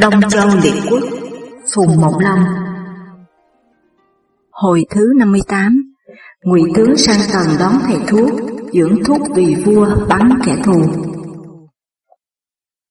Đông 0.00 0.20
Châu 0.30 0.48
Liệt 0.62 0.74
Quốc, 0.90 1.02
Phùng 1.74 2.00
Mộng 2.00 2.18
Long 2.18 2.44
Hồi 4.50 4.84
thứ 4.90 5.12
58 5.16 5.92
Ngụy 6.42 6.62
tướng 6.74 6.96
sang 6.96 7.20
tần 7.32 7.46
đón 7.58 7.72
thầy 7.86 7.96
thuốc, 8.08 8.30
Dưỡng 8.72 9.04
thuốc 9.04 9.20
vì 9.34 9.54
vua, 9.64 10.06
bắn 10.08 10.30
kẻ 10.44 10.56
thù. 10.64 10.82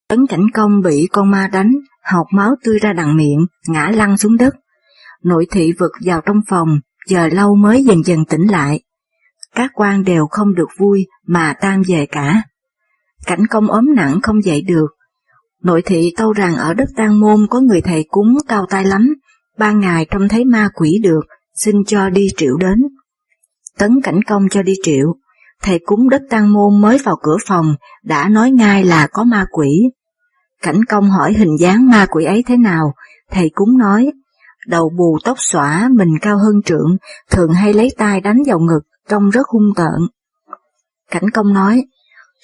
Tấn 0.10 0.28
Cảnh 0.28 0.46
Công 0.54 0.82
bị 0.82 1.08
con 1.12 1.32
ma 1.32 1.50
đánh, 1.54 1.72
Học 2.04 2.28
máu 2.34 2.56
tươi 2.64 2.80
ra 2.80 2.94
đằng 2.94 3.18
miệng, 3.18 3.46
Ngã 3.68 3.92
lăn 3.96 4.18
xuống 4.18 4.38
đất. 4.38 4.56
Nội 5.24 5.48
thị 5.52 5.74
vực 5.80 5.92
vào 6.06 6.22
trong 6.26 6.42
phòng 6.50 6.80
Giờ 7.08 7.28
lâu 7.28 7.56
mới 7.56 7.84
dần 7.84 8.04
dần 8.04 8.26
tỉnh 8.26 8.52
lại. 8.52 8.82
Các 9.56 9.72
quan 9.74 10.04
đều 10.04 10.28
không 10.28 10.56
được 10.56 10.70
vui 10.80 11.08
Mà 11.28 11.54
tan 11.62 11.82
về 11.88 12.06
cả. 12.12 12.42
Cảnh 13.26 13.48
công 13.50 13.68
ốm 13.68 13.86
nặng 13.96 14.22
không 14.22 14.44
dậy 14.44 14.62
được 14.62 14.97
Nội 15.68 15.82
thị 15.86 16.14
tâu 16.18 16.34
rằng 16.34 16.56
ở 16.56 16.74
đất 16.74 16.90
tăng 16.96 17.20
Môn 17.20 17.48
có 17.50 17.60
người 17.60 17.82
thầy 17.82 18.06
cúng 18.10 18.38
cao 18.48 18.66
tay 18.70 18.86
lắm, 18.86 19.14
ba 19.58 19.72
ngày 19.72 20.06
trông 20.12 20.28
thấy 20.28 20.46
ma 20.46 20.70
quỷ 20.74 21.00
được, 21.04 21.22
xin 21.56 21.76
cho 21.88 22.10
đi 22.10 22.28
triệu 22.38 22.58
đến. 22.58 22.80
Tấn 23.78 24.02
cảnh 24.04 24.20
công 24.28 24.44
cho 24.52 24.64
đi 24.64 24.74
triệu, 24.84 25.16
thầy 25.62 25.80
cúng 25.86 26.10
đất 26.10 26.22
tăng 26.30 26.54
Môn 26.54 26.82
mới 26.82 26.98
vào 27.04 27.16
cửa 27.24 27.38
phòng, 27.48 27.76
đã 28.04 28.30
nói 28.30 28.52
ngay 28.52 28.84
là 28.84 29.08
có 29.08 29.24
ma 29.24 29.46
quỷ. 29.52 29.82
Cảnh 30.62 30.86
công 30.86 31.10
hỏi 31.10 31.34
hình 31.34 31.56
dáng 31.60 31.90
ma 31.90 32.06
quỷ 32.10 32.26
ấy 32.26 32.44
thế 32.48 32.58
nào, 32.58 32.94
thầy 33.32 33.52
cúng 33.54 33.78
nói, 33.78 34.12
đầu 34.68 34.92
bù 34.98 35.18
tóc 35.24 35.38
xõa, 35.40 35.90
mình 35.92 36.20
cao 36.22 36.38
hơn 36.38 36.62
trượng, 36.66 36.98
thường 37.32 37.54
hay 37.54 37.74
lấy 37.74 37.90
tay 37.98 38.22
đánh 38.22 38.38
vào 38.48 38.60
ngực, 38.60 38.82
trông 39.10 39.30
rất 39.30 39.48
hung 39.48 39.74
tợn. 39.76 40.08
Cảnh 41.12 41.30
công 41.34 41.54
nói, 41.54 41.84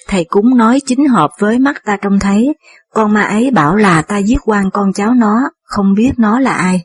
Thầy 0.08 0.24
cúng 0.24 0.58
nói 0.58 0.80
chính 0.86 1.08
hợp 1.08 1.32
với 1.40 1.60
mắt 1.60 1.84
ta 1.86 1.98
trông 1.98 2.20
thấy, 2.20 2.54
con 2.94 3.14
ma 3.14 3.22
ấy 3.22 3.52
bảo 3.52 3.76
là 3.76 4.02
ta 4.02 4.18
giết 4.18 4.38
quan 4.44 4.70
con 4.74 4.94
cháu 4.94 5.14
nó, 5.14 5.50
không 5.64 5.94
biết 5.94 6.12
nó 6.18 6.40
là 6.40 6.54
ai. 6.54 6.82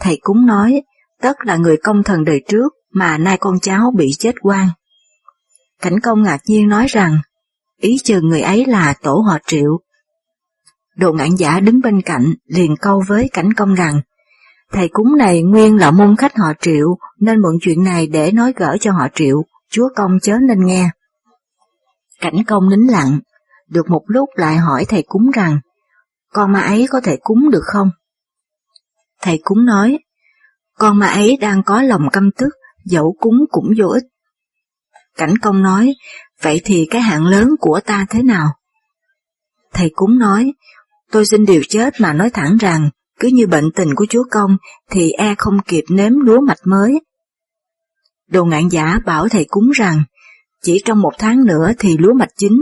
Thầy 0.00 0.18
cúng 0.22 0.46
nói, 0.46 0.82
tất 1.20 1.36
là 1.44 1.56
người 1.56 1.76
công 1.76 2.02
thần 2.02 2.24
đời 2.24 2.42
trước 2.48 2.72
mà 2.92 3.18
nay 3.18 3.36
con 3.40 3.60
cháu 3.60 3.92
bị 3.96 4.10
chết 4.18 4.34
quan. 4.42 4.68
Cảnh 5.82 6.00
công 6.00 6.22
ngạc 6.22 6.40
nhiên 6.46 6.68
nói 6.68 6.86
rằng, 6.88 7.18
ý 7.80 7.96
chừng 8.04 8.28
người 8.28 8.40
ấy 8.40 8.66
là 8.66 8.94
tổ 9.02 9.14
họ 9.14 9.38
triệu. 9.46 9.80
Đồ 10.96 11.12
ngạn 11.12 11.36
giả 11.36 11.60
đứng 11.60 11.80
bên 11.80 12.02
cạnh 12.02 12.34
liền 12.46 12.76
câu 12.76 13.02
với 13.08 13.28
cảnh 13.32 13.52
công 13.52 13.74
rằng, 13.74 14.00
thầy 14.72 14.88
cúng 14.88 15.16
này 15.16 15.42
nguyên 15.42 15.76
là 15.76 15.90
môn 15.90 16.16
khách 16.16 16.36
họ 16.36 16.52
triệu 16.60 16.86
nên 17.20 17.40
mượn 17.40 17.52
chuyện 17.60 17.84
này 17.84 18.06
để 18.06 18.32
nói 18.32 18.52
gỡ 18.56 18.76
cho 18.80 18.92
họ 18.92 19.08
triệu, 19.14 19.42
chúa 19.70 19.88
công 19.96 20.18
chớ 20.22 20.38
nên 20.48 20.66
nghe. 20.66 20.90
Cảnh 22.20 22.44
công 22.46 22.68
nín 22.68 22.80
lặng, 22.80 23.18
được 23.68 23.90
một 23.90 24.02
lúc 24.06 24.28
lại 24.34 24.56
hỏi 24.56 24.84
thầy 24.88 25.02
cúng 25.02 25.30
rằng, 25.30 25.60
con 26.32 26.52
ma 26.52 26.60
ấy 26.60 26.86
có 26.90 27.00
thể 27.00 27.16
cúng 27.20 27.50
được 27.50 27.64
không? 27.64 27.90
Thầy 29.20 29.40
cúng 29.42 29.64
nói, 29.64 29.98
con 30.78 30.98
ma 30.98 31.06
ấy 31.06 31.36
đang 31.40 31.62
có 31.62 31.82
lòng 31.82 32.10
căm 32.12 32.30
tức, 32.36 32.48
dẫu 32.84 33.16
cúng 33.20 33.44
cũng 33.50 33.66
vô 33.78 33.88
ích. 33.88 34.04
Cảnh 35.16 35.38
công 35.38 35.62
nói, 35.62 35.94
vậy 36.42 36.60
thì 36.64 36.86
cái 36.90 37.00
hạng 37.02 37.26
lớn 37.26 37.48
của 37.60 37.80
ta 37.86 38.06
thế 38.10 38.22
nào? 38.22 38.48
Thầy 39.72 39.90
cúng 39.94 40.18
nói, 40.18 40.52
tôi 41.10 41.26
xin 41.26 41.44
điều 41.44 41.62
chết 41.68 41.94
mà 42.00 42.12
nói 42.12 42.30
thẳng 42.30 42.56
rằng, 42.60 42.90
cứ 43.18 43.28
như 43.28 43.46
bệnh 43.46 43.70
tình 43.76 43.94
của 43.94 44.06
chúa 44.08 44.24
công 44.30 44.56
thì 44.90 45.10
e 45.10 45.34
không 45.38 45.58
kịp 45.62 45.84
nếm 45.88 46.12
lúa 46.12 46.40
mạch 46.40 46.60
mới. 46.64 47.00
Đồ 48.28 48.44
ngạn 48.44 48.68
giả 48.68 48.98
bảo 49.06 49.28
thầy 49.28 49.46
cúng 49.48 49.70
rằng, 49.70 50.02
chỉ 50.64 50.82
trong 50.84 51.00
một 51.00 51.12
tháng 51.18 51.44
nữa 51.44 51.72
thì 51.78 51.96
lúa 51.96 52.12
mạch 52.12 52.30
chín, 52.36 52.52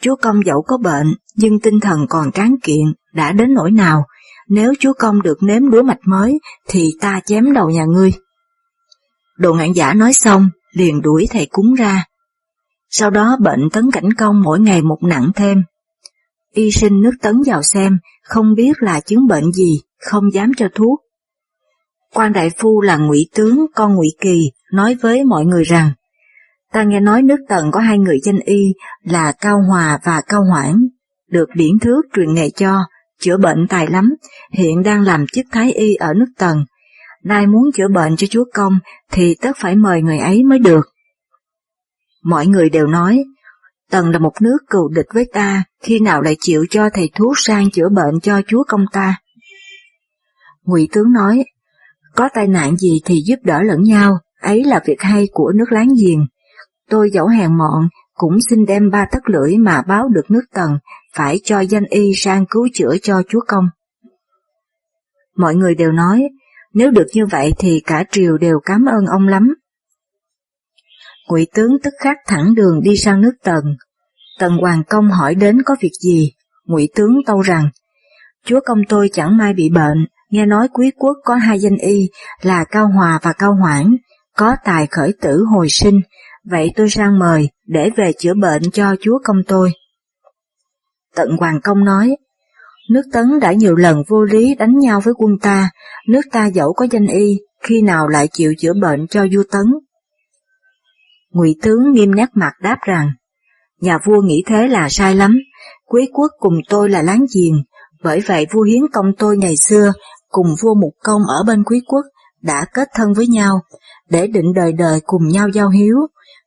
chúa 0.00 0.16
công 0.16 0.44
dẫu 0.46 0.62
có 0.66 0.78
bệnh, 0.78 1.14
nhưng 1.36 1.60
tinh 1.60 1.80
thần 1.80 2.06
còn 2.08 2.32
tráng 2.32 2.54
kiện, 2.62 2.84
đã 3.14 3.32
đến 3.32 3.54
nỗi 3.54 3.70
nào, 3.70 4.04
nếu 4.48 4.72
chúa 4.80 4.92
công 4.98 5.22
được 5.22 5.42
nếm 5.42 5.62
lúa 5.62 5.82
mạch 5.82 6.00
mới, 6.06 6.38
thì 6.68 6.90
ta 7.00 7.20
chém 7.26 7.52
đầu 7.52 7.70
nhà 7.70 7.84
ngươi. 7.84 8.12
Đồ 9.38 9.54
ngạn 9.54 9.72
giả 9.72 9.94
nói 9.94 10.12
xong, 10.12 10.50
liền 10.72 11.02
đuổi 11.02 11.26
thầy 11.30 11.46
cúng 11.50 11.74
ra. 11.74 12.04
Sau 12.90 13.10
đó 13.10 13.36
bệnh 13.40 13.70
tấn 13.72 13.90
cảnh 13.90 14.12
công 14.12 14.42
mỗi 14.42 14.60
ngày 14.60 14.82
một 14.82 14.98
nặng 15.02 15.30
thêm. 15.34 15.62
Y 16.54 16.70
sinh 16.70 17.00
nước 17.00 17.12
tấn 17.22 17.42
vào 17.46 17.62
xem, 17.62 17.98
không 18.22 18.54
biết 18.54 18.72
là 18.80 19.00
chứng 19.00 19.26
bệnh 19.26 19.52
gì, 19.52 19.80
không 20.00 20.32
dám 20.32 20.52
cho 20.56 20.68
thuốc. 20.74 21.00
Quan 22.14 22.32
đại 22.32 22.50
phu 22.58 22.80
là 22.80 22.96
ngụy 22.96 23.28
tướng 23.34 23.66
con 23.74 23.94
ngụy 23.94 24.08
Kỳ 24.20 24.50
nói 24.72 24.96
với 25.02 25.24
mọi 25.24 25.44
người 25.44 25.64
rằng 25.64 25.92
Ta 26.72 26.82
nghe 26.82 27.00
nói 27.00 27.22
nước 27.22 27.38
Tần 27.48 27.70
có 27.72 27.80
hai 27.80 27.98
người 27.98 28.18
danh 28.24 28.38
y 28.38 28.74
là 29.02 29.32
Cao 29.40 29.62
Hòa 29.68 29.98
và 30.04 30.20
Cao 30.26 30.44
Hoảng, 30.44 30.78
được 31.30 31.48
điển 31.54 31.78
thước 31.80 32.02
truyền 32.14 32.34
nghề 32.34 32.50
cho, 32.50 32.84
chữa 33.20 33.36
bệnh 33.36 33.66
tài 33.68 33.86
lắm, 33.86 34.14
hiện 34.52 34.82
đang 34.82 35.02
làm 35.02 35.26
chức 35.32 35.46
thái 35.52 35.72
y 35.72 35.94
ở 35.94 36.14
nước 36.14 36.26
Tần. 36.38 36.64
Nay 37.24 37.46
muốn 37.46 37.62
chữa 37.74 37.88
bệnh 37.88 38.16
cho 38.16 38.26
chúa 38.30 38.44
công 38.54 38.72
thì 39.10 39.36
tất 39.40 39.52
phải 39.56 39.76
mời 39.76 40.02
người 40.02 40.18
ấy 40.18 40.44
mới 40.44 40.58
được. 40.58 40.88
Mọi 42.24 42.46
người 42.46 42.70
đều 42.70 42.86
nói, 42.86 43.24
Tần 43.90 44.10
là 44.10 44.18
một 44.18 44.32
nước 44.40 44.58
cừu 44.70 44.88
địch 44.88 45.06
với 45.14 45.24
ta, 45.32 45.64
khi 45.82 46.00
nào 46.00 46.22
lại 46.22 46.36
chịu 46.40 46.64
cho 46.70 46.88
thầy 46.94 47.10
thuốc 47.14 47.32
sang 47.36 47.70
chữa 47.70 47.88
bệnh 47.88 48.20
cho 48.22 48.40
chúa 48.46 48.64
công 48.68 48.84
ta. 48.92 49.16
Ngụy 50.62 50.88
tướng 50.92 51.12
nói, 51.12 51.44
có 52.14 52.28
tai 52.34 52.46
nạn 52.46 52.76
gì 52.76 53.00
thì 53.04 53.22
giúp 53.26 53.36
đỡ 53.42 53.62
lẫn 53.62 53.82
nhau, 53.82 54.18
ấy 54.40 54.64
là 54.64 54.80
việc 54.86 55.00
hay 55.00 55.28
của 55.32 55.52
nước 55.54 55.72
láng 55.72 55.88
giềng. 56.00 56.26
Tôi 56.92 57.10
dẫu 57.12 57.26
hèn 57.26 57.58
mọn, 57.58 57.88
cũng 58.14 58.36
xin 58.50 58.64
đem 58.68 58.90
ba 58.90 59.06
tấc 59.12 59.28
lưỡi 59.28 59.56
mà 59.58 59.82
báo 59.88 60.08
được 60.08 60.30
nước 60.30 60.42
tần, 60.54 60.78
phải 61.14 61.40
cho 61.44 61.60
danh 61.60 61.84
y 61.90 62.12
sang 62.16 62.46
cứu 62.50 62.68
chữa 62.74 62.96
cho 63.02 63.22
chúa 63.28 63.40
công. 63.48 63.64
Mọi 65.36 65.54
người 65.54 65.74
đều 65.74 65.92
nói, 65.92 66.28
nếu 66.74 66.90
được 66.90 67.06
như 67.12 67.26
vậy 67.26 67.52
thì 67.58 67.82
cả 67.86 68.04
triều 68.10 68.38
đều 68.38 68.60
cảm 68.64 68.84
ơn 68.84 69.06
ông 69.06 69.28
lắm. 69.28 69.54
Ngụy 71.28 71.46
tướng 71.54 71.72
tức 71.82 71.94
khắc 71.98 72.16
thẳng 72.26 72.54
đường 72.54 72.80
đi 72.82 72.96
sang 72.96 73.20
nước 73.20 73.34
Tần. 73.44 73.64
Tần 74.38 74.56
Hoàng 74.56 74.82
Công 74.88 75.10
hỏi 75.10 75.34
đến 75.34 75.62
có 75.62 75.76
việc 75.80 75.92
gì, 76.02 76.32
Ngụy 76.64 76.88
tướng 76.94 77.16
tâu 77.26 77.40
rằng, 77.40 77.70
chúa 78.44 78.60
công 78.66 78.78
tôi 78.88 79.10
chẳng 79.12 79.36
may 79.36 79.54
bị 79.54 79.70
bệnh, 79.70 80.06
nghe 80.30 80.46
nói 80.46 80.68
quý 80.72 80.90
quốc 80.96 81.16
có 81.24 81.34
hai 81.34 81.58
danh 81.58 81.76
y 81.76 82.08
là 82.42 82.64
Cao 82.64 82.88
Hòa 82.88 83.18
và 83.22 83.32
Cao 83.32 83.54
Hoảng, 83.54 83.96
có 84.36 84.56
tài 84.64 84.86
khởi 84.86 85.12
tử 85.20 85.44
hồi 85.50 85.68
sinh, 85.68 86.00
vậy 86.44 86.72
tôi 86.76 86.90
sang 86.90 87.18
mời 87.18 87.48
để 87.66 87.90
về 87.96 88.12
chữa 88.18 88.34
bệnh 88.34 88.62
cho 88.72 88.96
chúa 89.00 89.18
công 89.24 89.36
tôi. 89.46 89.72
Tận 91.14 91.28
Hoàng 91.38 91.60
Công 91.64 91.84
nói, 91.84 92.16
nước 92.90 93.02
Tấn 93.12 93.40
đã 93.40 93.52
nhiều 93.52 93.76
lần 93.76 94.02
vô 94.08 94.22
lý 94.22 94.54
đánh 94.54 94.78
nhau 94.78 95.00
với 95.04 95.14
quân 95.16 95.38
ta, 95.42 95.70
nước 96.08 96.20
ta 96.32 96.46
dẫu 96.46 96.72
có 96.72 96.86
danh 96.90 97.06
y, 97.06 97.38
khi 97.62 97.82
nào 97.82 98.08
lại 98.08 98.28
chịu 98.32 98.54
chữa 98.58 98.72
bệnh 98.82 99.06
cho 99.06 99.26
vua 99.32 99.42
Tấn. 99.52 99.66
Ngụy 101.30 101.56
tướng 101.62 101.92
nghiêm 101.92 102.14
nét 102.14 102.28
mặt 102.34 102.52
đáp 102.62 102.78
rằng, 102.86 103.08
nhà 103.80 103.98
vua 104.04 104.22
nghĩ 104.22 104.42
thế 104.46 104.68
là 104.68 104.88
sai 104.88 105.14
lắm, 105.14 105.38
quý 105.86 106.08
quốc 106.12 106.30
cùng 106.38 106.54
tôi 106.68 106.90
là 106.90 107.02
láng 107.02 107.24
giềng, 107.34 107.62
bởi 108.02 108.20
vậy 108.26 108.46
vua 108.52 108.62
hiến 108.62 108.82
công 108.92 109.12
tôi 109.18 109.36
ngày 109.36 109.56
xưa 109.56 109.92
cùng 110.28 110.46
vua 110.62 110.74
Mục 110.74 110.94
Công 111.02 111.22
ở 111.28 111.42
bên 111.46 111.64
quý 111.64 111.80
quốc 111.86 112.04
đã 112.42 112.66
kết 112.74 112.88
thân 112.94 113.12
với 113.12 113.26
nhau, 113.26 113.60
để 114.10 114.26
định 114.26 114.52
đời 114.54 114.72
đời 114.72 115.00
cùng 115.06 115.28
nhau 115.28 115.48
giao 115.48 115.68
hiếu, 115.68 115.96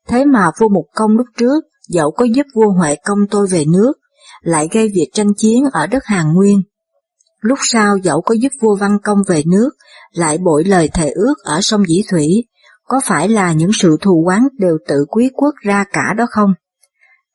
Thế 0.07 0.25
mà 0.25 0.51
vua 0.59 0.69
Mục 0.69 0.85
Công 0.95 1.11
lúc 1.11 1.27
trước, 1.37 1.63
dẫu 1.87 2.11
có 2.11 2.25
giúp 2.25 2.45
vua 2.55 2.71
Huệ 2.71 2.95
Công 2.95 3.19
tôi 3.31 3.47
về 3.51 3.65
nước, 3.65 3.93
lại 4.41 4.67
gây 4.71 4.91
việc 4.95 5.09
tranh 5.13 5.33
chiến 5.37 5.63
ở 5.71 5.87
đất 5.87 6.05
hàng 6.05 6.33
Nguyên. 6.33 6.61
Lúc 7.41 7.59
sau 7.61 7.97
dẫu 7.97 8.21
có 8.21 8.35
giúp 8.35 8.51
vua 8.61 8.75
Văn 8.75 8.97
Công 9.03 9.17
về 9.27 9.43
nước, 9.45 9.69
lại 10.11 10.37
bội 10.37 10.63
lời 10.63 10.89
thề 10.93 11.09
ước 11.09 11.35
ở 11.43 11.61
sông 11.61 11.83
Dĩ 11.87 12.03
Thủy, 12.11 12.27
có 12.83 13.01
phải 13.03 13.29
là 13.29 13.53
những 13.53 13.71
sự 13.73 13.97
thù 14.01 14.25
oán 14.27 14.47
đều 14.59 14.77
tự 14.87 15.05
quý 15.09 15.29
quốc 15.33 15.53
ra 15.61 15.85
cả 15.93 16.13
đó 16.17 16.25
không? 16.29 16.53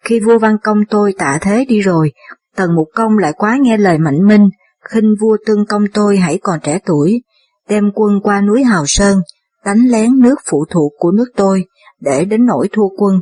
Khi 0.05 0.21
vua 0.21 0.39
Văn 0.39 0.57
Công 0.63 0.79
tôi 0.91 1.15
tạ 1.19 1.39
thế 1.43 1.65
đi 1.65 1.81
rồi, 1.81 2.13
Tần 2.57 2.75
Mục 2.75 2.89
Công 2.95 3.19
lại 3.19 3.33
quá 3.37 3.59
nghe 3.61 3.77
lời 3.77 3.99
mạnh 3.99 4.27
minh, 4.27 4.49
khinh 4.89 5.15
vua 5.21 5.37
Tương 5.47 5.67
Công 5.67 5.85
tôi 5.95 6.17
hãy 6.17 6.39
còn 6.43 6.61
trẻ 6.63 6.79
tuổi, 6.87 7.23
đem 7.69 7.91
quân 7.95 8.21
qua 8.23 8.41
núi 8.41 8.65
Hào 8.65 8.85
Sơn, 8.87 9.21
đánh 9.65 9.89
lén 9.89 10.19
nước 10.19 10.35
phụ 10.51 10.65
thuộc 10.71 10.93
của 10.99 11.11
nước 11.11 11.27
tôi, 11.37 11.65
để 12.01 12.25
đến 12.25 12.47
nỗi 12.47 12.69
thua 12.73 12.89
quân. 12.99 13.21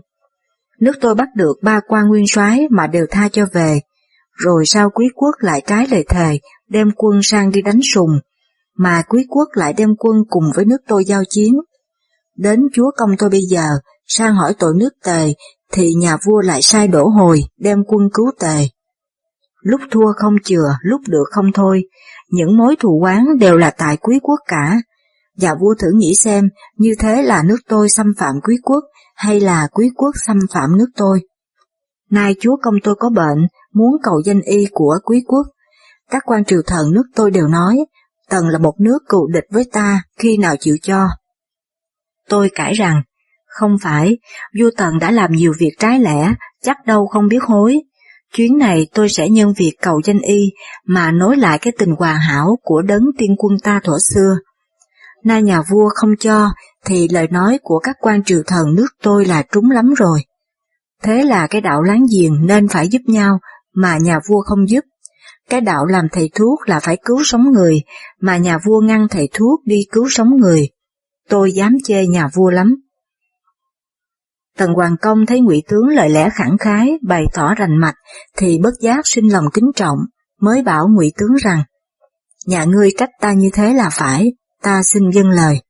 Nước 0.81 0.93
tôi 1.01 1.15
bắt 1.15 1.29
được 1.35 1.59
ba 1.63 1.81
quan 1.89 2.09
nguyên 2.09 2.27
soái 2.27 2.67
mà 2.71 2.87
đều 2.87 3.07
tha 3.11 3.29
cho 3.33 3.47
về, 3.53 3.81
rồi 4.33 4.67
sau 4.67 4.91
quý 4.91 5.07
quốc 5.15 5.35
lại 5.39 5.63
trái 5.67 5.87
lời 5.91 6.05
thề 6.09 6.39
đem 6.69 6.91
quân 6.97 7.21
sang 7.23 7.51
đi 7.51 7.63
đánh 7.63 7.81
sùng, 7.95 8.11
mà 8.77 9.03
quý 9.09 9.27
quốc 9.29 9.49
lại 9.53 9.73
đem 9.73 9.97
quân 9.99 10.17
cùng 10.29 10.45
với 10.55 10.65
nước 10.65 10.79
tôi 10.89 11.05
giao 11.05 11.23
chiến. 11.29 11.55
Đến 12.37 12.61
chúa 12.75 12.91
công 12.97 13.11
tôi 13.19 13.31
bây 13.31 13.41
giờ, 13.41 13.67
sang 14.07 14.35
hỏi 14.35 14.55
tội 14.59 14.75
nước 14.77 14.91
tề, 15.05 15.33
thì 15.73 15.95
nhà 15.95 16.17
vua 16.25 16.41
lại 16.41 16.63
sai 16.63 16.89
đổ 16.89 17.09
hồi 17.09 17.41
đem 17.59 17.85
quân 17.87 18.09
cứu 18.15 18.31
tề. 18.41 18.69
Lúc 19.61 19.81
thua 19.91 20.13
không 20.17 20.35
chừa, 20.45 20.77
lúc 20.81 21.01
được 21.09 21.25
không 21.31 21.53
thôi, 21.55 21.83
những 22.29 22.57
mối 22.57 22.77
thù 22.81 23.01
oán 23.03 23.25
đều 23.41 23.57
là 23.57 23.71
tại 23.71 23.97
quý 23.97 24.19
quốc 24.23 24.41
cả, 24.49 24.77
và 25.41 25.55
vua 25.61 25.75
thử 25.81 25.89
nghĩ 25.95 26.15
xem 26.15 26.49
như 26.77 26.95
thế 26.99 27.23
là 27.23 27.43
nước 27.43 27.59
tôi 27.69 27.89
xâm 27.89 28.07
phạm 28.19 28.35
quý 28.43 28.57
quốc 28.63 28.85
hay 29.17 29.41
là 29.41 29.69
quý 29.73 29.91
quốc 29.97 30.15
xâm 30.27 30.37
phạm 30.55 30.79
nước 30.79 30.89
tôi. 30.97 31.21
Nay 32.11 32.35
chúa 32.41 32.57
công 32.63 32.75
tôi 32.85 32.95
có 32.99 33.11
bệnh, 33.11 33.47
muốn 33.75 33.97
cầu 34.03 34.23
danh 34.25 34.41
y 34.41 34.67
của 34.73 34.99
quý 35.05 35.23
quốc, 35.27 35.47
các 36.11 36.23
quan 36.27 36.45
triều 36.45 36.61
thần 36.67 36.93
nước 36.93 37.05
tôi 37.15 37.31
đều 37.31 37.49
nói, 37.49 37.79
Tần 38.31 38.49
là 38.49 38.59
một 38.59 38.75
nước 38.81 38.99
cựu 39.09 39.27
địch 39.27 39.45
với 39.51 39.65
ta, 39.73 40.03
khi 40.19 40.37
nào 40.37 40.55
chịu 40.61 40.77
cho. 40.83 41.09
Tôi 42.29 42.51
cãi 42.55 42.75
rằng, 42.75 43.03
không 43.47 43.77
phải, 43.83 44.19
vua 44.61 44.71
Tần 44.77 44.99
đã 44.99 45.11
làm 45.11 45.33
nhiều 45.33 45.53
việc 45.59 45.73
trái 45.79 46.01
lẽ, 46.01 46.35
chắc 46.63 46.77
đâu 46.87 47.07
không 47.07 47.29
biết 47.29 47.43
hối. 47.43 47.81
Chuyến 48.35 48.59
này 48.59 48.87
tôi 48.95 49.09
sẽ 49.09 49.29
nhân 49.29 49.53
việc 49.57 49.73
cầu 49.83 50.01
danh 50.05 50.21
y 50.21 50.53
mà 50.87 51.11
nối 51.11 51.37
lại 51.37 51.59
cái 51.59 51.73
tình 51.79 51.95
hòa 51.99 52.13
hảo 52.13 52.59
của 52.63 52.83
đấng 52.83 53.03
tiên 53.19 53.35
quân 53.39 53.59
ta 53.63 53.81
thuở 53.85 53.99
xưa. 54.15 54.37
Nay 55.25 55.43
nhà 55.43 55.63
vua 55.71 55.89
không 55.95 56.11
cho, 56.21 56.49
thì 56.85 57.09
lời 57.09 57.29
nói 57.31 57.59
của 57.63 57.79
các 57.79 57.97
quan 58.01 58.25
triều 58.25 58.43
thần 58.47 58.75
nước 58.75 58.89
tôi 59.03 59.25
là 59.25 59.43
trúng 59.53 59.71
lắm 59.71 59.95
rồi. 59.97 60.25
Thế 61.03 61.25
là 61.25 61.47
cái 61.47 61.61
đạo 61.61 61.83
láng 61.83 62.05
giềng 62.13 62.47
nên 62.47 62.69
phải 62.69 62.89
giúp 62.89 63.03
nhau, 63.07 63.39
mà 63.75 63.99
nhà 64.03 64.19
vua 64.29 64.41
không 64.41 64.69
giúp. 64.69 64.85
Cái 65.49 65.61
đạo 65.61 65.87
làm 65.87 66.05
thầy 66.13 66.31
thuốc 66.35 66.59
là 66.67 66.81
phải 66.81 66.99
cứu 67.05 67.23
sống 67.25 67.53
người, 67.53 67.83
mà 68.21 68.37
nhà 68.37 68.59
vua 68.65 68.81
ngăn 68.81 69.09
thầy 69.11 69.29
thuốc 69.33 69.61
đi 69.65 69.81
cứu 69.93 70.09
sống 70.11 70.37
người. 70.37 70.69
Tôi 71.29 71.53
dám 71.53 71.77
chê 71.85 72.07
nhà 72.07 72.29
vua 72.35 72.51
lắm. 72.51 72.75
Tần 74.57 74.73
Hoàng 74.73 74.97
Công 75.01 75.27
thấy 75.27 75.41
ngụy 75.41 75.63
tướng 75.69 75.89
lời 75.89 76.11
lẽ 76.11 76.31
khẳng 76.31 76.59
khái, 76.59 76.99
bày 77.03 77.25
tỏ 77.35 77.55
rành 77.55 77.77
mạch, 77.81 77.95
thì 78.37 78.59
bất 78.59 78.75
giác 78.81 79.07
sinh 79.07 79.33
lòng 79.33 79.45
kính 79.55 79.71
trọng, 79.77 79.99
mới 80.41 80.63
bảo 80.63 80.89
ngụy 80.89 81.13
tướng 81.19 81.35
rằng, 81.35 81.63
nhà 82.47 82.65
ngươi 82.65 82.91
trách 82.99 83.11
ta 83.21 83.33
như 83.33 83.51
thế 83.53 83.75
là 83.75 83.91
phải, 83.93 84.33
ta 84.63 84.83
xin 84.83 85.11
dâng 85.11 85.31
lời. 85.31 85.61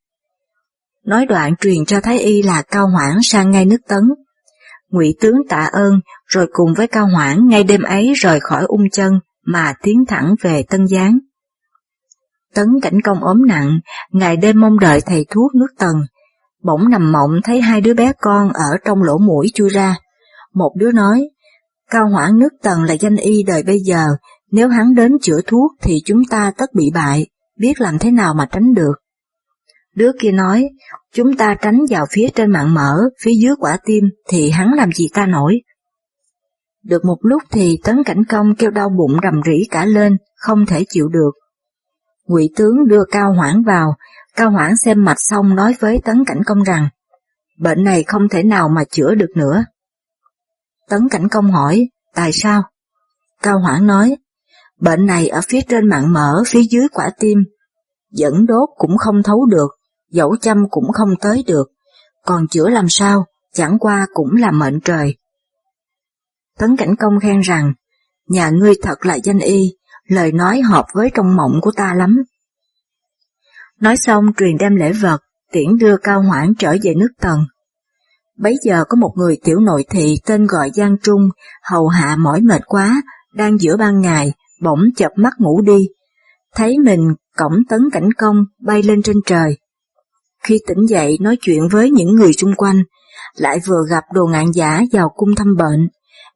Nói 1.04 1.26
đoạn 1.26 1.56
truyền 1.56 1.84
cho 1.84 2.00
Thái 2.00 2.18
Y 2.18 2.42
là 2.42 2.62
Cao 2.62 2.88
Hoảng 2.88 3.18
sang 3.22 3.50
ngay 3.50 3.64
nước 3.64 3.80
Tấn. 3.88 4.02
Ngụy 4.90 5.14
tướng 5.20 5.36
tạ 5.48 5.68
ơn, 5.72 6.00
rồi 6.26 6.46
cùng 6.52 6.74
với 6.74 6.86
Cao 6.86 7.06
Hoảng 7.06 7.46
ngay 7.46 7.64
đêm 7.64 7.82
ấy 7.82 8.12
rời 8.16 8.40
khỏi 8.40 8.64
ung 8.64 8.90
chân 8.92 9.20
mà 9.46 9.74
tiến 9.82 10.04
thẳng 10.08 10.34
về 10.42 10.62
Tân 10.70 10.86
Giáng. 10.86 11.18
Tấn 12.54 12.66
cảnh 12.82 13.00
công 13.00 13.24
ốm 13.24 13.46
nặng, 13.46 13.80
ngày 14.12 14.36
đêm 14.36 14.60
mong 14.60 14.78
đợi 14.78 15.00
thầy 15.06 15.26
thuốc 15.30 15.54
nước 15.54 15.68
Tần, 15.78 15.94
bỗng 16.62 16.90
nằm 16.90 17.12
mộng 17.12 17.30
thấy 17.44 17.60
hai 17.60 17.80
đứa 17.80 17.94
bé 17.94 18.12
con 18.20 18.52
ở 18.52 18.76
trong 18.84 19.02
lỗ 19.02 19.18
mũi 19.18 19.46
chui 19.54 19.68
ra. 19.68 19.96
Một 20.54 20.72
đứa 20.76 20.92
nói, 20.92 21.28
Cao 21.90 22.08
Hoảng 22.08 22.38
nước 22.38 22.52
Tần 22.62 22.82
là 22.82 22.94
danh 22.94 23.16
y 23.16 23.42
đời 23.42 23.62
bây 23.62 23.78
giờ, 23.78 24.06
nếu 24.50 24.68
hắn 24.68 24.94
đến 24.94 25.12
chữa 25.22 25.40
thuốc 25.46 25.72
thì 25.82 26.02
chúng 26.04 26.22
ta 26.30 26.52
tất 26.56 26.74
bị 26.74 26.90
bại, 26.94 27.26
biết 27.58 27.80
làm 27.80 27.98
thế 27.98 28.10
nào 28.10 28.34
mà 28.34 28.46
tránh 28.52 28.74
được. 28.74 28.92
Đứa 29.94 30.12
kia 30.20 30.30
nói, 30.32 30.68
chúng 31.12 31.36
ta 31.36 31.54
tránh 31.62 31.80
vào 31.90 32.06
phía 32.10 32.28
trên 32.34 32.50
mạng 32.50 32.74
mở, 32.74 32.96
phía 33.22 33.32
dưới 33.42 33.54
quả 33.58 33.78
tim 33.84 34.04
thì 34.28 34.50
hắn 34.50 34.72
làm 34.72 34.92
gì 34.92 35.08
ta 35.14 35.26
nổi. 35.26 35.60
Được 36.82 37.04
một 37.04 37.18
lúc 37.20 37.42
thì 37.50 37.78
tấn 37.84 38.04
cảnh 38.04 38.24
công 38.28 38.54
kêu 38.54 38.70
đau 38.70 38.88
bụng 38.88 39.18
rầm 39.22 39.40
rỉ 39.46 39.64
cả 39.70 39.84
lên, 39.84 40.16
không 40.36 40.66
thể 40.66 40.84
chịu 40.88 41.08
được. 41.08 41.30
Ngụy 42.26 42.50
tướng 42.56 42.88
đưa 42.88 43.04
Cao 43.10 43.32
Hoảng 43.32 43.62
vào, 43.66 43.94
Cao 44.36 44.50
Hoảng 44.50 44.76
xem 44.76 45.04
mạch 45.04 45.20
xong 45.20 45.54
nói 45.56 45.74
với 45.80 46.00
tấn 46.04 46.24
cảnh 46.24 46.40
công 46.46 46.62
rằng, 46.62 46.88
bệnh 47.58 47.84
này 47.84 48.04
không 48.04 48.28
thể 48.28 48.42
nào 48.42 48.68
mà 48.68 48.84
chữa 48.90 49.14
được 49.14 49.30
nữa. 49.36 49.64
Tấn 50.88 51.08
cảnh 51.08 51.28
công 51.28 51.50
hỏi, 51.50 51.88
tại 52.14 52.32
sao? 52.32 52.62
Cao 53.42 53.58
Hoảng 53.58 53.86
nói, 53.86 54.16
bệnh 54.80 55.06
này 55.06 55.28
ở 55.28 55.40
phía 55.48 55.60
trên 55.68 55.88
mạng 55.88 56.12
mở, 56.12 56.42
phía 56.46 56.62
dưới 56.70 56.88
quả 56.92 57.10
tim, 57.20 57.38
dẫn 58.10 58.46
đốt 58.46 58.68
cũng 58.76 58.96
không 58.98 59.22
thấu 59.22 59.46
được, 59.46 59.68
dẫu 60.10 60.36
chăm 60.40 60.64
cũng 60.70 60.92
không 60.92 61.08
tới 61.20 61.44
được, 61.46 61.68
còn 62.24 62.48
chữa 62.48 62.68
làm 62.68 62.88
sao, 62.88 63.26
chẳng 63.52 63.78
qua 63.78 64.06
cũng 64.14 64.36
là 64.36 64.50
mệnh 64.50 64.80
trời. 64.80 65.16
Tấn 66.58 66.76
Cảnh 66.76 66.96
Công 66.96 67.20
khen 67.20 67.40
rằng, 67.40 67.72
nhà 68.28 68.50
ngươi 68.50 68.74
thật 68.82 69.06
là 69.06 69.18
danh 69.24 69.38
y, 69.38 69.76
lời 70.08 70.32
nói 70.32 70.60
hợp 70.60 70.86
với 70.94 71.10
trong 71.14 71.36
mộng 71.36 71.60
của 71.62 71.72
ta 71.76 71.94
lắm. 71.94 72.22
Nói 73.80 73.96
xong 73.96 74.32
truyền 74.36 74.56
đem 74.58 74.76
lễ 74.76 74.92
vật, 74.92 75.20
tiễn 75.52 75.78
đưa 75.78 75.96
Cao 75.96 76.22
Hoảng 76.22 76.52
trở 76.58 76.76
về 76.82 76.94
nước 76.94 77.08
Tần. 77.20 77.40
Bấy 78.36 78.56
giờ 78.62 78.84
có 78.88 78.96
một 78.96 79.12
người 79.16 79.38
tiểu 79.44 79.60
nội 79.60 79.84
thị 79.90 80.20
tên 80.26 80.46
gọi 80.46 80.70
Giang 80.74 80.96
Trung, 81.02 81.28
hầu 81.62 81.88
hạ 81.88 82.16
mỏi 82.18 82.40
mệt 82.40 82.62
quá, 82.66 83.02
đang 83.34 83.58
giữa 83.58 83.76
ban 83.76 84.00
ngày, 84.00 84.32
bỗng 84.60 84.80
chập 84.96 85.12
mắt 85.16 85.32
ngủ 85.38 85.60
đi. 85.60 85.88
Thấy 86.54 86.78
mình 86.84 87.00
cổng 87.36 87.52
tấn 87.68 87.80
cảnh 87.92 88.12
công 88.18 88.36
bay 88.62 88.82
lên 88.82 89.02
trên 89.02 89.16
trời. 89.26 89.58
Khi 90.42 90.58
tỉnh 90.66 90.86
dậy 90.88 91.18
nói 91.20 91.36
chuyện 91.40 91.68
với 91.68 91.90
những 91.90 92.14
người 92.14 92.32
xung 92.32 92.54
quanh, 92.54 92.82
lại 93.36 93.58
vừa 93.68 93.82
gặp 93.90 94.04
đồ 94.12 94.26
ngạn 94.26 94.46
giả 94.54 94.82
vào 94.92 95.08
cung 95.16 95.34
thăm 95.34 95.56
bệnh, 95.56 95.88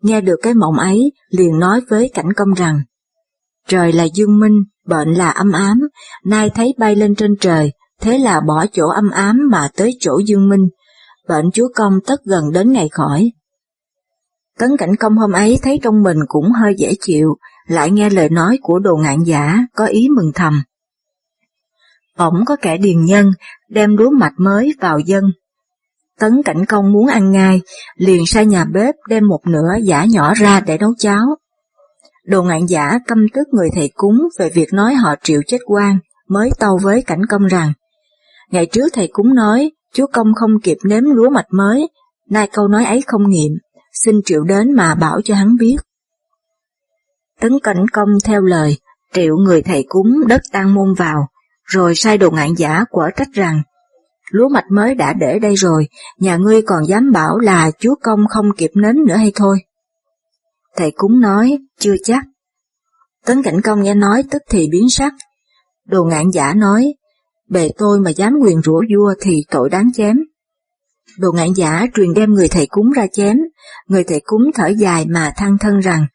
nghe 0.03 0.21
được 0.21 0.37
cái 0.43 0.55
mộng 0.55 0.79
ấy 0.79 1.13
liền 1.31 1.59
nói 1.59 1.81
với 1.89 2.11
cảnh 2.15 2.33
công 2.37 2.53
rằng, 2.53 2.83
trời 3.69 3.93
là 3.93 4.05
dương 4.15 4.41
minh, 4.41 4.63
bệnh 4.87 5.09
là 5.13 5.31
âm 5.31 5.53
ám, 5.53 5.81
nay 6.25 6.51
thấy 6.55 6.75
bay 6.79 6.97
lên 6.97 7.15
trên 7.15 7.37
trời, 7.41 7.73
thế 8.01 8.19
là 8.19 8.41
bỏ 8.41 8.67
chỗ 8.73 8.89
âm 8.89 9.11
ám 9.11 9.49
mà 9.51 9.69
tới 9.77 9.91
chỗ 10.01 10.21
dương 10.27 10.49
minh, 10.49 10.69
bệnh 11.29 11.51
chúa 11.51 11.69
công 11.75 11.99
tất 12.07 12.21
gần 12.25 12.45
đến 12.53 12.73
ngày 12.73 12.89
khỏi. 12.89 13.31
Tấn 14.59 14.77
cảnh 14.79 14.97
công 14.97 15.17
hôm 15.17 15.33
ấy 15.33 15.59
thấy 15.63 15.81
trong 15.83 16.03
mình 16.03 16.19
cũng 16.29 16.53
hơi 16.53 16.75
dễ 16.79 16.95
chịu, 17.01 17.35
lại 17.67 17.91
nghe 17.91 18.11
lời 18.11 18.29
nói 18.29 18.59
của 18.63 18.79
đồ 18.79 18.97
ngạn 18.97 19.23
giả, 19.25 19.59
có 19.75 19.87
ý 19.87 20.09
mừng 20.17 20.33
thầm. 20.35 20.63
ổng 22.17 22.45
có 22.47 22.57
kẻ 22.63 22.77
điền 22.77 23.05
nhân, 23.05 23.31
đem 23.69 23.97
lúa 23.97 24.11
mạch 24.11 24.35
mới 24.37 24.75
vào 24.81 24.99
dân. 24.99 25.25
Tấn 26.19 26.43
cảnh 26.43 26.65
công 26.67 26.93
muốn 26.93 27.07
ăn 27.07 27.33
ngay, 27.33 27.61
liền 27.97 28.27
sai 28.27 28.47
nhà 28.47 28.65
bếp 28.65 28.95
đem 29.09 29.29
một 29.29 29.41
nửa 29.47 29.71
giả 29.83 30.05
nhỏ 30.05 30.35
ra 30.35 30.61
để 30.61 30.79
nấu 30.79 30.95
cháo. 30.99 31.37
Đồ 32.27 32.43
ngạn 32.43 32.67
giả 32.67 32.99
căm 33.07 33.27
tức 33.35 33.49
người 33.53 33.69
thầy 33.75 33.91
cúng 33.95 34.29
về 34.39 34.51
việc 34.55 34.73
nói 34.73 34.95
họ 34.95 35.15
triệu 35.23 35.41
chết 35.47 35.59
quan, 35.67 35.99
mới 36.29 36.51
tâu 36.59 36.79
với 36.83 37.03
cảnh 37.03 37.23
công 37.29 37.47
rằng, 37.47 37.73
ngày 38.51 38.67
trước 38.67 38.89
thầy 38.93 39.09
cúng 39.13 39.35
nói, 39.35 39.71
chúa 39.95 40.07
công 40.13 40.27
không 40.35 40.51
kịp 40.63 40.77
nếm 40.85 41.03
lúa 41.05 41.31
mạch 41.31 41.47
mới, 41.51 41.89
nay 42.31 42.49
câu 42.53 42.69
nói 42.69 42.85
ấy 42.85 43.03
không 43.07 43.29
nghiệm, 43.29 43.53
xin 43.93 44.21
triệu 44.25 44.45
đến 44.45 44.73
mà 44.73 44.95
bảo 44.95 45.21
cho 45.25 45.35
hắn 45.35 45.57
biết. 45.57 45.77
Tấn 47.43 47.53
cảnh 47.63 47.87
công 47.93 48.09
theo 48.25 48.43
lời, 48.43 48.79
triệu 49.15 49.37
người 49.37 49.63
thầy 49.63 49.85
cúng 49.89 50.21
đất 50.29 50.41
tan 50.53 50.75
môn 50.75 50.95
vào, 50.95 51.29
rồi 51.65 51.95
sai 51.95 52.19
đồ 52.19 52.31
ngạn 52.31 52.55
giả 52.55 52.85
quở 52.91 53.11
trách 53.17 53.29
rằng, 53.33 53.63
lúa 54.31 54.49
mạch 54.49 54.65
mới 54.71 54.95
đã 54.95 55.13
để 55.13 55.39
đây 55.39 55.55
rồi, 55.55 55.89
nhà 56.19 56.37
ngươi 56.37 56.63
còn 56.63 56.87
dám 56.89 57.13
bảo 57.13 57.39
là 57.39 57.71
chúa 57.79 57.95
công 58.03 58.21
không 58.29 58.53
kịp 58.57 58.71
nến 58.75 58.97
nữa 59.07 59.15
hay 59.15 59.33
thôi. 59.35 59.59
Thầy 60.77 60.91
cúng 60.97 61.21
nói, 61.21 61.59
chưa 61.79 61.95
chắc. 62.05 62.25
Tấn 63.27 63.43
cảnh 63.43 63.61
công 63.61 63.83
nghe 63.83 63.95
nói 63.95 64.25
tức 64.31 64.43
thì 64.51 64.69
biến 64.73 64.87
sắc. 64.91 65.13
Đồ 65.87 66.05
ngạn 66.05 66.31
giả 66.31 66.55
nói, 66.55 66.95
bề 67.49 67.71
tôi 67.79 68.01
mà 68.01 68.11
dám 68.11 68.35
quyền 68.43 68.63
rủa 68.63 68.83
vua 68.97 69.15
thì 69.21 69.45
tội 69.51 69.71
đáng 69.71 69.91
chém. 69.95 70.17
Đồ 71.19 71.33
ngạn 71.33 71.53
giả 71.53 71.87
truyền 71.95 72.15
đem 72.15 72.33
người 72.33 72.49
thầy 72.49 72.67
cúng 72.67 72.91
ra 72.91 73.07
chém, 73.13 73.37
người 73.87 74.05
thầy 74.05 74.21
cúng 74.25 74.43
thở 74.55 74.67
dài 74.67 75.07
mà 75.09 75.33
than 75.37 75.59
thân 75.59 75.81
rằng, 75.81 76.07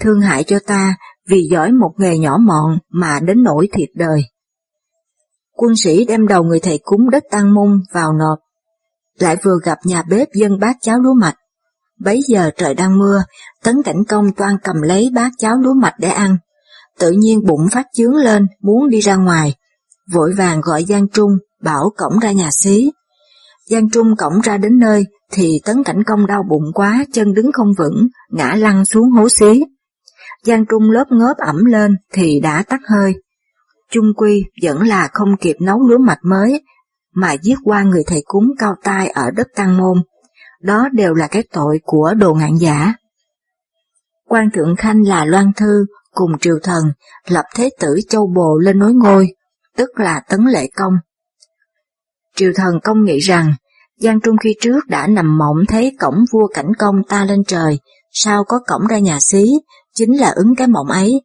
thương 0.00 0.20
hại 0.20 0.44
cho 0.44 0.58
ta 0.66 0.96
vì 1.28 1.48
giỏi 1.50 1.72
một 1.72 1.92
nghề 1.98 2.18
nhỏ 2.18 2.38
mọn 2.40 2.78
mà 2.90 3.20
đến 3.20 3.42
nỗi 3.42 3.68
thiệt 3.72 3.88
đời. 3.94 4.22
Quân 5.52 5.76
sĩ 5.76 6.04
đem 6.04 6.26
đầu 6.26 6.44
người 6.44 6.60
thầy 6.60 6.78
cúng 6.82 7.10
đất 7.10 7.24
tăng 7.30 7.54
mung 7.54 7.80
vào 7.92 8.12
nộp, 8.12 8.38
lại 9.18 9.36
vừa 9.42 9.56
gặp 9.64 9.78
nhà 9.84 10.02
bếp 10.10 10.28
dân 10.34 10.58
bát 10.60 10.76
cháo 10.80 10.98
lúa 10.98 11.14
mạch. 11.14 11.34
Bấy 12.00 12.20
giờ 12.28 12.50
trời 12.56 12.74
đang 12.74 12.98
mưa, 12.98 13.24
tấn 13.64 13.82
cảnh 13.84 14.04
công 14.08 14.32
toan 14.32 14.56
cầm 14.64 14.82
lấy 14.82 15.10
bát 15.14 15.32
cháo 15.38 15.56
lúa 15.56 15.74
mạch 15.74 15.94
để 15.98 16.08
ăn. 16.08 16.36
Tự 16.98 17.10
nhiên 17.10 17.40
bụng 17.46 17.68
phát 17.72 17.86
chướng 17.94 18.14
lên, 18.14 18.46
muốn 18.62 18.88
đi 18.88 19.00
ra 19.00 19.16
ngoài. 19.16 19.54
Vội 20.12 20.32
vàng 20.36 20.60
gọi 20.60 20.84
Giang 20.84 21.08
Trung, 21.08 21.30
bảo 21.62 21.90
cổng 21.96 22.18
ra 22.18 22.32
nhà 22.32 22.50
xí. 22.52 22.90
Giang 23.70 23.90
Trung 23.90 24.16
cổng 24.16 24.40
ra 24.40 24.56
đến 24.56 24.78
nơi, 24.78 25.04
thì 25.32 25.60
tấn 25.64 25.84
cảnh 25.84 26.02
công 26.06 26.26
đau 26.26 26.42
bụng 26.50 26.72
quá, 26.74 27.04
chân 27.12 27.34
đứng 27.34 27.52
không 27.52 27.72
vững, 27.78 28.06
ngã 28.30 28.54
lăn 28.54 28.84
xuống 28.84 29.10
hố 29.10 29.28
xí. 29.28 29.62
Giang 30.46 30.64
Trung 30.66 30.90
lớp 30.90 31.04
ngớp 31.10 31.36
ẩm 31.36 31.64
lên 31.64 31.96
thì 32.12 32.40
đã 32.40 32.62
tắt 32.68 32.80
hơi. 32.88 33.14
Trung 33.90 34.06
quy 34.16 34.44
vẫn 34.62 34.82
là 34.82 35.08
không 35.12 35.36
kịp 35.40 35.56
nấu 35.60 35.78
lúa 35.78 35.98
mạch 35.98 36.18
mới, 36.22 36.62
mà 37.14 37.32
giết 37.42 37.58
qua 37.64 37.82
người 37.82 38.02
thầy 38.06 38.22
cúng 38.24 38.48
cao 38.58 38.74
tai 38.82 39.08
ở 39.08 39.30
đất 39.30 39.46
Tăng 39.56 39.76
Môn. 39.76 40.02
Đó 40.62 40.88
đều 40.92 41.14
là 41.14 41.26
cái 41.26 41.42
tội 41.52 41.80
của 41.82 42.14
đồ 42.16 42.34
ngạn 42.34 42.56
giả. 42.56 42.94
Quan 44.28 44.50
Thượng 44.50 44.76
Khanh 44.76 45.02
là 45.06 45.24
Loan 45.24 45.52
Thư 45.56 45.86
cùng 46.10 46.38
triều 46.40 46.58
thần 46.62 46.84
lập 47.28 47.44
thế 47.54 47.70
tử 47.80 47.96
châu 48.08 48.26
bồ 48.34 48.58
lên 48.58 48.78
nối 48.78 48.92
ngôi, 48.94 49.28
tức 49.76 49.90
là 49.94 50.20
Tấn 50.28 50.40
Lệ 50.44 50.68
Công. 50.76 50.92
Triều 52.36 52.52
thần 52.54 52.80
công 52.84 53.04
nghĩ 53.04 53.18
rằng, 53.18 53.54
Giang 53.96 54.20
Trung 54.20 54.36
khi 54.36 54.54
trước 54.60 54.86
đã 54.88 55.06
nằm 55.06 55.38
mộng 55.38 55.56
thấy 55.68 55.96
cổng 56.00 56.24
vua 56.32 56.48
cảnh 56.54 56.72
công 56.78 56.96
ta 57.08 57.24
lên 57.24 57.44
trời, 57.46 57.78
sao 58.12 58.44
có 58.44 58.60
cổng 58.66 58.86
ra 58.86 58.98
nhà 58.98 59.18
xí, 59.20 59.44
chính 59.96 60.20
là 60.20 60.32
ứng 60.36 60.54
cái 60.56 60.68
mộng 60.68 60.88
ấy, 60.88 61.22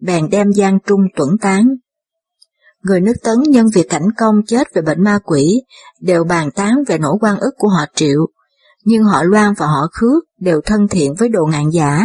bèn 0.00 0.28
đem 0.30 0.52
Giang 0.52 0.78
Trung 0.86 1.00
tuẩn 1.16 1.28
tán. 1.40 1.66
Người 2.82 3.00
nước 3.00 3.12
Tấn 3.22 3.42
nhân 3.48 3.66
việc 3.74 3.86
cảnh 3.90 4.08
công 4.16 4.34
chết 4.46 4.74
về 4.74 4.82
bệnh 4.82 5.04
ma 5.04 5.18
quỷ 5.24 5.62
đều 6.00 6.24
bàn 6.24 6.50
tán 6.50 6.74
về 6.86 6.98
nỗi 6.98 7.16
quan 7.20 7.38
ức 7.38 7.54
của 7.58 7.68
họ 7.68 7.84
triệu, 7.94 8.26
nhưng 8.84 9.04
họ 9.04 9.22
Loan 9.22 9.54
và 9.58 9.66
họ 9.66 9.88
Khước 9.92 10.24
đều 10.40 10.60
thân 10.64 10.88
thiện 10.88 11.14
với 11.18 11.28
đồ 11.28 11.46
ngạn 11.46 11.70
giả, 11.70 12.04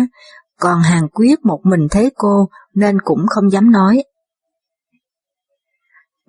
còn 0.60 0.82
Hàng 0.82 1.10
Quyết 1.10 1.39
một 1.43 1.60
mình 1.63 1.88
thế 1.91 2.10
cô 2.15 2.50
nên 2.75 2.98
cũng 3.03 3.20
không 3.27 3.51
dám 3.51 3.72
nói. 3.72 4.03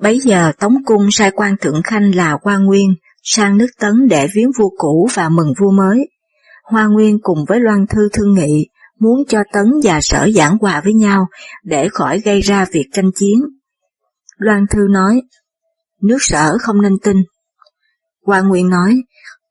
Bấy 0.01 0.21
giờ 0.21 0.53
Tống 0.59 0.85
Cung 0.85 1.09
sai 1.11 1.31
quan 1.31 1.57
thượng 1.61 1.83
khanh 1.85 2.15
là 2.15 2.39
Hoa 2.43 2.59
Nguyên 2.59 2.95
sang 3.23 3.59
nước 3.59 3.67
Tấn 3.81 4.09
để 4.11 4.27
viếng 4.35 4.51
vua 4.59 4.71
cũ 4.79 5.09
và 5.15 5.29
mừng 5.29 5.53
vua 5.59 5.71
mới. 5.71 6.09
Hoa 6.65 6.87
Nguyên 6.87 7.19
cùng 7.23 7.39
với 7.49 7.61
Loan 7.61 7.87
Thư 7.87 8.09
thương 8.13 8.35
nghị 8.35 8.69
muốn 9.01 9.25
cho 9.29 9.39
Tấn 9.53 9.67
và 9.83 9.99
Sở 10.03 10.29
giảng 10.35 10.57
hòa 10.61 10.81
với 10.85 10.95
nhau 10.95 11.27
để 11.65 11.89
khỏi 11.89 12.21
gây 12.21 12.41
ra 12.41 12.67
việc 12.73 12.87
tranh 12.93 13.11
chiến. 13.15 13.41
Loan 14.37 14.67
Thư 14.71 14.81
nói, 14.91 15.23
nước 16.03 16.19
Sở 16.21 16.59
không 16.61 16.83
nên 16.83 16.99
tin. 17.03 17.17
Hoa 18.27 18.41
Nguyên 18.41 18.69
nói, 18.69 19.03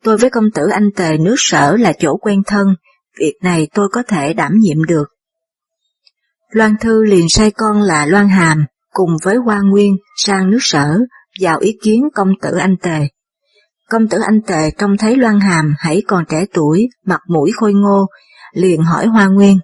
tôi 0.04 0.18
với 0.18 0.30
công 0.30 0.52
tử 0.52 0.68
anh 0.74 0.90
tề 0.96 1.18
nước 1.18 1.36
Sở 1.38 1.76
là 1.78 1.94
chỗ 2.00 2.18
quen 2.18 2.42
thân, 2.48 2.68
việc 3.20 3.34
này 3.44 3.68
tôi 3.74 3.90
có 3.92 4.04
thể 4.08 4.34
đảm 4.34 4.52
nhiệm 4.60 4.86
được. 4.86 5.06
Loan 6.50 6.76
Thư 6.82 7.04
liền 7.04 7.30
sai 7.30 7.52
con 7.52 7.82
là 7.82 8.06
Loan 8.06 8.30
Hàm 8.30 8.66
cùng 8.92 9.12
với 9.24 9.36
Hoa 9.46 9.60
Nguyên 9.64 9.96
sang 10.18 10.50
nước 10.50 10.60
Sở 10.62 11.00
vào 11.42 11.60
ý 11.60 11.78
kiến 11.84 12.04
công 12.16 12.30
tử 12.42 12.58
anh 12.58 12.76
tề. 12.82 13.08
Công 13.90 14.08
tử 14.08 14.18
anh 14.26 14.42
tề 14.48 14.72
trông 14.78 14.98
thấy 14.98 15.16
Loan 15.16 15.40
Hàm 15.40 15.76
hãy 15.78 16.02
còn 16.08 16.26
trẻ 16.30 16.46
tuổi, 16.54 16.88
mặt 17.06 17.20
mũi 17.28 17.52
khôi 17.56 17.74
ngô, 17.74 18.06
liền 18.54 18.82
hỏi 18.82 19.08
Hoa 19.08 19.28
Nguyên. 19.28 19.60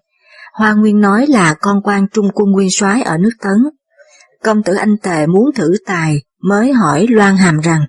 Hoa 0.54 0.74
Nguyên 0.74 1.02
nói 1.02 1.28
là 1.28 1.56
con 1.62 1.82
quan 1.84 2.08
trung 2.14 2.30
quân 2.34 2.52
nguyên 2.52 2.68
soái 2.72 3.02
ở 3.02 3.18
nước 3.18 3.32
Tấn. 3.42 3.58
Công 4.44 4.64
tử 4.64 4.74
anh 4.74 4.98
tề 4.98 5.28
muốn 5.28 5.46
thử 5.56 5.74
tài 5.86 6.24
mới 6.42 6.74
hỏi 6.74 7.06
Loan 7.10 7.38
Hàm 7.38 7.60
rằng, 7.60 7.86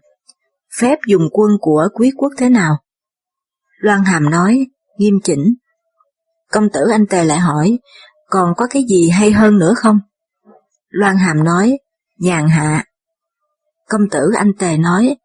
phép 0.80 0.98
dùng 1.06 1.22
quân 1.32 1.50
của 1.60 1.88
quý 1.94 2.10
quốc 2.16 2.32
thế 2.38 2.48
nào? 2.48 2.76
Loan 3.78 4.04
Hàm 4.04 4.30
nói, 4.30 4.66
nghiêm 4.98 5.14
chỉnh. 5.24 5.54
Công 6.52 6.70
tử 6.72 6.80
anh 6.92 7.06
tề 7.06 7.24
lại 7.24 7.38
hỏi, 7.38 7.78
còn 8.30 8.52
có 8.56 8.66
cái 8.70 8.84
gì 8.88 9.08
hay 9.08 9.32
hơn 9.32 9.58
nữa 9.58 9.74
không? 9.76 9.98
Loan 10.88 11.16
Hàm 11.16 11.44
nói, 11.44 11.78
nhàn 12.18 12.48
hạ. 12.48 12.84
Công 13.88 14.08
tử 14.10 14.20
anh 14.38 14.52
tề 14.58 14.76
nói, 14.76 15.16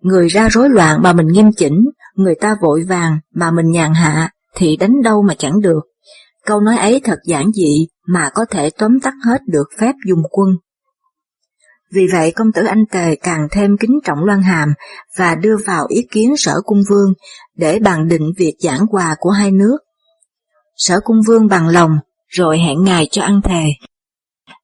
người 0.00 0.28
ra 0.28 0.48
rối 0.48 0.68
loạn 0.68 1.02
mà 1.02 1.12
mình 1.12 1.26
nghiêm 1.26 1.52
chỉnh, 1.56 1.84
người 2.14 2.34
ta 2.40 2.56
vội 2.60 2.84
vàng 2.88 3.18
mà 3.34 3.50
mình 3.50 3.70
nhàn 3.70 3.94
hạ, 3.94 4.30
thì 4.56 4.76
đánh 4.76 5.02
đâu 5.02 5.22
mà 5.22 5.34
chẳng 5.38 5.60
được. 5.60 5.80
Câu 6.46 6.60
nói 6.60 6.76
ấy 6.76 7.00
thật 7.04 7.18
giản 7.24 7.52
dị 7.52 7.86
mà 8.06 8.30
có 8.34 8.44
thể 8.50 8.70
tóm 8.70 9.00
tắt 9.02 9.14
hết 9.26 9.38
được 9.46 9.68
phép 9.78 9.92
dùng 10.08 10.22
quân. 10.30 10.48
Vì 11.94 12.06
vậy, 12.12 12.32
công 12.36 12.52
tử 12.52 12.64
anh 12.64 12.84
Tề 12.92 13.16
càng 13.16 13.48
thêm 13.50 13.76
kính 13.80 13.98
trọng 14.04 14.24
Loan 14.24 14.42
Hàm 14.42 14.68
và 15.18 15.34
đưa 15.34 15.56
vào 15.66 15.86
ý 15.88 16.06
kiến 16.10 16.34
sở 16.36 16.54
cung 16.64 16.82
vương 16.90 17.12
để 17.56 17.78
bàn 17.78 18.08
định 18.08 18.32
việc 18.36 18.54
giảng 18.60 18.86
hòa 18.92 19.16
của 19.18 19.30
hai 19.30 19.50
nước. 19.50 19.78
Sở 20.76 21.00
cung 21.04 21.20
vương 21.26 21.46
bằng 21.46 21.68
lòng, 21.68 21.90
rồi 22.28 22.58
hẹn 22.58 22.84
ngài 22.84 23.08
cho 23.10 23.22
ăn 23.22 23.40
thề. 23.44 23.64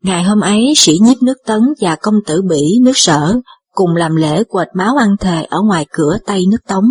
Ngày 0.02 0.22
hôm 0.22 0.40
ấy, 0.40 0.72
sĩ 0.76 0.98
nhiếp 1.02 1.22
nước 1.22 1.36
Tấn 1.46 1.60
và 1.80 1.96
công 2.02 2.14
tử 2.26 2.42
Bỉ 2.50 2.80
nước 2.82 2.92
sở 2.94 3.34
cùng 3.72 3.96
làm 3.96 4.16
lễ 4.16 4.44
quệt 4.44 4.68
máu 4.74 4.96
ăn 4.96 5.16
thề 5.20 5.44
ở 5.44 5.58
ngoài 5.66 5.86
cửa 5.90 6.18
Tây 6.26 6.44
nước 6.50 6.64
Tống 6.68 6.84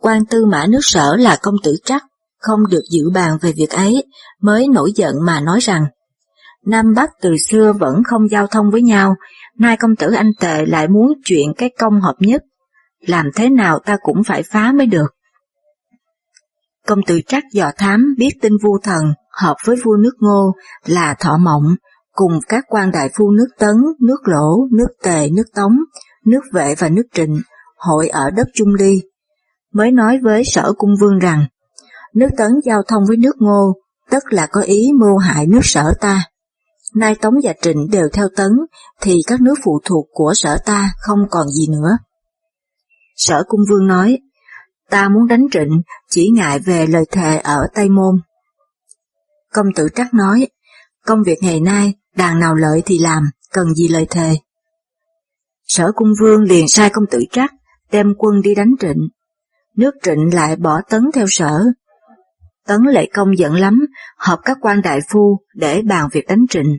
quan 0.00 0.26
tư 0.26 0.46
mã 0.46 0.66
nước 0.68 0.80
sở 0.82 1.16
là 1.16 1.38
công 1.42 1.54
tử 1.64 1.76
trắc, 1.84 2.02
không 2.38 2.60
được 2.70 2.82
dự 2.90 3.10
bàn 3.14 3.38
về 3.40 3.52
việc 3.56 3.70
ấy, 3.70 4.04
mới 4.42 4.68
nổi 4.68 4.92
giận 4.96 5.14
mà 5.22 5.40
nói 5.40 5.60
rằng 5.60 5.86
Nam 6.66 6.94
Bắc 6.94 7.10
từ 7.20 7.36
xưa 7.36 7.72
vẫn 7.72 8.02
không 8.04 8.28
giao 8.30 8.46
thông 8.46 8.70
với 8.70 8.82
nhau, 8.82 9.14
nay 9.58 9.76
công 9.76 9.96
tử 9.96 10.12
anh 10.12 10.30
tệ 10.40 10.66
lại 10.66 10.88
muốn 10.88 11.12
chuyện 11.24 11.52
cái 11.56 11.70
công 11.78 12.00
hợp 12.00 12.14
nhất, 12.18 12.42
làm 13.00 13.26
thế 13.34 13.48
nào 13.48 13.78
ta 13.78 13.96
cũng 14.02 14.24
phải 14.24 14.42
phá 14.42 14.72
mới 14.72 14.86
được. 14.86 15.06
Công 16.86 16.98
tử 17.06 17.20
trắc 17.26 17.44
dò 17.52 17.70
thám 17.78 18.14
biết 18.18 18.30
tin 18.42 18.52
vua 18.62 18.78
thần 18.82 19.04
hợp 19.32 19.56
với 19.64 19.76
vua 19.84 19.96
nước 19.96 20.14
ngô 20.18 20.52
là 20.84 21.14
thọ 21.20 21.36
mộng, 21.36 21.76
cùng 22.12 22.38
các 22.48 22.64
quan 22.68 22.90
đại 22.90 23.10
phu 23.16 23.30
nước 23.30 23.48
tấn, 23.58 23.76
nước 24.00 24.20
lỗ, 24.24 24.66
nước 24.72 24.88
tề, 25.02 25.28
nước 25.30 25.46
tống, 25.54 25.76
nước 26.26 26.42
vệ 26.52 26.74
và 26.78 26.88
nước 26.88 27.06
trịnh, 27.14 27.40
hội 27.76 28.08
ở 28.08 28.30
đất 28.30 28.46
Trung 28.54 28.74
Ly. 28.78 29.02
Mới 29.76 29.92
nói 29.92 30.18
với 30.22 30.42
sở 30.44 30.72
cung 30.78 30.94
vương 31.00 31.18
rằng, 31.18 31.46
nước 32.14 32.28
tấn 32.36 32.50
giao 32.64 32.82
thông 32.88 33.02
với 33.08 33.16
nước 33.16 33.36
ngô, 33.38 33.72
tất 34.10 34.22
là 34.30 34.46
có 34.52 34.60
ý 34.60 34.90
mưu 35.00 35.18
hại 35.18 35.46
nước 35.46 35.60
sở 35.62 35.92
ta 36.00 36.24
nay 36.96 37.14
Tống 37.20 37.34
và 37.42 37.52
Trịnh 37.62 37.90
đều 37.90 38.08
theo 38.12 38.28
Tấn, 38.36 38.50
thì 39.00 39.20
các 39.26 39.40
nước 39.40 39.54
phụ 39.64 39.80
thuộc 39.84 40.06
của 40.12 40.32
sở 40.34 40.58
ta 40.66 40.92
không 40.98 41.18
còn 41.30 41.48
gì 41.48 41.66
nữa. 41.68 41.98
Sở 43.16 43.42
Cung 43.48 43.60
Vương 43.70 43.86
nói, 43.86 44.18
ta 44.90 45.08
muốn 45.08 45.26
đánh 45.26 45.46
Trịnh, 45.52 45.82
chỉ 46.10 46.28
ngại 46.28 46.58
về 46.58 46.86
lời 46.86 47.04
thề 47.10 47.38
ở 47.38 47.66
Tây 47.74 47.88
Môn. 47.88 48.20
Công 49.52 49.66
tử 49.76 49.88
Trắc 49.94 50.14
nói, 50.14 50.48
công 51.06 51.22
việc 51.22 51.38
ngày 51.42 51.60
nay, 51.60 51.94
đàn 52.16 52.40
nào 52.40 52.54
lợi 52.54 52.82
thì 52.86 52.98
làm, 52.98 53.22
cần 53.52 53.74
gì 53.74 53.88
lời 53.88 54.06
thề. 54.10 54.36
Sở 55.66 55.92
Cung 55.94 56.12
Vương 56.20 56.42
liền 56.42 56.68
sai 56.68 56.90
công 56.90 57.04
tử 57.10 57.24
Trắc, 57.30 57.50
đem 57.92 58.14
quân 58.18 58.40
đi 58.40 58.54
đánh 58.54 58.70
Trịnh. 58.80 59.08
Nước 59.76 59.94
Trịnh 60.02 60.34
lại 60.34 60.56
bỏ 60.56 60.80
Tấn 60.90 61.02
theo 61.14 61.26
sở. 61.28 61.60
Tấn 62.66 62.80
lệ 62.92 63.08
công 63.14 63.38
giận 63.38 63.54
lắm, 63.54 63.86
họp 64.18 64.40
các 64.44 64.58
quan 64.60 64.82
đại 64.82 65.00
phu 65.10 65.40
để 65.54 65.82
bàn 65.82 66.08
việc 66.12 66.26
đánh 66.28 66.46
Trịnh. 66.50 66.78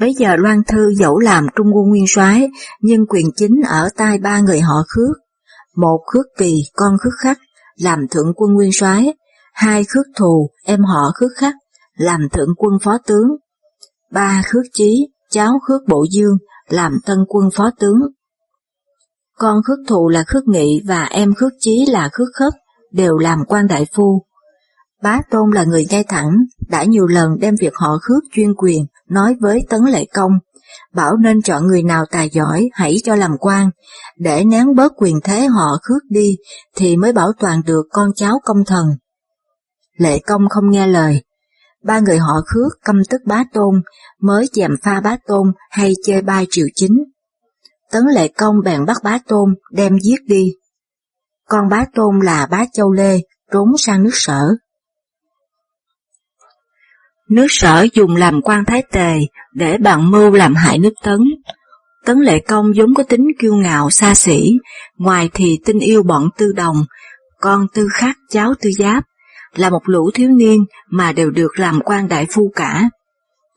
Bấy 0.00 0.14
giờ 0.14 0.36
Loan 0.36 0.62
Thư 0.64 0.94
dẫu 0.94 1.18
làm 1.18 1.46
trung 1.56 1.66
quân 1.74 1.88
nguyên 1.88 2.04
soái 2.08 2.48
nhưng 2.80 3.06
quyền 3.06 3.26
chính 3.36 3.60
ở 3.68 3.88
tay 3.96 4.18
ba 4.18 4.40
người 4.40 4.60
họ 4.60 4.74
khước. 4.88 5.16
Một 5.76 6.00
khước 6.06 6.26
kỳ, 6.38 6.62
con 6.72 6.96
khước 7.00 7.12
khắc, 7.22 7.38
làm 7.76 8.08
thượng 8.08 8.32
quân 8.36 8.52
nguyên 8.52 8.70
soái 8.72 9.14
hai 9.58 9.84
khước 9.84 10.06
thù, 10.16 10.50
em 10.64 10.84
họ 10.84 11.12
khước 11.14 11.30
khắc, 11.36 11.54
làm 11.96 12.28
thượng 12.32 12.54
quân 12.56 12.72
phó 12.82 12.98
tướng. 13.06 13.28
Ba 14.12 14.42
khước 14.46 14.64
chí, 14.72 15.08
cháu 15.30 15.58
khước 15.68 15.80
bộ 15.88 16.04
dương, 16.10 16.36
làm 16.68 16.98
tân 17.06 17.18
quân 17.28 17.48
phó 17.54 17.70
tướng. 17.78 17.96
Con 19.38 19.62
khước 19.62 19.78
thù 19.88 20.08
là 20.08 20.24
khước 20.26 20.48
nghị 20.48 20.82
và 20.86 21.04
em 21.04 21.34
khước 21.34 21.52
chí 21.60 21.86
là 21.88 22.08
khước 22.12 22.28
khất, 22.34 22.52
đều 22.92 23.18
làm 23.18 23.38
quan 23.48 23.66
đại 23.66 23.86
phu. 23.94 24.22
Bá 25.02 25.20
Tôn 25.30 25.50
là 25.50 25.64
người 25.64 25.86
ngay 25.90 26.04
thẳng, 26.08 26.30
đã 26.68 26.84
nhiều 26.84 27.06
lần 27.06 27.38
đem 27.40 27.54
việc 27.60 27.72
họ 27.74 27.98
khước 28.02 28.22
chuyên 28.32 28.54
quyền 28.54 28.86
nói 29.08 29.36
với 29.40 29.66
Tấn 29.68 29.80
Lệ 29.84 30.04
Công, 30.14 30.32
bảo 30.94 31.16
nên 31.16 31.42
chọn 31.42 31.66
người 31.66 31.82
nào 31.82 32.04
tài 32.10 32.30
giỏi 32.30 32.68
hãy 32.72 32.96
cho 33.04 33.14
làm 33.16 33.30
quan, 33.40 33.70
để 34.16 34.44
nén 34.44 34.74
bớt 34.74 34.92
quyền 34.96 35.20
thế 35.24 35.46
họ 35.46 35.78
khước 35.82 36.02
đi 36.10 36.36
thì 36.76 36.96
mới 36.96 37.12
bảo 37.12 37.32
toàn 37.38 37.62
được 37.66 37.86
con 37.90 38.10
cháu 38.14 38.40
công 38.44 38.64
thần. 38.66 38.86
Lệ 39.98 40.18
Công 40.18 40.48
không 40.48 40.70
nghe 40.70 40.86
lời, 40.86 41.22
ba 41.84 42.00
người 42.00 42.18
họ 42.18 42.34
khước 42.46 42.72
căm 42.84 43.02
tức 43.10 43.20
bá 43.26 43.44
tôn 43.52 43.82
mới 44.20 44.46
chèm 44.52 44.70
pha 44.82 45.00
bá 45.00 45.16
tôn 45.26 45.52
hay 45.70 45.94
chơi 46.04 46.22
bai 46.22 46.46
triều 46.50 46.66
chính. 46.74 47.04
Tấn 47.92 48.02
Lệ 48.14 48.28
Công 48.28 48.54
bèn 48.64 48.84
bắt 48.86 48.96
bá 49.04 49.18
tôn 49.28 49.54
đem 49.72 49.98
giết 49.98 50.18
đi. 50.26 50.52
Con 51.48 51.68
bá 51.68 51.84
tôn 51.94 52.20
là 52.22 52.46
bá 52.50 52.64
Châu 52.72 52.92
Lê 52.92 53.20
trốn 53.52 53.68
sang 53.78 54.02
nước 54.02 54.10
sở. 54.12 54.48
Nước 57.28 57.46
sở 57.48 57.86
dùng 57.92 58.16
làm 58.16 58.42
quan 58.42 58.64
thái 58.64 58.82
tề 58.92 59.18
để 59.54 59.78
bàn 59.78 60.10
mưu 60.10 60.30
làm 60.30 60.54
hại 60.54 60.78
nước 60.78 60.92
tấn. 61.04 61.18
Tấn 62.04 62.18
lệ 62.18 62.38
công 62.38 62.72
vốn 62.76 62.94
có 62.94 63.02
tính 63.02 63.26
kiêu 63.38 63.54
ngạo 63.54 63.90
xa 63.90 64.14
xỉ, 64.14 64.58
ngoài 64.96 65.30
thì 65.34 65.58
tin 65.64 65.78
yêu 65.78 66.02
bọn 66.02 66.28
tư 66.36 66.52
đồng, 66.56 66.84
con 67.40 67.66
tư 67.74 67.88
khắc 67.92 68.16
cháu 68.30 68.54
tư 68.60 68.70
giáp, 68.70 69.04
là 69.54 69.70
một 69.70 69.82
lũ 69.84 70.10
thiếu 70.14 70.28
niên 70.30 70.64
mà 70.90 71.12
đều 71.12 71.30
được 71.30 71.58
làm 71.58 71.80
quan 71.80 72.08
đại 72.08 72.26
phu 72.30 72.52
cả. 72.56 72.88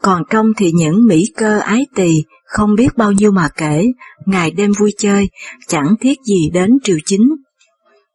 Còn 0.02 0.24
trong 0.30 0.46
thì 0.58 0.72
những 0.72 1.08
mỹ 1.08 1.24
cơ 1.38 1.60
ái 1.60 1.86
tỳ 1.96 2.24
không 2.46 2.76
biết 2.76 2.98
bao 2.98 3.12
nhiêu 3.12 3.32
mà 3.32 3.50
kể, 3.58 3.92
ngày 4.26 4.52
đêm 4.52 4.72
vui 4.80 4.94
chơi, 4.98 5.30
chẳng 5.68 5.96
thiết 6.00 6.18
gì 6.26 6.50
đến 6.54 6.72
triều 6.84 6.98
chính. 7.06 7.36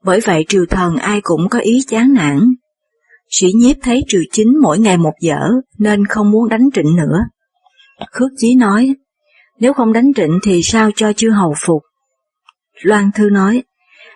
Bởi 0.05 0.21
vậy 0.21 0.45
triều 0.49 0.66
thần 0.66 0.97
ai 0.97 1.21
cũng 1.21 1.49
có 1.49 1.59
ý 1.59 1.81
chán 1.88 2.14
nản, 2.14 2.55
Sĩ 3.31 3.52
nhiếp 3.57 3.76
thấy 3.83 4.05
triều 4.09 4.23
chính 4.33 4.49
mỗi 4.62 4.78
ngày 4.78 4.97
một 4.97 5.14
dở 5.21 5.40
nên 5.78 6.07
không 6.07 6.31
muốn 6.31 6.49
đánh 6.49 6.69
trịnh 6.75 6.97
nữa. 6.97 7.19
Khước 8.11 8.31
chí 8.37 8.55
nói, 8.55 8.95
nếu 9.59 9.73
không 9.73 9.93
đánh 9.93 10.12
trịnh 10.16 10.38
thì 10.43 10.61
sao 10.62 10.90
cho 10.97 11.12
chư 11.12 11.31
hầu 11.31 11.55
phục? 11.66 11.83
Loan 12.83 13.11
Thư 13.14 13.31
nói, 13.31 13.62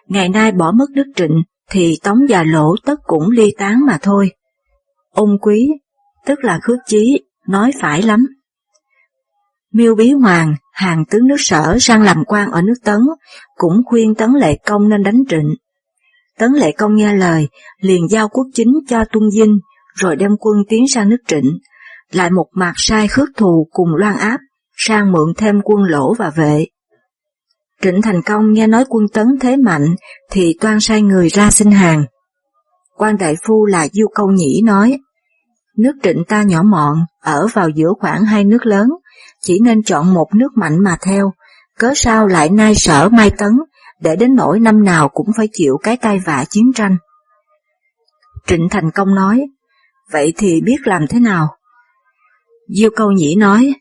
ngày 0.09 0.29
nay 0.29 0.53
bỏ 0.53 0.73
mất 0.73 0.87
đức 0.95 1.07
trịnh 1.17 1.43
thì 1.71 1.99
tống 2.03 2.19
và 2.29 2.43
lỗ 2.43 2.75
tất 2.85 2.95
cũng 3.03 3.31
ly 3.31 3.55
tán 3.59 3.77
mà 3.87 3.99
thôi. 4.03 4.31
Ông 5.11 5.39
quý, 5.41 5.69
tức 6.27 6.45
là 6.45 6.61
khước 6.62 6.79
chí, 6.87 7.21
nói 7.50 7.71
phải 7.80 8.02
lắm. 8.02 8.26
Miêu 9.73 9.95
Bí 9.95 10.12
Hoàng, 10.12 10.54
hàng 10.73 11.04
tướng 11.11 11.26
nước 11.26 11.37
sở 11.38 11.76
sang 11.80 12.02
làm 12.02 12.25
quan 12.26 12.50
ở 12.50 12.62
nước 12.62 12.75
Tấn, 12.85 13.00
cũng 13.54 13.83
khuyên 13.87 14.14
Tấn 14.14 14.30
Lệ 14.40 14.59
Công 14.66 14.88
nên 14.88 15.02
đánh 15.02 15.23
trịnh, 15.28 15.54
Tấn 16.40 16.52
Lệ 16.52 16.73
Công 16.73 16.97
nghe 16.97 17.14
lời, 17.14 17.49
liền 17.80 18.09
giao 18.09 18.28
quốc 18.28 18.47
chính 18.54 18.73
cho 18.88 19.04
Tuân 19.12 19.30
Dinh, 19.30 19.59
rồi 19.95 20.16
đem 20.16 20.30
quân 20.40 20.57
tiến 20.69 20.88
sang 20.88 21.09
nước 21.09 21.16
Trịnh, 21.26 21.59
lại 22.12 22.30
một 22.30 22.47
mặt 22.54 22.73
sai 22.76 23.09
khước 23.09 23.28
thù 23.37 23.69
cùng 23.71 23.88
loan 23.95 24.16
áp, 24.16 24.38
sang 24.76 25.12
mượn 25.12 25.33
thêm 25.37 25.61
quân 25.64 25.83
lỗ 25.83 26.14
và 26.14 26.30
vệ. 26.30 26.66
Trịnh 27.83 28.02
Thành 28.02 28.23
Công 28.23 28.52
nghe 28.52 28.66
nói 28.66 28.85
quân 28.88 29.04
tấn 29.12 29.26
thế 29.40 29.57
mạnh, 29.57 29.95
thì 30.30 30.57
toan 30.61 30.80
sai 30.80 31.02
người 31.02 31.28
ra 31.28 31.50
xin 31.50 31.71
hàng. 31.71 32.04
quan 32.97 33.16
đại 33.19 33.35
phu 33.47 33.66
là 33.66 33.88
Du 33.92 34.07
Câu 34.14 34.30
Nhĩ 34.30 34.62
nói, 34.64 34.99
Nước 35.80 35.92
trịnh 36.02 36.25
ta 36.28 36.42
nhỏ 36.42 36.62
mọn, 36.62 36.99
ở 37.20 37.46
vào 37.52 37.68
giữa 37.68 37.92
khoảng 38.00 38.25
hai 38.25 38.44
nước 38.44 38.66
lớn, 38.66 38.88
chỉ 39.42 39.58
nên 39.60 39.82
chọn 39.82 40.14
một 40.14 40.34
nước 40.34 40.49
mạnh 40.56 40.78
mà 40.78 40.96
theo, 41.02 41.32
cớ 41.78 41.92
sao 41.96 42.26
lại 42.26 42.49
nai 42.49 42.75
sở 42.75 43.08
mai 43.08 43.30
tấn, 43.38 43.50
để 44.00 44.16
đến 44.16 44.34
nỗi 44.34 44.60
năm 44.60 44.84
nào 44.84 45.08
cũng 45.08 45.26
phải 45.37 45.49
chịu 45.52 45.78
cái 45.82 45.96
tai 45.96 46.18
vạ 46.18 46.44
chiến 46.50 46.72
tranh. 46.75 46.96
Trịnh 48.46 48.68
Thành 48.70 48.90
Công 48.90 49.14
nói, 49.14 49.46
vậy 50.12 50.32
thì 50.37 50.60
biết 50.60 50.76
làm 50.84 51.06
thế 51.06 51.20
nào? 51.20 51.49
Diêu 52.76 52.90
Câu 52.96 53.10
Nhĩ 53.10 53.34
nói, 53.34 53.75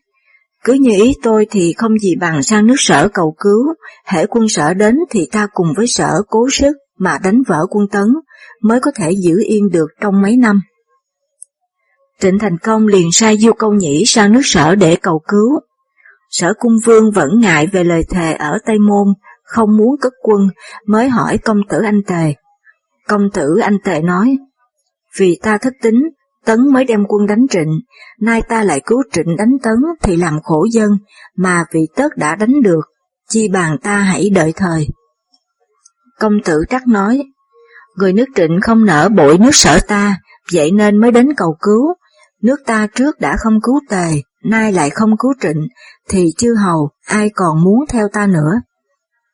cứ 0.64 0.72
như 0.72 0.90
ý 0.90 1.14
tôi 1.22 1.46
thì 1.50 1.74
không 1.76 1.98
gì 1.98 2.14
bằng 2.20 2.42
sang 2.42 2.66
nước 2.66 2.74
sở 2.78 3.08
cầu 3.14 3.34
cứu, 3.38 3.66
hễ 4.06 4.26
quân 4.26 4.48
sở 4.48 4.74
đến 4.74 4.96
thì 5.10 5.28
ta 5.32 5.46
cùng 5.52 5.72
với 5.76 5.86
sở 5.86 6.22
cố 6.28 6.48
sức 6.52 6.76
mà 6.98 7.18
đánh 7.24 7.42
vỡ 7.46 7.66
quân 7.70 7.88
tấn, 7.88 8.06
mới 8.62 8.80
có 8.80 8.90
thể 8.94 9.10
giữ 9.10 9.42
yên 9.46 9.70
được 9.72 9.86
trong 10.00 10.22
mấy 10.22 10.36
năm. 10.36 10.60
Trịnh 12.20 12.38
Thành 12.38 12.58
Công 12.58 12.86
liền 12.86 13.08
sai 13.12 13.36
du 13.36 13.52
Câu 13.52 13.72
Nhĩ 13.72 14.02
sang 14.06 14.32
nước 14.32 14.40
sở 14.44 14.74
để 14.74 14.96
cầu 14.96 15.20
cứu. 15.28 15.60
Sở 16.30 16.52
Cung 16.58 16.76
Vương 16.84 17.10
vẫn 17.10 17.40
ngại 17.40 17.66
về 17.66 17.84
lời 17.84 18.02
thề 18.10 18.32
ở 18.32 18.58
Tây 18.66 18.78
Môn, 18.78 19.08
không 19.44 19.76
muốn 19.76 19.96
cất 20.00 20.12
quân, 20.22 20.40
mới 20.86 21.08
hỏi 21.08 21.38
công 21.38 21.60
tử 21.68 21.82
anh 21.84 22.02
Tề. 22.06 22.34
Công 23.08 23.30
tử 23.34 23.56
anh 23.62 23.78
Tề 23.84 24.00
nói, 24.00 24.36
vì 25.18 25.38
ta 25.42 25.58
thất 25.58 25.72
tính, 25.82 26.02
Tấn 26.44 26.72
mới 26.72 26.84
đem 26.84 27.04
quân 27.08 27.26
đánh 27.26 27.46
trịnh, 27.50 27.80
nay 28.20 28.42
ta 28.48 28.64
lại 28.64 28.80
cứu 28.86 29.02
trịnh 29.12 29.36
đánh 29.36 29.58
Tấn 29.62 29.74
thì 30.02 30.16
làm 30.16 30.40
khổ 30.42 30.66
dân, 30.72 30.90
mà 31.36 31.64
vị 31.72 31.80
tớt 31.96 32.16
đã 32.16 32.34
đánh 32.36 32.62
được, 32.62 32.80
chi 33.28 33.48
bàn 33.48 33.78
ta 33.82 33.98
hãy 33.98 34.30
đợi 34.34 34.52
thời. 34.56 34.88
Công 36.18 36.32
tử 36.44 36.64
trắc 36.70 36.86
nói, 36.88 37.22
người 37.96 38.12
nước 38.12 38.24
trịnh 38.34 38.60
không 38.62 38.84
nỡ 38.84 39.08
bội 39.08 39.38
nước 39.38 39.54
sở 39.54 39.78
ta, 39.88 40.16
vậy 40.52 40.70
nên 40.70 41.00
mới 41.00 41.10
đến 41.10 41.28
cầu 41.36 41.56
cứu, 41.60 41.94
nước 42.42 42.56
ta 42.66 42.86
trước 42.94 43.20
đã 43.20 43.36
không 43.38 43.60
cứu 43.62 43.80
tề, 43.88 44.10
nay 44.44 44.72
lại 44.72 44.90
không 44.90 45.16
cứu 45.18 45.32
trịnh, 45.40 45.68
thì 46.08 46.32
chư 46.36 46.54
hầu 46.54 46.90
ai 47.06 47.30
còn 47.34 47.64
muốn 47.64 47.84
theo 47.88 48.08
ta 48.12 48.26
nữa. 48.26 48.52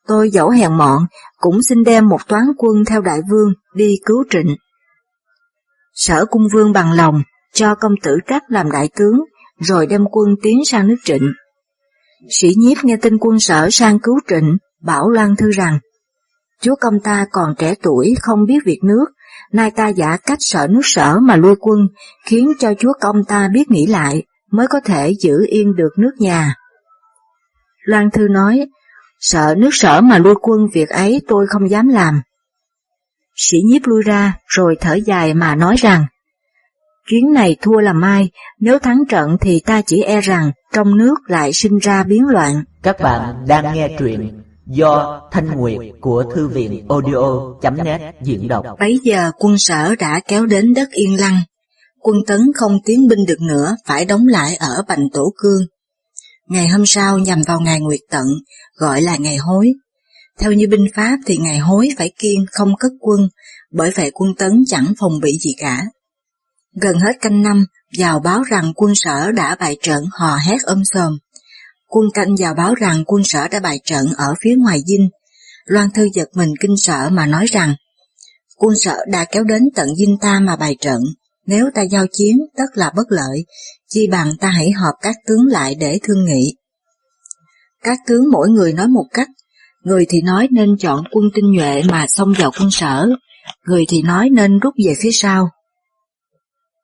Tôi 0.07 0.31
dẫu 0.31 0.51
hèn 0.51 0.73
mọn, 0.73 1.07
cũng 1.37 1.63
xin 1.63 1.85
đem 1.85 2.09
một 2.09 2.29
toán 2.29 2.45
quân 2.59 2.85
theo 2.85 3.01
đại 3.01 3.21
vương 3.31 3.53
đi 3.75 3.97
cứu 4.07 4.25
trịnh. 4.31 4.57
Sở 5.95 6.25
cung 6.31 6.49
vương 6.53 6.73
bằng 6.73 6.93
lòng, 6.93 7.23
cho 7.55 7.75
công 7.75 7.93
tử 8.03 8.17
trách 8.27 8.43
làm 8.49 8.71
đại 8.71 8.89
tướng, 8.97 9.21
rồi 9.61 9.87
đem 9.87 10.05
quân 10.11 10.29
tiến 10.43 10.65
sang 10.65 10.87
nước 10.87 10.97
trịnh. 11.05 11.33
Sĩ 12.31 12.55
nhiếp 12.59 12.85
nghe 12.85 12.97
tin 12.97 13.19
quân 13.19 13.41
sở 13.41 13.69
sang 13.71 13.99
cứu 13.99 14.19
trịnh, 14.29 14.57
bảo 14.83 15.11
Loan 15.11 15.37
Thư 15.37 15.51
rằng, 15.51 15.79
Chúa 16.61 16.75
công 16.81 17.01
ta 17.05 17.27
còn 17.33 17.55
trẻ 17.59 17.75
tuổi 17.83 18.15
không 18.21 18.45
biết 18.49 18.59
việc 18.65 18.79
nước, 18.85 19.07
nay 19.52 19.71
ta 19.71 19.88
giả 19.88 20.16
cách 20.16 20.38
sợ 20.40 20.66
nước 20.71 20.81
sở 20.83 21.19
mà 21.21 21.37
lui 21.37 21.55
quân, 21.61 21.88
khiến 22.25 22.52
cho 22.59 22.75
chúa 22.78 22.93
công 23.00 23.25
ta 23.25 23.49
biết 23.52 23.71
nghĩ 23.71 23.87
lại, 23.87 24.23
mới 24.50 24.66
có 24.66 24.81
thể 24.81 25.14
giữ 25.21 25.47
yên 25.49 25.76
được 25.76 25.90
nước 25.97 26.12
nhà. 26.19 26.55
Loan 27.85 28.11
Thư 28.11 28.28
nói, 28.28 28.66
sợ 29.21 29.55
nước 29.59 29.71
sở 29.73 30.00
mà 30.00 30.19
lui 30.19 30.35
quân 30.43 30.61
việc 30.73 30.88
ấy 30.88 31.23
tôi 31.28 31.47
không 31.47 31.71
dám 31.71 31.88
làm. 31.88 32.21
Sĩ 33.37 33.59
nhiếp 33.64 33.83
lui 33.85 34.02
ra, 34.02 34.35
rồi 34.47 34.76
thở 34.81 34.95
dài 34.95 35.35
mà 35.35 35.55
nói 35.55 35.76
rằng, 35.78 36.07
chuyến 37.09 37.33
này 37.33 37.57
thua 37.62 37.81
là 37.81 37.93
mai, 37.93 38.31
nếu 38.61 38.78
thắng 38.78 39.05
trận 39.09 39.37
thì 39.40 39.61
ta 39.66 39.83
chỉ 39.87 40.02
e 40.02 40.21
rằng 40.21 40.50
trong 40.73 40.97
nước 40.97 41.14
lại 41.26 41.52
sinh 41.52 41.78
ra 41.78 42.02
biến 42.02 42.26
loạn. 42.26 42.64
Các 42.83 42.97
bạn 43.00 43.45
đang 43.49 43.75
nghe 43.75 43.97
truyện 43.99 44.46
do 44.66 45.20
Thanh 45.32 45.46
Nguyệt 45.56 45.78
của 46.00 46.25
Thư 46.35 46.49
viện 46.49 46.88
audio.net 46.88 48.14
diễn 48.23 48.49
đọc. 48.49 48.66
Bấy 48.80 48.99
giờ 49.02 49.30
quân 49.38 49.58
sở 49.58 49.94
đã 49.94 50.20
kéo 50.28 50.46
đến 50.46 50.75
đất 50.75 50.90
Yên 50.90 51.20
Lăng, 51.20 51.40
quân 52.00 52.16
tấn 52.26 52.40
không 52.57 52.79
tiến 52.85 53.09
binh 53.09 53.26
được 53.26 53.40
nữa 53.40 53.76
phải 53.87 54.05
đóng 54.05 54.26
lại 54.26 54.57
ở 54.57 54.83
Bành 54.88 55.05
Tổ 55.12 55.33
Cương. 55.37 55.61
Ngày 56.48 56.68
hôm 56.68 56.87
sau 56.87 57.18
nhằm 57.18 57.42
vào 57.42 57.61
ngày 57.61 57.81
Nguyệt 57.81 58.00
Tận, 58.11 58.26
gọi 58.76 59.02
là 59.02 59.16
ngày 59.16 59.37
hối. 59.37 59.72
Theo 60.38 60.52
như 60.52 60.66
binh 60.70 60.87
pháp 60.94 61.18
thì 61.26 61.37
ngày 61.37 61.59
hối 61.59 61.88
phải 61.98 62.12
kiên 62.18 62.46
không 62.52 62.76
cất 62.76 62.92
quân, 63.00 63.29
bởi 63.72 63.90
vậy 63.90 64.11
quân 64.14 64.35
tấn 64.38 64.52
chẳng 64.66 64.92
phòng 65.00 65.20
bị 65.22 65.33
gì 65.38 65.50
cả. 65.59 65.83
Gần 66.81 66.98
hết 66.98 67.12
canh 67.20 67.42
năm, 67.42 67.66
vào 67.98 68.20
báo 68.20 68.42
rằng 68.42 68.72
quân 68.76 68.92
sở 68.94 69.33
đã 69.33 69.57
bại 69.61 69.76
trận 69.83 70.05
hò 70.12 70.37
hét 70.37 70.62
ôm 70.62 70.83
sòm. 70.94 71.18
Quân 71.96 72.11
canh 72.14 72.35
vào 72.38 72.54
báo 72.54 72.74
rằng 72.74 73.04
quân 73.06 73.24
sở 73.24 73.48
đã 73.48 73.61
bại 73.61 73.80
trận 73.85 74.06
ở 74.16 74.35
phía 74.40 74.54
ngoài 74.59 74.80
dinh. 74.87 75.09
Loan 75.64 75.90
Thư 75.94 76.09
giật 76.14 76.28
mình 76.35 76.52
kinh 76.61 76.76
sợ 76.76 77.09
mà 77.12 77.26
nói 77.26 77.46
rằng, 77.46 77.74
quân 78.56 78.74
sở 78.78 78.96
đã 79.12 79.24
kéo 79.24 79.44
đến 79.44 79.62
tận 79.74 79.96
dinh 79.96 80.16
ta 80.20 80.40
mà 80.40 80.56
bài 80.56 80.76
trận, 80.80 81.00
nếu 81.46 81.64
ta 81.74 81.82
giao 81.82 82.06
chiến 82.12 82.37
tất 82.56 82.64
là 82.74 82.92
bất 82.96 83.06
lợi, 83.09 83.44
chi 83.88 84.06
bằng 84.11 84.32
ta 84.40 84.48
hãy 84.48 84.70
họp 84.70 84.94
các 85.00 85.16
tướng 85.26 85.46
lại 85.46 85.74
để 85.74 85.98
thương 86.02 86.24
nghị. 86.24 86.56
Các 87.82 87.98
tướng 88.06 88.30
mỗi 88.32 88.48
người 88.48 88.72
nói 88.72 88.88
một 88.88 89.06
cách, 89.14 89.28
người 89.85 90.06
thì 90.09 90.22
nói 90.22 90.48
nên 90.50 90.76
chọn 90.78 91.04
quân 91.12 91.24
tinh 91.35 91.52
nhuệ 91.52 91.82
mà 91.82 92.06
xông 92.09 92.35
vào 92.38 92.50
quân 92.61 92.70
sở, 92.70 93.09
người 93.66 93.85
thì 93.88 94.02
nói 94.02 94.30
nên 94.30 94.59
rút 94.59 94.74
về 94.87 94.94
phía 95.00 95.12
sau. 95.12 95.48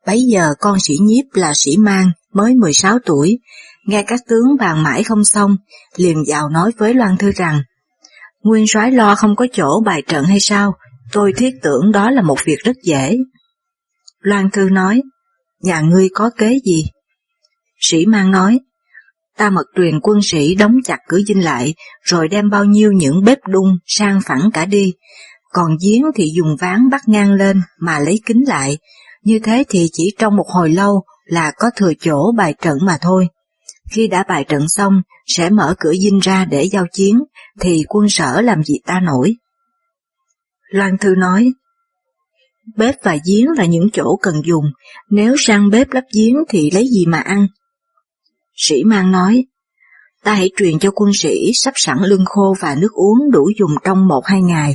Bấy 0.07 0.21
giờ 0.21 0.55
con 0.61 0.79
sĩ 0.81 0.95
nhiếp 1.01 1.25
là 1.33 1.53
sĩ 1.55 1.77
mang, 1.77 2.11
mới 2.33 2.55
16 2.55 2.99
tuổi, 3.07 3.39
nghe 3.87 4.03
các 4.03 4.21
tướng 4.29 4.57
bàn 4.59 4.83
mãi 4.83 5.03
không 5.03 5.25
xong, 5.25 5.57
liền 5.97 6.17
vào 6.29 6.49
nói 6.49 6.73
với 6.79 6.95
Loan 6.95 7.17
Thư 7.17 7.33
rằng, 7.33 7.63
Nguyên 8.43 8.65
soái 8.69 8.91
lo 8.93 9.15
không 9.15 9.37
có 9.37 9.47
chỗ 9.53 9.83
bài 9.85 10.03
trận 10.09 10.25
hay 10.25 10.41
sao, 10.41 10.75
tôi 11.13 11.33
thiết 11.37 11.51
tưởng 11.63 11.93
đó 11.93 12.11
là 12.11 12.23
một 12.23 12.39
việc 12.45 12.59
rất 12.65 12.77
dễ. 12.85 13.17
Loan 14.21 14.51
Thư 14.51 14.69
nói, 14.71 15.03
nhà 15.63 15.81
ngươi 15.81 16.09
có 16.15 16.31
kế 16.39 16.59
gì? 16.65 16.85
Sĩ 17.81 18.07
mang 18.07 18.31
nói, 18.31 18.61
ta 19.37 19.51
mật 19.51 19.67
truyền 19.77 20.01
quân 20.01 20.19
sĩ 20.23 20.55
đóng 20.55 20.77
chặt 20.85 20.99
cửa 21.09 21.21
dinh 21.21 21.45
lại, 21.45 21.75
rồi 22.03 22.29
đem 22.29 22.51
bao 22.51 22.65
nhiêu 22.65 22.93
những 22.93 23.25
bếp 23.25 23.39
đun 23.49 23.79
sang 23.87 24.21
phẳng 24.25 24.51
cả 24.55 24.65
đi, 24.65 24.93
còn 25.53 25.77
giếng 25.85 26.03
thì 26.15 26.33
dùng 26.37 26.57
ván 26.61 26.91
bắt 26.91 27.01
ngang 27.07 27.33
lên 27.33 27.63
mà 27.81 27.99
lấy 27.99 28.21
kính 28.27 28.45
lại, 28.47 28.79
như 29.23 29.39
thế 29.39 29.65
thì 29.69 29.89
chỉ 29.93 30.15
trong 30.19 30.37
một 30.37 30.47
hồi 30.49 30.71
lâu 30.71 31.03
là 31.25 31.53
có 31.57 31.71
thừa 31.77 31.93
chỗ 32.01 32.33
bài 32.37 32.55
trận 32.63 32.79
mà 32.83 32.99
thôi. 33.01 33.29
Khi 33.93 34.09
đã 34.09 34.25
bài 34.29 34.45
trận 34.49 34.69
xong, 34.69 35.03
sẽ 35.27 35.51
mở 35.51 35.75
cửa 35.79 35.93
dinh 35.95 36.19
ra 36.19 36.45
để 36.45 36.69
giao 36.73 36.87
chiến, 36.93 37.19
thì 37.61 37.83
quân 37.89 38.09
sở 38.09 38.41
làm 38.41 38.63
gì 38.63 38.75
ta 38.87 39.01
nổi. 39.01 39.35
Loan 40.71 40.99
Thư 40.99 41.15
nói, 41.15 41.53
bếp 42.77 42.95
và 43.03 43.17
giếng 43.27 43.47
là 43.57 43.65
những 43.65 43.89
chỗ 43.93 44.17
cần 44.23 44.35
dùng, 44.45 44.65
nếu 45.11 45.35
sang 45.39 45.71
bếp 45.71 45.91
lắp 45.91 46.05
giếng 46.15 46.35
thì 46.49 46.71
lấy 46.71 46.89
gì 46.89 47.07
mà 47.07 47.19
ăn? 47.19 47.47
Sĩ 48.57 48.85
Mang 48.85 49.13
nói, 49.13 49.45
ta 50.25 50.35
hãy 50.35 50.51
truyền 50.57 50.79
cho 50.79 50.91
quân 50.91 51.11
sĩ 51.15 51.51
sắp 51.55 51.75
sẵn 51.77 51.99
lương 52.03 52.25
khô 52.25 52.55
và 52.61 52.75
nước 52.75 52.93
uống 52.93 53.31
đủ 53.33 53.51
dùng 53.59 53.71
trong 53.85 54.09
một 54.09 54.23
hai 54.25 54.43
ngày, 54.43 54.75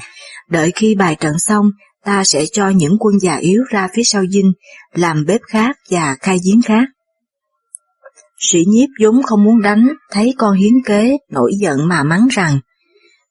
đợi 0.50 0.72
khi 0.76 0.96
bài 0.96 1.16
trận 1.20 1.40
xong, 1.40 1.66
ta 2.06 2.24
sẽ 2.24 2.46
cho 2.52 2.70
những 2.70 2.98
quân 3.00 3.20
già 3.20 3.36
yếu 3.36 3.64
ra 3.70 3.88
phía 3.96 4.04
sau 4.06 4.24
dinh, 4.28 4.52
làm 4.94 5.26
bếp 5.26 5.42
khác 5.48 5.78
và 5.90 6.16
khai 6.20 6.38
giếng 6.46 6.62
khác. 6.62 6.88
Sĩ 8.40 8.60
nhiếp 8.68 8.90
vốn 9.04 9.24
không 9.24 9.44
muốn 9.44 9.62
đánh, 9.62 9.88
thấy 10.12 10.34
con 10.38 10.56
hiến 10.56 10.74
kế, 10.86 11.18
nổi 11.30 11.52
giận 11.60 11.88
mà 11.88 12.04
mắng 12.04 12.28
rằng, 12.32 12.60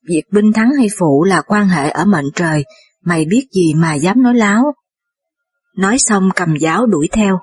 việc 0.08 0.22
binh 0.32 0.52
thắng 0.52 0.70
hay 0.78 0.86
phụ 0.98 1.24
là 1.24 1.42
quan 1.46 1.68
hệ 1.68 1.90
ở 1.90 2.04
mệnh 2.04 2.26
trời, 2.34 2.64
mày 3.04 3.24
biết 3.24 3.46
gì 3.52 3.74
mà 3.74 3.94
dám 3.94 4.22
nói 4.22 4.34
láo. 4.34 4.62
Nói 5.76 5.96
xong 5.98 6.28
cầm 6.36 6.56
giáo 6.60 6.86
đuổi 6.86 7.08
theo. 7.12 7.38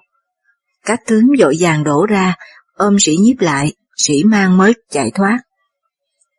Các 0.85 0.99
tướng 1.07 1.25
dội 1.39 1.55
vàng 1.59 1.83
đổ 1.83 2.05
ra, 2.05 2.35
ôm 2.73 2.99
sĩ 2.99 3.17
nhiếp 3.17 3.39
lại, 3.39 3.73
sĩ 3.97 4.23
mang 4.23 4.57
mới 4.57 4.73
chạy 4.89 5.11
thoát. 5.15 5.39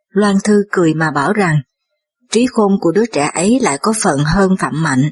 Loan 0.08 0.36
Thư 0.44 0.62
cười 0.70 0.94
mà 0.94 1.10
bảo 1.10 1.32
rằng, 1.32 1.56
trí 2.30 2.46
khôn 2.46 2.72
của 2.80 2.92
đứa 2.92 3.06
trẻ 3.12 3.30
ấy 3.34 3.58
lại 3.60 3.78
có 3.82 3.92
phần 4.02 4.18
hơn 4.24 4.50
Phạm 4.58 4.82
Mạnh, 4.82 5.10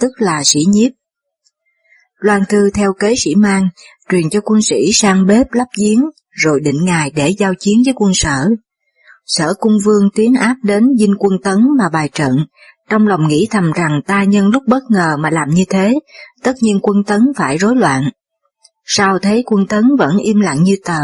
tức 0.00 0.10
là 0.18 0.44
sĩ 0.44 0.60
nhiếp. 0.68 0.92
Loan 2.18 2.42
Thư 2.48 2.70
theo 2.70 2.92
kế 2.98 3.14
sĩ 3.16 3.34
mang, 3.34 3.68
truyền 4.10 4.30
cho 4.30 4.40
quân 4.40 4.62
sĩ 4.62 4.92
sang 4.92 5.26
bếp 5.26 5.52
lắp 5.52 5.66
giếng, 5.78 6.00
rồi 6.30 6.60
định 6.60 6.84
ngày 6.84 7.12
để 7.16 7.28
giao 7.38 7.54
chiến 7.54 7.82
với 7.84 7.94
quân 7.96 8.14
sở. 8.14 8.48
Sở 9.26 9.54
cung 9.58 9.72
vương 9.84 10.08
tiến 10.14 10.34
áp 10.34 10.56
đến 10.62 10.84
dinh 10.98 11.14
quân 11.18 11.32
tấn 11.44 11.58
mà 11.78 11.88
bài 11.92 12.08
trận, 12.12 12.36
trong 12.90 13.06
lòng 13.06 13.28
nghĩ 13.28 13.48
thầm 13.50 13.72
rằng 13.72 14.00
ta 14.06 14.24
nhân 14.24 14.48
lúc 14.48 14.62
bất 14.66 14.82
ngờ 14.90 15.16
mà 15.20 15.30
làm 15.30 15.48
như 15.48 15.64
thế, 15.68 15.94
tất 16.42 16.52
nhiên 16.60 16.78
quân 16.82 17.04
tấn 17.06 17.20
phải 17.36 17.58
rối 17.58 17.76
loạn. 17.76 18.10
Sao 18.84 19.18
thấy 19.18 19.42
quân 19.46 19.66
tấn 19.66 19.84
vẫn 19.98 20.18
im 20.18 20.40
lặng 20.40 20.62
như 20.62 20.76
tờ, 20.84 21.00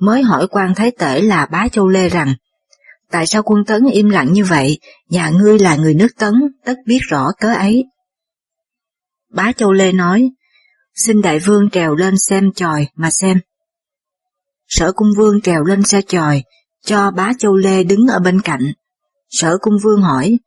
mới 0.00 0.22
hỏi 0.22 0.46
quan 0.50 0.74
thái 0.74 0.90
tể 0.98 1.20
là 1.20 1.46
bá 1.46 1.68
châu 1.68 1.88
lê 1.88 2.08
rằng, 2.08 2.34
tại 3.10 3.26
sao 3.26 3.42
quân 3.42 3.64
tấn 3.64 3.86
im 3.92 4.10
lặng 4.10 4.32
như 4.32 4.44
vậy, 4.44 4.78
nhà 5.08 5.30
ngươi 5.30 5.58
là 5.58 5.76
người 5.76 5.94
nước 5.94 6.08
tấn, 6.18 6.34
tất 6.64 6.74
biết 6.86 6.98
rõ 7.08 7.30
cớ 7.40 7.54
ấy. 7.54 7.84
Bá 9.32 9.52
châu 9.52 9.72
lê 9.72 9.92
nói, 9.92 10.30
xin 11.06 11.22
đại 11.22 11.38
vương 11.38 11.70
trèo 11.70 11.94
lên 11.94 12.14
xem 12.18 12.52
tròi 12.52 12.86
mà 12.94 13.10
xem. 13.10 13.40
Sở 14.68 14.92
cung 14.92 15.08
vương 15.16 15.40
trèo 15.40 15.64
lên 15.64 15.82
xe 15.82 16.00
tròi, 16.08 16.42
cho 16.84 17.10
bá 17.10 17.32
châu 17.38 17.56
lê 17.56 17.84
đứng 17.84 18.06
ở 18.06 18.18
bên 18.18 18.40
cạnh. 18.40 18.72
Sở 19.30 19.58
cung 19.60 19.74
vương 19.82 20.02
hỏi, 20.02 20.38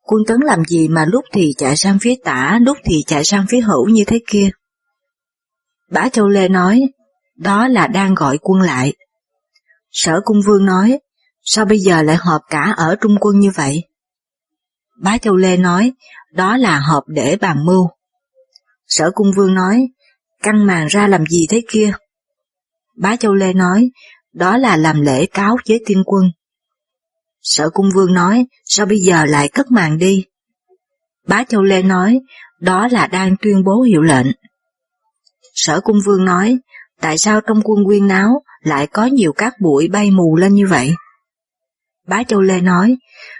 quân 0.00 0.22
tấn 0.26 0.40
làm 0.40 0.64
gì 0.64 0.88
mà 0.88 1.04
lúc 1.04 1.24
thì 1.32 1.54
chạy 1.58 1.76
sang 1.76 1.98
phía 1.98 2.14
tả, 2.24 2.58
lúc 2.62 2.78
thì 2.84 3.02
chạy 3.06 3.24
sang 3.24 3.46
phía 3.48 3.60
hữu 3.60 3.88
như 3.88 4.04
thế 4.06 4.20
kia? 4.26 4.50
Bá 5.90 6.08
Châu 6.08 6.28
Lê 6.28 6.48
nói, 6.48 6.80
đó 7.36 7.68
là 7.68 7.86
đang 7.86 8.14
gọi 8.14 8.38
quân 8.40 8.60
lại. 8.62 8.94
Sở 9.90 10.20
Cung 10.24 10.40
Vương 10.46 10.66
nói, 10.66 10.98
sao 11.42 11.64
bây 11.64 11.78
giờ 11.78 12.02
lại 12.02 12.16
họp 12.16 12.40
cả 12.50 12.74
ở 12.76 12.96
trung 13.00 13.16
quân 13.20 13.38
như 13.38 13.50
vậy? 13.54 13.84
Bá 15.02 15.18
Châu 15.18 15.36
Lê 15.36 15.56
nói, 15.56 15.92
đó 16.32 16.56
là 16.56 16.78
họp 16.78 17.04
để 17.08 17.36
bàn 17.40 17.56
mưu. 17.66 17.88
Sở 18.90 19.10
Cung 19.14 19.32
Vương 19.36 19.54
nói, 19.54 19.88
căng 20.42 20.66
màn 20.66 20.86
ra 20.86 21.06
làm 21.06 21.26
gì 21.26 21.46
thế 21.50 21.62
kia? 21.68 21.92
Bá 22.96 23.16
Châu 23.16 23.34
Lê 23.34 23.52
nói, 23.52 23.90
đó 24.32 24.56
là 24.56 24.76
làm 24.76 25.00
lễ 25.00 25.26
cáo 25.26 25.56
với 25.68 25.80
tiên 25.86 26.02
quân. 26.06 26.24
Sở 27.42 27.70
Cung 27.70 27.90
Vương 27.94 28.14
nói, 28.14 28.46
sao 28.64 28.86
bây 28.86 28.98
giờ 28.98 29.24
lại 29.24 29.48
cất 29.48 29.70
màn 29.70 29.98
đi? 29.98 30.24
Bá 31.26 31.44
Châu 31.44 31.62
Lê 31.62 31.82
nói, 31.82 32.20
đó 32.60 32.88
là 32.90 33.06
đang 33.06 33.36
tuyên 33.42 33.64
bố 33.64 33.80
hiệu 33.80 34.02
lệnh. 34.02 34.26
Sở 35.54 35.80
Cung 35.80 35.98
Vương 36.04 36.24
nói, 36.24 36.58
tại 37.00 37.18
sao 37.18 37.40
trong 37.40 37.60
quân 37.64 37.84
quyên 37.84 38.08
náo 38.08 38.42
lại 38.60 38.86
có 38.86 39.04
nhiều 39.04 39.32
cát 39.32 39.52
bụi 39.60 39.88
bay 39.88 40.10
mù 40.10 40.36
lên 40.36 40.54
như 40.54 40.66
vậy? 40.66 40.94
Bá 42.06 42.22
Châu 42.22 42.40
Lê 42.40 42.60
nói, 42.60 42.96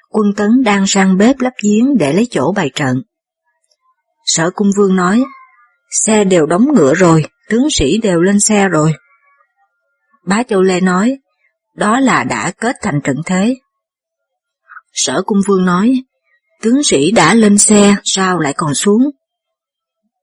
quân 0.08 0.26
tấn 0.36 0.62
đang 0.64 0.86
sang 0.86 1.18
bếp 1.18 1.40
lắp 1.40 1.52
giếng 1.62 1.98
để 1.98 2.12
lấy 2.12 2.26
chỗ 2.30 2.52
bày 2.56 2.70
trận. 2.74 3.02
Sở 4.24 4.50
Cung 4.50 4.70
Vương 4.76 4.96
nói, 4.96 5.24
xe 5.90 6.24
đều 6.24 6.46
đóng 6.46 6.66
ngựa 6.74 6.94
rồi, 6.94 7.24
tướng 7.48 7.70
sĩ 7.70 7.98
đều 7.98 8.20
lên 8.20 8.40
xe 8.40 8.68
rồi. 8.68 8.92
Bá 10.26 10.42
Châu 10.42 10.62
Lê 10.62 10.80
nói, 10.80 11.18
đó 11.76 12.00
là 12.00 12.24
đã 12.24 12.52
kết 12.60 12.76
thành 12.82 13.00
trận 13.04 13.16
thế. 13.26 13.56
Sở 14.92 15.22
Cung 15.26 15.38
Vương 15.46 15.64
nói, 15.64 16.02
tướng 16.62 16.82
sĩ 16.82 17.10
đã 17.10 17.34
lên 17.34 17.58
xe, 17.58 17.96
sao 18.04 18.38
lại 18.38 18.54
còn 18.56 18.74
xuống? 18.74 19.02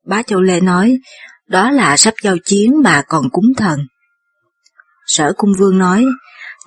Bá 0.06 0.24
Châu 0.24 0.42
Lê 0.42 0.62
nói, 0.62 0.98
đó 1.48 1.72
là 1.72 1.98
sắp 1.98 2.14
giao 2.24 2.36
chiến 2.46 2.84
mà 2.84 3.04
còn 3.08 3.30
cúng 3.30 3.48
thần. 3.58 3.80
Sở 5.06 5.34
Cung 5.38 5.52
Vương 5.60 5.78
nói, 5.78 6.06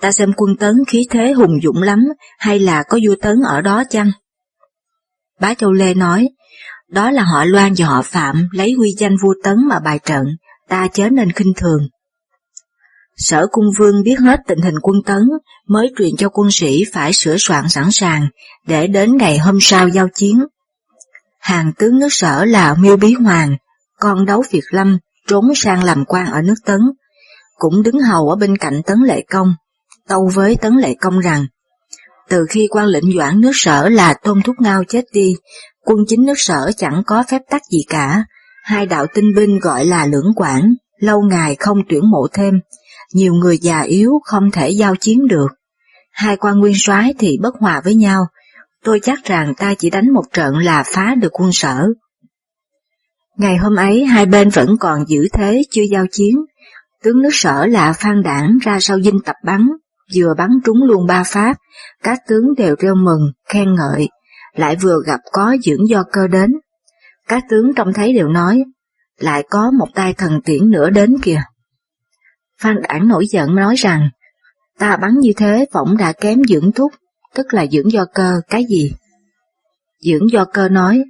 ta 0.01 0.11
xem 0.11 0.33
quân 0.37 0.55
tấn 0.59 0.75
khí 0.87 1.07
thế 1.09 1.31
hùng 1.31 1.59
dũng 1.63 1.81
lắm, 1.81 1.99
hay 2.39 2.59
là 2.59 2.83
có 2.83 2.99
vua 3.07 3.15
tấn 3.21 3.41
ở 3.45 3.61
đó 3.61 3.83
chăng? 3.89 4.11
Bá 5.39 5.53
Châu 5.53 5.71
Lê 5.71 5.93
nói, 5.93 6.29
đó 6.91 7.11
là 7.11 7.23
họ 7.23 7.43
Loan 7.45 7.73
và 7.77 7.85
họ 7.85 8.01
Phạm 8.01 8.47
lấy 8.51 8.73
huy 8.77 8.95
danh 8.97 9.15
vua 9.23 9.33
tấn 9.43 9.57
mà 9.69 9.79
bài 9.79 9.99
trận, 10.05 10.25
ta 10.69 10.87
chớ 10.93 11.09
nên 11.09 11.31
khinh 11.31 11.53
thường. 11.57 11.87
Sở 13.17 13.47
Cung 13.51 13.65
Vương 13.77 14.03
biết 14.03 14.19
hết 14.19 14.39
tình 14.47 14.59
hình 14.61 14.75
quân 14.81 14.95
tấn, 15.05 15.23
mới 15.67 15.91
truyền 15.97 16.15
cho 16.17 16.29
quân 16.29 16.51
sĩ 16.51 16.83
phải 16.93 17.13
sửa 17.13 17.35
soạn 17.39 17.69
sẵn 17.69 17.91
sàng, 17.91 18.27
để 18.67 18.87
đến 18.87 19.17
ngày 19.17 19.37
hôm 19.37 19.57
sau 19.61 19.87
giao 19.87 20.07
chiến. 20.15 20.45
Hàng 21.39 21.71
tướng 21.77 21.99
nước 21.99 22.07
sở 22.11 22.45
là 22.45 22.75
Miêu 22.79 22.97
Bí 22.97 23.13
Hoàng, 23.13 23.55
con 23.99 24.25
đấu 24.25 24.43
Việt 24.51 24.63
Lâm, 24.71 24.97
trốn 25.27 25.55
sang 25.55 25.83
làm 25.83 26.05
quan 26.05 26.31
ở 26.31 26.41
nước 26.41 26.55
Tấn, 26.65 26.79
cũng 27.55 27.83
đứng 27.83 27.99
hầu 27.99 28.29
ở 28.29 28.35
bên 28.35 28.57
cạnh 28.57 28.81
Tấn 28.85 28.99
Lệ 28.99 29.23
Công, 29.29 29.55
tâu 30.07 30.29
với 30.33 30.55
Tấn 30.55 30.77
Lệ 30.77 30.95
Công 31.01 31.19
rằng, 31.19 31.45
từ 32.29 32.45
khi 32.49 32.67
quan 32.71 32.85
lệnh 32.85 33.11
doãn 33.17 33.41
nước 33.41 33.51
sở 33.53 33.89
là 33.89 34.13
Tôn 34.13 34.41
Thúc 34.41 34.55
Ngao 34.59 34.83
chết 34.83 35.05
đi, 35.13 35.35
quân 35.85 35.99
chính 36.07 36.25
nước 36.25 36.33
sở 36.37 36.71
chẳng 36.77 37.03
có 37.05 37.23
phép 37.27 37.41
tắc 37.49 37.61
gì 37.71 37.79
cả, 37.89 38.23
hai 38.63 38.85
đạo 38.85 39.05
tinh 39.13 39.35
binh 39.35 39.59
gọi 39.59 39.85
là 39.85 40.05
lưỡng 40.05 40.33
quản, 40.35 40.73
lâu 40.99 41.21
ngày 41.21 41.55
không 41.59 41.77
tuyển 41.89 42.11
mộ 42.11 42.27
thêm, 42.33 42.53
nhiều 43.13 43.33
người 43.33 43.57
già 43.57 43.81
yếu 43.81 44.11
không 44.23 44.51
thể 44.51 44.69
giao 44.69 44.95
chiến 44.95 45.27
được. 45.27 45.47
Hai 46.11 46.37
quan 46.37 46.59
nguyên 46.59 46.73
soái 46.75 47.13
thì 47.19 47.37
bất 47.41 47.55
hòa 47.59 47.81
với 47.83 47.95
nhau, 47.95 48.25
tôi 48.83 48.99
chắc 49.03 49.23
rằng 49.23 49.53
ta 49.55 49.73
chỉ 49.77 49.89
đánh 49.89 50.13
một 50.13 50.23
trận 50.33 50.57
là 50.57 50.83
phá 50.83 51.15
được 51.15 51.29
quân 51.31 51.51
sở. 51.51 51.87
Ngày 53.37 53.57
hôm 53.57 53.75
ấy 53.75 54.05
hai 54.05 54.25
bên 54.25 54.49
vẫn 54.49 54.77
còn 54.79 55.05
giữ 55.07 55.27
thế 55.33 55.61
chưa 55.71 55.83
giao 55.91 56.05
chiến, 56.11 56.35
tướng 57.03 57.21
nước 57.21 57.29
sở 57.33 57.65
là 57.65 57.93
Phan 57.93 58.23
Đảng 58.23 58.57
ra 58.61 58.77
sau 58.79 59.01
dinh 59.01 59.19
tập 59.25 59.35
bắn, 59.43 59.67
vừa 60.15 60.33
bắn 60.37 60.49
trúng 60.65 60.83
luôn 60.83 61.07
ba 61.07 61.23
phát, 61.23 61.57
các 62.03 62.19
tướng 62.27 62.55
đều 62.57 62.75
reo 62.79 62.95
mừng, 62.95 63.31
khen 63.49 63.75
ngợi, 63.75 64.09
lại 64.53 64.75
vừa 64.75 64.97
gặp 65.05 65.19
có 65.31 65.55
dưỡng 65.63 65.87
do 65.89 66.03
cơ 66.11 66.27
đến. 66.27 66.51
Các 67.27 67.43
tướng 67.49 67.73
trông 67.75 67.93
thấy 67.93 68.13
đều 68.13 68.27
nói, 68.27 68.63
lại 69.17 69.43
có 69.49 69.71
một 69.79 69.87
tay 69.95 70.13
thần 70.13 70.41
tiễn 70.45 70.69
nữa 70.69 70.89
đến 70.89 71.15
kìa. 71.21 71.41
Phan 72.59 72.75
Đảng 72.81 73.07
nổi 73.07 73.27
giận 73.27 73.55
nói 73.55 73.75
rằng, 73.75 74.09
ta 74.79 74.97
bắn 74.97 75.11
như 75.19 75.31
thế 75.37 75.65
võng 75.73 75.97
đã 75.97 76.13
kém 76.13 76.43
dưỡng 76.43 76.71
thúc, 76.71 76.91
tức 77.33 77.53
là 77.53 77.65
dưỡng 77.67 77.91
do 77.91 78.05
cơ 78.13 78.41
cái 78.49 78.65
gì? 78.69 78.91
Dưỡng 79.99 80.31
do 80.31 80.45
cơ 80.45 80.69
nói, 80.69 81.03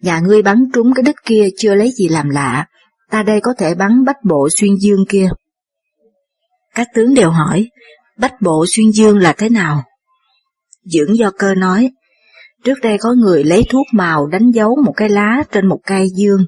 nhà 0.00 0.20
ngươi 0.20 0.42
bắn 0.42 0.64
trúng 0.74 0.94
cái 0.94 1.02
đích 1.02 1.16
kia 1.24 1.48
chưa 1.58 1.74
lấy 1.74 1.90
gì 1.92 2.08
làm 2.08 2.28
lạ, 2.28 2.66
ta 3.10 3.22
đây 3.22 3.40
có 3.40 3.54
thể 3.58 3.74
bắn 3.74 4.04
bách 4.04 4.24
bộ 4.24 4.48
xuyên 4.56 4.76
dương 4.80 5.04
kia. 5.08 5.28
Các 6.74 6.88
tướng 6.94 7.14
đều 7.14 7.30
hỏi, 7.30 7.68
bách 8.18 8.40
bộ 8.40 8.64
xuyên 8.68 8.90
dương 8.90 9.18
là 9.18 9.32
thế 9.32 9.48
nào? 9.48 9.84
Dưỡng 10.84 11.16
do 11.16 11.30
cơ 11.38 11.54
nói, 11.54 11.90
trước 12.64 12.78
đây 12.82 12.98
có 13.00 13.12
người 13.12 13.44
lấy 13.44 13.64
thuốc 13.70 13.86
màu 13.92 14.26
đánh 14.26 14.50
dấu 14.50 14.76
một 14.84 14.92
cái 14.96 15.08
lá 15.08 15.42
trên 15.52 15.66
một 15.66 15.80
cây 15.86 16.08
dương, 16.14 16.40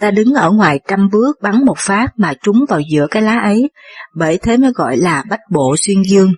ta 0.00 0.10
đứng 0.10 0.34
ở 0.34 0.50
ngoài 0.50 0.80
trăm 0.88 1.08
bước 1.12 1.38
bắn 1.42 1.64
một 1.64 1.78
phát 1.78 2.06
mà 2.16 2.34
trúng 2.42 2.64
vào 2.68 2.80
giữa 2.90 3.06
cái 3.10 3.22
lá 3.22 3.38
ấy, 3.38 3.70
bởi 4.14 4.38
thế 4.38 4.56
mới 4.56 4.72
gọi 4.72 4.96
là 4.96 5.24
bách 5.30 5.40
bộ 5.50 5.74
xuyên 5.78 6.02
dương. 6.02 6.32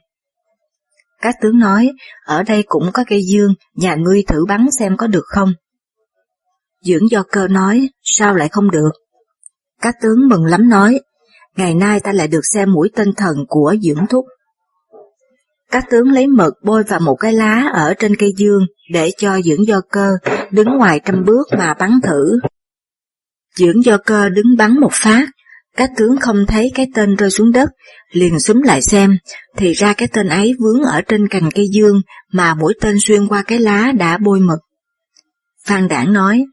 Các 1.21 1.35
tướng 1.43 1.59
nói, 1.59 1.91
ở 2.25 2.43
đây 2.43 2.65
cũng 2.67 2.91
có 2.93 3.05
cây 3.07 3.23
dương, 3.33 3.55
nhà 3.75 3.95
ngươi 3.95 4.23
thử 4.27 4.45
bắn 4.49 4.67
xem 4.79 4.97
có 4.97 5.07
được 5.07 5.25
không? 5.27 5.53
Dưỡng 6.83 7.11
do 7.11 7.23
cơ 7.33 7.49
nói, 7.49 7.89
sao 8.03 8.35
lại 8.35 8.49
không 8.49 8.71
được? 8.71 8.91
Các 9.83 9.95
tướng 10.03 10.29
mừng 10.29 10.45
lắm 10.45 10.69
nói, 10.69 11.01
ngày 11.57 11.75
nay 11.75 12.01
ta 12.01 12.13
lại 12.13 12.29
được 12.29 12.41
xem 12.55 12.73
mũi 12.73 12.91
tên 12.95 13.15
thần 13.17 13.37
của 13.49 13.75
dưỡng 13.83 14.07
thúc. 14.11 14.25
Các 15.75 15.85
tướng 15.91 16.13
lấy 16.13 16.27
mực 16.27 16.55
bôi 16.65 16.83
vào 16.83 17.01
một 17.01 17.15
cái 17.15 17.33
lá 17.33 17.71
ở 17.75 17.95
trên 17.99 18.17
cây 18.17 18.33
dương 18.37 18.63
để 18.93 19.11
cho 19.19 19.41
dưỡng 19.41 19.67
do 19.67 19.81
cơ 19.91 20.13
đứng 20.51 20.69
ngoài 20.79 21.01
trăm 21.05 21.25
bước 21.25 21.49
mà 21.59 21.75
bắn 21.79 21.91
thử. 22.03 22.39
Dưỡng 23.57 23.85
do 23.85 23.99
cơ 23.99 24.29
đứng 24.29 24.57
bắn 24.59 24.81
một 24.81 24.93
phát, 24.93 25.27
các 25.77 25.91
tướng 25.97 26.17
không 26.17 26.47
thấy 26.49 26.71
cái 26.75 26.87
tên 26.95 27.17
rơi 27.17 27.31
xuống 27.31 27.53
đất, 27.53 27.71
liền 28.13 28.39
súng 28.39 28.63
lại 28.63 28.83
xem, 28.83 29.19
thì 29.57 29.73
ra 29.73 29.93
cái 29.93 30.09
tên 30.13 30.29
ấy 30.29 30.53
vướng 30.61 30.83
ở 30.83 31.01
trên 31.01 31.29
cành 31.29 31.51
cây 31.51 31.67
dương 31.73 32.01
mà 32.33 32.55
mũi 32.55 32.75
tên 32.81 32.97
xuyên 33.01 33.29
qua 33.29 33.43
cái 33.43 33.59
lá 33.59 33.93
đã 33.93 34.19
bôi 34.19 34.41
mực. 34.41 34.59
Phan 35.67 35.89
Đảng 35.89 36.13
nói, 36.13 36.45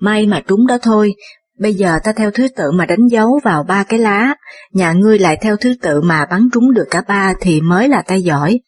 may 0.00 0.26
mà 0.26 0.40
trúng 0.46 0.66
đó 0.66 0.78
thôi, 0.82 1.14
bây 1.58 1.74
giờ 1.74 1.98
ta 2.04 2.12
theo 2.12 2.30
thứ 2.30 2.48
tự 2.56 2.70
mà 2.70 2.86
đánh 2.86 3.06
dấu 3.10 3.40
vào 3.44 3.62
ba 3.62 3.84
cái 3.84 3.98
lá, 3.98 4.34
nhà 4.72 4.92
ngươi 4.92 5.18
lại 5.18 5.38
theo 5.42 5.56
thứ 5.56 5.74
tự 5.82 6.00
mà 6.00 6.26
bắn 6.30 6.48
trúng 6.52 6.74
được 6.74 6.86
cả 6.90 7.02
ba 7.08 7.34
thì 7.40 7.60
mới 7.60 7.88
là 7.88 8.02
ta 8.02 8.14
giỏi. 8.14 8.58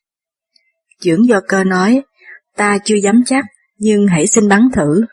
Trưởng 1.00 1.28
do 1.28 1.40
cơ 1.48 1.64
nói, 1.64 2.02
ta 2.56 2.78
chưa 2.84 2.96
dám 3.02 3.22
chắc, 3.26 3.44
nhưng 3.78 4.06
hãy 4.06 4.26
xin 4.26 4.48
bắn 4.48 4.68
thử. 4.74 5.04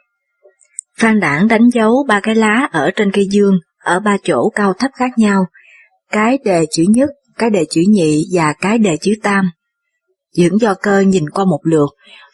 Phan 1.00 1.20
Đảng 1.20 1.48
đánh 1.48 1.70
dấu 1.74 2.06
ba 2.08 2.20
cái 2.20 2.36
lá 2.36 2.68
ở 2.72 2.92
trên 2.96 3.12
cây 3.12 3.28
dương, 3.32 3.56
ở 3.84 4.00
ba 4.00 4.18
chỗ 4.24 4.50
cao 4.56 4.74
thấp 4.74 4.92
khác 4.96 5.12
nhau, 5.18 5.46
cái 6.12 6.38
đề 6.46 6.66
chữ 6.72 6.84
nhất, 6.90 7.10
cái 7.38 7.50
đề 7.50 7.66
chữ 7.70 7.82
nhị 7.88 8.26
và 8.32 8.54
cái 8.62 8.78
đề 8.78 8.98
chữ 8.98 9.14
tam. 9.24 9.50
Dưỡng 10.32 10.60
do 10.62 10.74
cơ 10.74 11.00
nhìn 11.00 11.30
qua 11.30 11.46
một 11.46 11.60
lượt, 11.64 11.90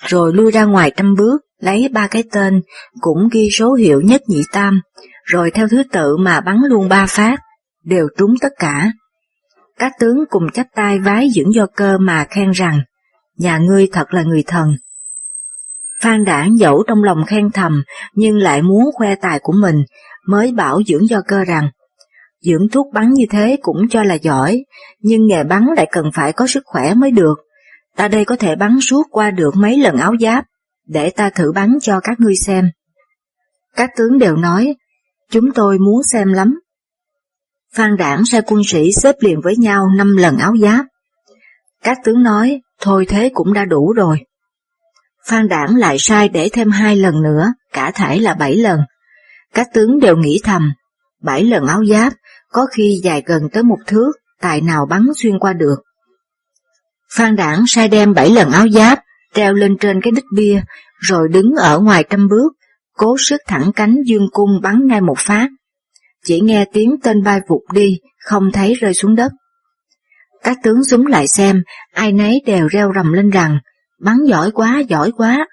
rồi 0.08 0.34
lui 0.34 0.52
ra 0.52 0.64
ngoài 0.64 0.92
trăm 0.98 1.16
bước, 1.18 1.42
lấy 1.60 1.90
ba 1.94 2.08
cái 2.08 2.24
tên, 2.32 2.62
cũng 3.02 3.30
ghi 3.32 3.50
số 3.58 3.74
hiệu 3.74 4.02
nhất 4.02 4.22
nhị 4.28 4.42
tam, 4.52 4.82
rồi 5.24 5.52
theo 5.52 5.68
thứ 5.68 5.84
tự 5.92 6.18
mà 6.18 6.42
bắn 6.42 6.58
luôn 6.70 6.90
ba 6.90 7.06
phát, 7.06 7.40
đều 7.84 8.08
trúng 8.18 8.34
tất 8.42 8.52
cả. 8.60 8.92
Các 9.80 9.92
tướng 10.00 10.24
cùng 10.30 10.44
chắp 10.54 10.68
tay 10.76 11.00
vái 11.00 11.30
dưỡng 11.36 11.54
do 11.54 11.68
cơ 11.76 11.98
mà 11.98 12.26
khen 12.30 12.52
rằng, 12.52 12.80
nhà 13.38 13.58
ngươi 13.58 13.88
thật 13.92 14.14
là 14.14 14.24
người 14.24 14.44
thần. 14.48 14.76
Phan 16.02 16.24
đảng 16.26 16.58
dẫu 16.58 16.84
trong 16.88 17.04
lòng 17.04 17.26
khen 17.28 17.52
thầm, 17.52 17.84
nhưng 18.16 18.38
lại 18.38 18.62
muốn 18.62 18.92
khoe 18.94 19.16
tài 19.16 19.40
của 19.40 19.54
mình, 19.54 19.84
mới 20.28 20.52
bảo 20.52 20.82
dưỡng 20.88 21.08
do 21.10 21.22
cơ 21.28 21.44
rằng, 21.44 21.70
dưỡng 22.42 22.70
thuốc 22.72 22.88
bắn 22.94 23.14
như 23.14 23.26
thế 23.30 23.58
cũng 23.62 23.88
cho 23.90 24.04
là 24.04 24.16
giỏi, 24.16 24.64
nhưng 25.00 25.28
nghề 25.28 25.44
bắn 25.44 25.66
lại 25.76 25.88
cần 25.92 26.06
phải 26.14 26.34
có 26.34 26.48
sức 26.48 26.64
khỏe 26.66 26.94
mới 26.94 27.12
được. 27.12 27.36
Ta 27.96 28.08
đây 28.08 28.26
có 28.26 28.36
thể 28.36 28.56
bắn 28.56 28.80
suốt 28.82 29.04
qua 29.12 29.32
được 29.32 29.56
mấy 29.56 29.78
lần 29.78 29.98
áo 29.98 30.14
giáp, 30.20 30.46
để 30.88 31.10
ta 31.10 31.30
thử 31.30 31.52
bắn 31.52 31.74
cho 31.82 32.00
các 32.00 32.20
ngươi 32.20 32.36
xem. 32.36 32.72
Các 33.76 33.90
tướng 33.98 34.20
đều 34.20 34.36
nói, 34.36 34.76
chúng 35.32 35.52
tôi 35.52 35.80
muốn 35.80 36.04
xem 36.04 36.34
lắm. 36.34 36.60
Phan 37.76 37.98
đảng 37.98 38.26
sai 38.26 38.42
quân 38.46 38.62
sĩ 38.66 38.92
xếp 38.92 39.16
liền 39.20 39.42
với 39.44 39.58
nhau 39.58 39.88
năm 39.98 40.18
lần 40.18 40.38
áo 40.38 40.54
giáp. 40.62 40.86
Các 41.84 41.98
tướng 42.04 42.24
nói, 42.24 42.62
thôi 42.82 43.06
thế 43.10 43.32
cũng 43.34 43.54
đã 43.54 43.66
đủ 43.66 43.94
rồi. 43.94 44.18
Phan 45.28 45.48
đảng 45.48 45.76
lại 45.76 45.96
sai 46.00 46.30
để 46.30 46.50
thêm 46.54 46.72
hai 46.72 46.96
lần 46.96 47.24
nữa, 47.24 47.54
cả 47.74 47.92
thải 47.92 48.20
là 48.20 48.34
bảy 48.34 48.56
lần. 48.56 48.80
Các 49.54 49.68
tướng 49.74 50.00
đều 50.00 50.18
nghĩ 50.18 50.40
thầm, 50.44 50.74
bảy 51.22 51.44
lần 51.44 51.66
áo 51.66 51.86
giáp, 51.86 52.14
có 52.52 52.66
khi 52.72 53.00
dài 53.04 53.24
gần 53.26 53.44
tới 53.54 53.64
một 53.64 53.78
thước, 53.88 54.12
tài 54.42 54.62
nào 54.62 54.86
bắn 54.90 55.06
xuyên 55.16 55.40
qua 55.40 55.54
được. 55.54 55.76
Phan 57.16 57.36
đảng 57.36 57.64
sai 57.68 57.88
đem 57.88 58.14
bảy 58.14 58.30
lần 58.30 58.52
áo 58.52 58.70
giáp, 58.70 59.00
treo 59.34 59.54
lên 59.54 59.78
trên 59.80 60.02
cái 60.02 60.12
đích 60.12 60.26
bia, 60.36 60.62
rồi 61.00 61.28
đứng 61.32 61.52
ở 61.56 61.80
ngoài 61.80 62.04
trăm 62.10 62.28
bước, 62.28 62.54
cố 62.98 63.16
sức 63.20 63.42
thẳng 63.48 63.72
cánh 63.76 63.98
dương 64.06 64.28
cung 64.32 64.50
bắn 64.62 64.88
ngay 64.88 65.02
một 65.02 65.18
phát. 65.20 65.50
chỉ 66.26 66.42
nghe 66.42 66.66
tiếng 66.74 66.96
tên 67.04 67.24
bay 67.24 67.40
vụt 67.48 67.62
đi, 67.74 68.00
không 68.26 68.52
thấy 68.52 68.74
rơi 68.74 68.94
xuống 68.94 69.16
đất. 69.16 69.32
Các 70.44 70.58
tướng 70.64 70.84
súng 70.84 71.08
lại 71.08 71.28
xem, 71.28 71.64
ai 71.94 72.12
nấy 72.12 72.42
đều 72.46 72.68
reo 72.68 72.92
rầm 72.96 73.14
lên 73.14 73.30
rằng, 73.30 73.58
bắn 74.02 74.18
giỏi 74.28 74.52
quá, 74.52 74.80
giỏi 74.88 75.12
quá. 75.12 75.48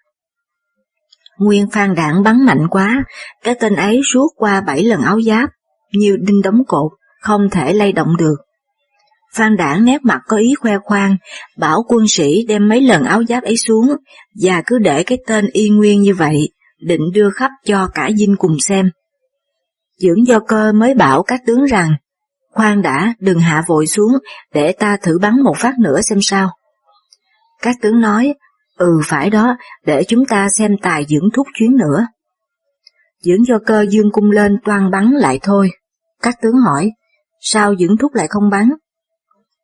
Nguyên 1.38 1.70
phan 1.70 1.94
đạn 1.94 2.22
bắn 2.22 2.46
mạnh 2.46 2.68
quá, 2.70 3.04
cái 3.42 3.54
tên 3.60 3.74
ấy 3.74 4.00
suốt 4.12 4.28
qua 4.36 4.60
bảy 4.60 4.84
lần 4.84 5.02
áo 5.02 5.20
giáp, 5.20 5.50
như 5.92 6.16
đinh 6.20 6.42
đóng 6.42 6.62
cột, 6.66 6.92
không 7.20 7.50
thể 7.50 7.72
lay 7.72 7.92
động 7.92 8.16
được. 8.16 8.36
Phan 9.34 9.56
đảng 9.56 9.84
nét 9.84 9.98
mặt 10.02 10.20
có 10.26 10.36
ý 10.36 10.54
khoe 10.54 10.78
khoang, 10.78 11.16
bảo 11.58 11.82
quân 11.88 12.08
sĩ 12.08 12.44
đem 12.48 12.68
mấy 12.68 12.80
lần 12.80 13.04
áo 13.04 13.24
giáp 13.28 13.42
ấy 13.42 13.56
xuống, 13.56 13.96
và 14.42 14.62
cứ 14.66 14.78
để 14.78 15.02
cái 15.02 15.18
tên 15.26 15.46
y 15.52 15.68
nguyên 15.68 16.00
như 16.00 16.14
vậy, 16.14 16.48
định 16.80 17.00
đưa 17.14 17.30
khắp 17.30 17.50
cho 17.64 17.88
cả 17.94 18.10
dinh 18.16 18.36
cùng 18.38 18.56
xem. 18.60 18.90
Dưỡng 19.98 20.26
do 20.26 20.40
cơ 20.48 20.72
mới 20.72 20.94
bảo 20.94 21.22
các 21.22 21.40
tướng 21.46 21.64
rằng, 21.64 21.90
khoan 22.50 22.82
đã, 22.82 23.14
đừng 23.20 23.40
hạ 23.40 23.64
vội 23.66 23.86
xuống, 23.86 24.12
để 24.54 24.72
ta 24.72 24.96
thử 25.02 25.18
bắn 25.18 25.42
một 25.42 25.54
phát 25.56 25.78
nữa 25.78 26.00
xem 26.10 26.18
sao. 26.22 26.50
Các 27.62 27.76
tướng 27.82 28.00
nói, 28.00 28.34
ừ 28.78 29.00
phải 29.04 29.30
đó, 29.30 29.56
để 29.86 30.04
chúng 30.08 30.26
ta 30.26 30.48
xem 30.58 30.76
tài 30.82 31.04
dưỡng 31.08 31.28
thúc 31.34 31.46
chuyến 31.54 31.76
nữa. 31.76 32.06
Dưỡng 33.22 33.46
do 33.46 33.58
cơ 33.66 33.86
dương 33.90 34.12
cung 34.12 34.30
lên 34.30 34.56
toan 34.64 34.90
bắn 34.90 35.10
lại 35.10 35.38
thôi. 35.42 35.70
Các 36.22 36.34
tướng 36.42 36.56
hỏi, 36.66 36.90
sao 37.40 37.76
dưỡng 37.76 37.96
thúc 38.00 38.14
lại 38.14 38.26
không 38.30 38.50
bắn? 38.50 38.70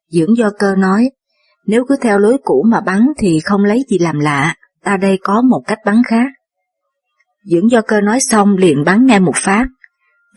Dưỡng 0.09 0.37
do 0.37 0.51
cơ 0.59 0.75
nói, 0.77 1.11
nếu 1.67 1.85
cứ 1.89 1.97
theo 2.01 2.19
lối 2.19 2.39
cũ 2.45 2.65
mà 2.71 2.81
bắn 2.81 3.07
thì 3.19 3.41
không 3.45 3.65
lấy 3.65 3.85
gì 3.89 3.99
làm 3.99 4.19
lạ, 4.19 4.55
ta 4.85 4.97
đây 4.97 5.19
có 5.23 5.43
một 5.43 5.63
cách 5.67 5.79
bắn 5.85 6.03
khác. 6.07 6.27
Dưỡng 7.45 7.71
do 7.71 7.81
cơ 7.83 8.01
nói 8.01 8.21
xong 8.21 8.57
liền 8.57 8.85
bắn 8.85 9.07
ngay 9.07 9.21
một 9.21 9.37
phát. 9.37 9.67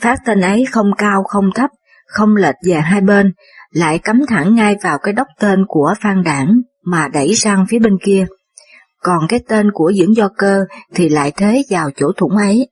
Phát 0.02 0.20
tên 0.26 0.42
ấy 0.42 0.66
không 0.72 0.92
cao 0.98 1.24
không 1.24 1.50
thấp, 1.56 1.70
không 2.10 2.36
lệch 2.36 2.56
về 2.68 2.74
hai 2.74 3.02
bên, 3.02 3.34
lại 3.70 4.00
cắm 4.00 4.22
thẳng 4.28 4.56
ngay 4.56 4.76
vào 4.84 4.98
cái 4.98 5.14
đốc 5.14 5.28
tên 5.40 5.66
của 5.68 5.94
phan 6.02 6.24
đảng 6.24 6.62
mà 6.84 7.08
đẩy 7.14 7.36
sang 7.36 7.66
phía 7.70 7.80
bên 7.80 7.98
kia. 8.04 8.26
Còn 9.02 9.28
cái 9.30 9.40
tên 9.48 9.72
của 9.74 9.92
dưỡng 9.96 10.16
do 10.16 10.30
cơ 10.38 10.66
thì 10.94 11.10
lại 11.10 11.32
thế 11.38 11.64
vào 11.70 11.90
chỗ 11.96 12.12
thủng 12.18 12.38
ấy. 12.38 12.70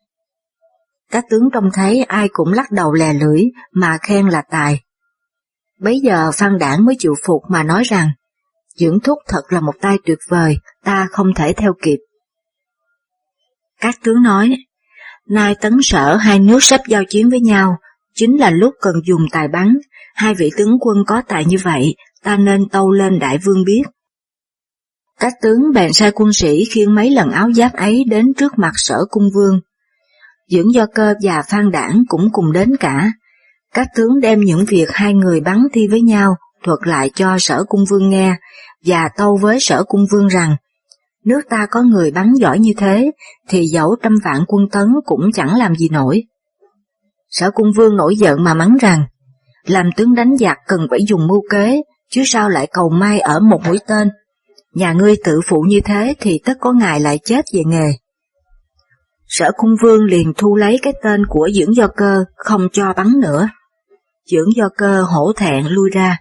Các 1.12 1.26
tướng 1.30 1.50
trông 1.54 1.70
thấy 1.74 2.04
ai 2.04 2.30
cũng 2.32 2.54
lắc 2.54 2.72
đầu 2.72 2.94
lè 2.94 3.14
lưỡi 3.14 3.44
mà 3.74 3.98
khen 4.02 4.28
là 4.28 4.42
tài. 4.42 4.82
Bấy 5.80 6.00
giờ 6.00 6.32
Phan 6.34 6.58
Đảng 6.58 6.86
mới 6.86 6.96
chịu 7.00 7.16
phục 7.26 7.42
mà 7.50 7.64
nói 7.64 7.84
rằng, 7.84 8.10
dưỡng 8.76 9.00
thúc 9.00 9.18
thật 9.28 9.42
là 9.50 9.62
một 9.62 9.74
tay 9.82 9.98
tuyệt 10.06 10.18
vời, 10.30 10.58
ta 10.84 11.08
không 11.12 11.34
thể 11.34 11.54
theo 11.54 11.74
kịp. 11.82 11.98
Các 13.80 13.96
tướng 14.04 14.24
nói, 14.24 14.56
nay 15.30 15.56
tấn 15.62 15.78
sở 15.82 16.16
hai 16.16 16.40
nước 16.40 16.64
sắp 16.64 16.82
giao 16.88 17.04
chiến 17.10 17.30
với 17.30 17.40
nhau, 17.40 17.78
chính 18.18 18.40
là 18.40 18.50
lúc 18.50 18.74
cần 18.82 18.96
dùng 19.06 19.22
tài 19.32 19.48
bắn, 19.48 19.78
hai 20.16 20.34
vị 20.34 20.52
tướng 20.58 20.78
quân 20.80 20.98
có 21.08 21.22
tài 21.28 21.46
như 21.46 21.58
vậy, 21.64 21.96
ta 22.24 22.38
nên 22.38 22.70
tâu 22.70 22.92
lên 22.92 23.20
đại 23.20 23.38
vương 23.38 23.64
biết. 23.66 23.84
Các 25.20 25.34
tướng 25.42 25.62
bèn 25.74 25.94
sai 25.94 26.12
quân 26.12 26.34
sĩ 26.34 26.66
khiêng 26.66 26.96
mấy 26.96 27.10
lần 27.10 27.32
áo 27.32 27.52
giáp 27.54 27.74
ấy 27.74 28.04
đến 28.10 28.34
trước 28.38 28.54
mặt 28.58 28.72
sở 28.76 28.98
cung 29.10 29.30
vương. 29.36 29.60
Dưỡng 30.48 30.74
do 30.74 30.86
cơ 30.96 31.14
và 31.24 31.42
phan 31.42 31.72
đảng 31.72 32.04
cũng 32.08 32.30
cùng 32.32 32.52
đến 32.52 32.78
cả, 32.80 33.12
các 33.74 33.88
tướng 33.96 34.20
đem 34.22 34.40
những 34.40 34.66
việc 34.66 34.90
hai 34.90 35.14
người 35.14 35.42
bắn 35.42 35.58
thi 35.74 35.88
với 35.88 36.02
nhau 36.02 36.36
thuật 36.64 36.80
lại 36.84 37.10
cho 37.16 37.36
sở 37.40 37.64
cung 37.68 37.86
vương 37.90 38.10
nghe 38.10 38.36
và 38.86 39.10
tâu 39.18 39.38
với 39.42 39.58
sở 39.60 39.84
cung 39.84 40.06
vương 40.12 40.28
rằng 40.28 40.56
nước 41.26 41.42
ta 41.50 41.68
có 41.72 41.82
người 41.82 42.12
bắn 42.12 42.34
giỏi 42.34 42.60
như 42.60 42.72
thế 42.78 43.12
thì 43.50 43.66
dẫu 43.66 43.96
trăm 44.04 44.14
vạn 44.26 44.44
quân 44.48 44.70
tấn 44.72 44.88
cũng 45.06 45.32
chẳng 45.34 45.58
làm 45.58 45.76
gì 45.76 45.90
nổi. 45.90 46.24
Sở 47.40 47.52
cung 47.52 47.72
vương 47.76 47.96
nổi 47.96 48.16
giận 48.16 48.44
mà 48.44 48.54
mắng 48.54 48.78
rằng 48.82 49.06
làm 49.66 49.90
tướng 49.98 50.16
đánh 50.16 50.38
giặc 50.40 50.58
cần 50.68 50.88
phải 50.90 51.00
dùng 51.08 51.28
mưu 51.28 51.42
kế 51.50 51.82
chứ 52.10 52.22
sao 52.26 52.50
lại 52.50 52.68
cầu 52.74 52.90
may 52.90 53.20
ở 53.20 53.40
một 53.40 53.62
mũi 53.66 53.78
tên. 53.88 54.10
Nhà 54.74 54.94
ngươi 54.94 55.16
tự 55.24 55.42
phụ 55.46 55.62
như 55.68 55.82
thế 55.86 56.16
thì 56.20 56.40
tất 56.46 56.54
có 56.60 56.72
ngài 56.72 57.00
lại 57.00 57.20
chết 57.26 57.46
về 57.54 57.62
nghề. 57.66 57.92
Sở 59.28 59.52
cung 59.58 59.76
vương 59.82 60.04
liền 60.04 60.34
thu 60.38 60.56
lấy 60.56 60.80
cái 60.82 60.94
tên 61.04 61.26
của 61.30 61.50
dưỡng 61.54 61.76
do 61.76 61.88
cơ 61.88 62.24
không 62.36 62.68
cho 62.74 62.94
bắn 62.94 63.08
nữa 63.22 63.50
dưỡng 64.32 64.56
do 64.56 64.70
cơ 64.78 65.02
hổ 65.02 65.34
thẹn 65.34 65.66
lui 65.68 65.90
ra. 65.94 66.18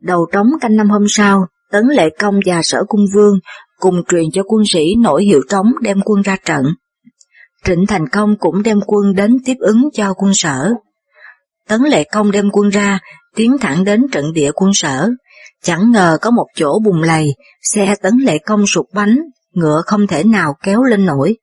Đầu 0.00 0.26
trống 0.32 0.46
canh 0.60 0.76
năm 0.76 0.90
hôm 0.90 1.04
sau, 1.08 1.46
Tấn 1.70 1.84
Lệ 1.86 2.10
Công 2.18 2.40
và 2.46 2.60
Sở 2.62 2.84
Cung 2.88 3.06
Vương 3.14 3.38
cùng 3.80 4.02
truyền 4.08 4.24
cho 4.32 4.42
quân 4.46 4.62
sĩ 4.66 4.94
nổi 4.94 5.24
hiệu 5.24 5.40
trống 5.48 5.72
đem 5.80 6.00
quân 6.04 6.22
ra 6.22 6.36
trận. 6.44 6.64
Trịnh 7.64 7.86
Thành 7.88 8.08
Công 8.08 8.36
cũng 8.38 8.62
đem 8.62 8.80
quân 8.86 9.14
đến 9.14 9.36
tiếp 9.44 9.56
ứng 9.58 9.88
cho 9.92 10.14
quân 10.16 10.34
sở. 10.34 10.70
Tấn 11.68 11.82
Lệ 11.82 12.04
Công 12.04 12.30
đem 12.30 12.50
quân 12.52 12.68
ra, 12.68 12.98
tiến 13.36 13.56
thẳng 13.60 13.84
đến 13.84 14.06
trận 14.12 14.32
địa 14.32 14.50
quân 14.54 14.70
sở. 14.74 15.08
Chẳng 15.62 15.92
ngờ 15.92 16.18
có 16.20 16.30
một 16.30 16.46
chỗ 16.56 16.78
bùng 16.84 17.02
lầy, 17.02 17.34
xe 17.62 17.94
Tấn 18.02 18.12
Lệ 18.18 18.38
Công 18.38 18.66
sụt 18.66 18.86
bánh, 18.94 19.18
ngựa 19.54 19.82
không 19.86 20.06
thể 20.06 20.24
nào 20.24 20.54
kéo 20.62 20.82
lên 20.82 21.06
nổi. 21.06 21.36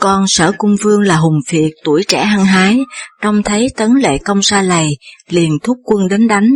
Con 0.00 0.26
sở 0.28 0.52
cung 0.58 0.76
vương 0.82 1.00
là 1.00 1.16
hùng 1.16 1.38
phiệt 1.46 1.70
tuổi 1.84 2.02
trẻ 2.08 2.24
hăng 2.24 2.44
hái, 2.44 2.80
trông 3.22 3.42
thấy 3.42 3.68
tấn 3.76 3.92
lệ 3.94 4.18
công 4.18 4.42
xa 4.42 4.62
lầy, 4.62 4.98
liền 5.28 5.52
thúc 5.62 5.76
quân 5.84 6.08
đến 6.08 6.28
đánh. 6.28 6.54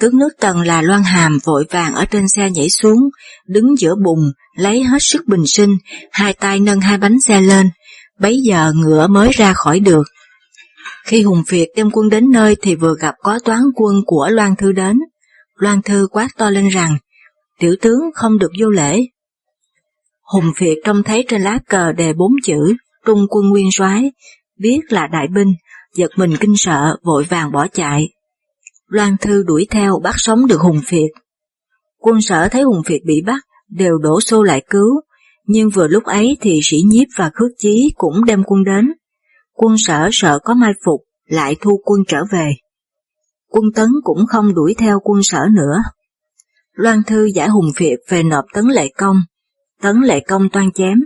Tướng 0.00 0.18
nước 0.18 0.28
tần 0.40 0.60
là 0.60 0.82
Loan 0.82 1.02
Hàm 1.02 1.38
vội 1.44 1.64
vàng 1.70 1.94
ở 1.94 2.04
trên 2.04 2.28
xe 2.28 2.50
nhảy 2.50 2.70
xuống, 2.70 2.98
đứng 3.48 3.78
giữa 3.78 3.94
bùng, 4.04 4.30
lấy 4.56 4.82
hết 4.82 4.98
sức 5.00 5.22
bình 5.26 5.46
sinh, 5.46 5.76
hai 6.12 6.32
tay 6.32 6.60
nâng 6.60 6.80
hai 6.80 6.98
bánh 6.98 7.16
xe 7.20 7.40
lên, 7.40 7.70
bấy 8.20 8.38
giờ 8.38 8.72
ngựa 8.74 9.06
mới 9.06 9.30
ra 9.32 9.52
khỏi 9.52 9.80
được. 9.80 10.02
Khi 11.04 11.22
Hùng 11.22 11.42
Việt 11.48 11.68
đem 11.76 11.90
quân 11.90 12.08
đến 12.08 12.30
nơi 12.32 12.56
thì 12.62 12.74
vừa 12.74 12.94
gặp 13.00 13.14
có 13.22 13.38
toán 13.44 13.60
quân 13.74 13.94
của 14.06 14.28
Loan 14.30 14.56
Thư 14.56 14.72
đến. 14.72 14.98
Loan 15.56 15.82
Thư 15.82 16.08
quát 16.10 16.28
to 16.36 16.50
lên 16.50 16.68
rằng, 16.68 16.96
tiểu 17.58 17.76
tướng 17.80 18.00
không 18.14 18.38
được 18.38 18.50
vô 18.60 18.70
lễ, 18.70 19.00
Hùng 20.32 20.52
Việt 20.56 20.80
trông 20.84 21.02
thấy 21.02 21.24
trên 21.28 21.42
lá 21.42 21.58
cờ 21.68 21.92
đề 21.92 22.12
bốn 22.12 22.32
chữ 22.44 22.74
Trung 23.06 23.26
quân 23.30 23.48
nguyên 23.48 23.68
soái 23.72 24.12
biết 24.58 24.80
là 24.88 25.06
đại 25.06 25.26
binh, 25.34 25.54
giật 25.94 26.10
mình 26.16 26.36
kinh 26.40 26.56
sợ, 26.56 26.96
vội 27.04 27.24
vàng 27.24 27.52
bỏ 27.52 27.66
chạy. 27.72 28.08
Loan 28.88 29.16
Thư 29.20 29.42
đuổi 29.42 29.66
theo 29.70 30.00
bắt 30.02 30.14
sống 30.18 30.46
được 30.46 30.60
Hùng 30.60 30.80
Việt. 30.88 31.08
Quân 31.98 32.20
sở 32.20 32.48
thấy 32.48 32.62
Hùng 32.62 32.82
Việt 32.86 33.00
bị 33.06 33.22
bắt, 33.26 33.42
đều 33.68 33.98
đổ 33.98 34.20
xô 34.20 34.42
lại 34.42 34.62
cứu, 34.70 35.00
nhưng 35.48 35.70
vừa 35.70 35.88
lúc 35.88 36.04
ấy 36.04 36.36
thì 36.40 36.60
sĩ 36.62 36.76
nhiếp 36.86 37.06
và 37.16 37.30
khước 37.34 37.50
chí 37.58 37.92
cũng 37.96 38.24
đem 38.24 38.42
quân 38.44 38.64
đến. 38.64 38.92
Quân 39.52 39.74
sở 39.78 40.08
sợ 40.12 40.38
có 40.44 40.54
mai 40.54 40.72
phục, 40.84 41.00
lại 41.26 41.56
thu 41.60 41.80
quân 41.84 42.00
trở 42.08 42.18
về. 42.32 42.50
Quân 43.48 43.64
tấn 43.74 43.88
cũng 44.02 44.26
không 44.26 44.54
đuổi 44.54 44.74
theo 44.78 44.98
quân 45.04 45.22
sở 45.22 45.40
nữa. 45.52 45.82
Loan 46.72 47.02
Thư 47.06 47.24
giải 47.34 47.48
Hùng 47.48 47.70
Việt 47.76 47.96
về 48.08 48.22
nộp 48.22 48.44
tấn 48.54 48.64
lệ 48.64 48.88
công, 48.96 49.16
Tấn 49.82 50.00
Lệ 50.00 50.20
Công 50.20 50.48
toan 50.48 50.72
chém. 50.72 50.98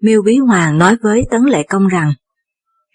Miêu 0.00 0.22
Bí 0.22 0.38
Hoàng 0.38 0.78
nói 0.78 0.96
với 1.02 1.22
Tấn 1.30 1.42
Lệ 1.42 1.62
Công 1.62 1.86
rằng, 1.88 2.14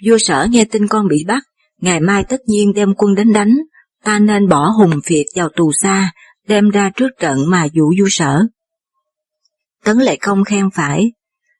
vua 0.08 0.18
sở 0.18 0.48
nghe 0.50 0.66
tin 0.66 0.88
con 0.88 1.08
bị 1.08 1.24
bắt, 1.28 1.44
ngày 1.82 2.00
mai 2.00 2.24
tất 2.24 2.38
nhiên 2.48 2.74
đem 2.74 2.94
quân 2.98 3.16
đến 3.16 3.34
đánh, 3.34 3.58
ta 4.04 4.20
nên 4.20 4.48
bỏ 4.48 4.70
hùng 4.70 5.00
phiệt 5.06 5.26
vào 5.36 5.50
tù 5.56 5.72
xa, 5.82 6.12
đem 6.48 6.70
ra 6.70 6.92
trước 6.96 7.10
trận 7.20 7.38
mà 7.48 7.68
dụ 7.74 7.84
vua 8.00 8.08
sở. 8.10 8.42
Tấn 9.84 9.98
lại 9.98 10.18
Công 10.22 10.44
khen 10.44 10.70
phải. 10.74 11.12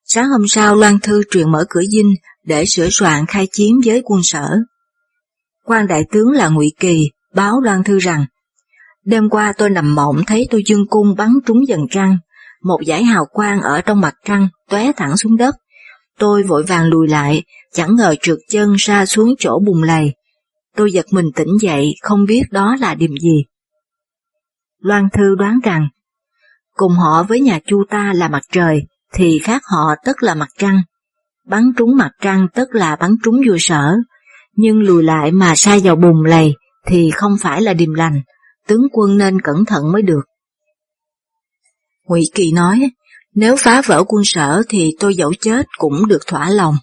Sáng 0.06 0.26
hôm 0.30 0.48
sau 0.48 0.76
Loan 0.76 1.00
Thư 1.00 1.24
truyền 1.32 1.52
mở 1.52 1.66
cửa 1.70 1.82
dinh 1.92 2.14
để 2.44 2.66
sửa 2.66 2.88
soạn 2.92 3.26
khai 3.26 3.48
chiến 3.52 3.80
với 3.86 4.02
quân 4.06 4.22
sở. 4.24 4.58
quan 5.66 5.88
đại 5.88 6.04
tướng 6.12 6.32
là 6.32 6.50
ngụy 6.50 6.72
Kỳ 6.80 7.10
báo 7.34 7.62
Loan 7.62 7.84
Thư 7.84 8.00
rằng, 8.00 8.26
đêm 9.06 9.30
qua 9.30 9.54
tôi 9.58 9.70
nằm 9.70 9.96
mộng 9.96 10.22
thấy 10.28 10.48
tôi 10.50 10.64
dương 10.66 10.86
cung 10.90 11.16
bắn 11.18 11.34
trúng 11.46 11.68
dần 11.68 11.82
trăng, 11.92 12.18
một 12.64 12.80
dải 12.88 13.04
hào 13.04 13.26
quang 13.26 13.62
ở 13.62 13.82
trong 13.82 14.02
mặt 14.02 14.14
trăng 14.26 14.48
tóe 14.70 14.92
thẳng 14.98 15.18
xuống 15.18 15.38
đất. 15.38 15.56
Tôi 16.20 16.44
vội 16.44 16.64
vàng 16.64 16.90
lùi 16.90 17.08
lại, 17.08 17.44
chẳng 17.74 17.96
ngờ 17.96 18.16
trượt 18.22 18.38
chân 18.50 18.74
ra 18.78 19.06
xuống 19.06 19.34
chỗ 19.40 19.60
bùng 19.66 19.84
lầy. 19.84 20.14
Tôi 20.76 20.92
giật 20.92 21.06
mình 21.12 21.26
tỉnh 21.36 21.58
dậy, 21.62 21.96
không 22.02 22.26
biết 22.26 22.44
đó 22.52 22.76
là 22.80 22.96
điểm 22.96 23.12
gì. 23.22 23.46
Loan 24.82 25.10
Thư 25.14 25.36
đoán 25.36 25.60
rằng, 25.64 25.88
cùng 26.80 26.94
họ 26.94 27.24
với 27.24 27.40
nhà 27.40 27.60
chu 27.66 27.84
ta 27.90 28.14
là 28.16 28.30
mặt 28.30 28.44
trời, 28.52 28.82
thì 29.14 29.40
khác 29.44 29.62
họ 29.66 29.96
tức 30.06 30.24
là 30.24 30.36
mặt 30.36 30.48
trăng. 30.58 30.82
Bắn 31.48 31.72
trúng 31.78 31.98
mặt 31.98 32.12
trăng 32.22 32.48
tức 32.54 32.68
là 32.72 32.96
bắn 32.96 33.16
trúng 33.24 33.42
vua 33.48 33.58
sở, 33.60 33.96
nhưng 34.56 34.82
lùi 34.82 35.04
lại 35.04 35.32
mà 35.32 35.56
sai 35.56 35.80
vào 35.80 35.96
bùn 35.96 36.26
lầy 36.26 36.54
thì 36.88 37.12
không 37.12 37.38
phải 37.42 37.62
là 37.62 37.74
điềm 37.74 37.94
lành, 37.94 38.22
tướng 38.68 38.82
quân 38.92 39.18
nên 39.18 39.42
cẩn 39.42 39.66
thận 39.66 39.92
mới 39.92 40.02
được. 40.02 40.22
Ngụy 42.08 42.24
Kỳ 42.34 42.52
nói, 42.52 42.90
nếu 43.36 43.56
phá 43.60 43.82
vỡ 43.86 44.04
quân 44.08 44.24
sở 44.26 44.62
thì 44.70 44.92
tôi 45.00 45.16
dẫu 45.16 45.34
chết 45.42 45.66
cũng 45.78 46.08
được 46.08 46.28
thỏa 46.28 46.50
lòng. 46.50 46.76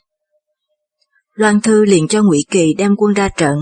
Loan 1.34 1.60
Thư 1.60 1.84
liền 1.84 2.08
cho 2.08 2.22
Ngụy 2.22 2.44
Kỳ 2.50 2.74
đem 2.78 2.96
quân 2.96 3.14
ra 3.14 3.28
trận, 3.28 3.58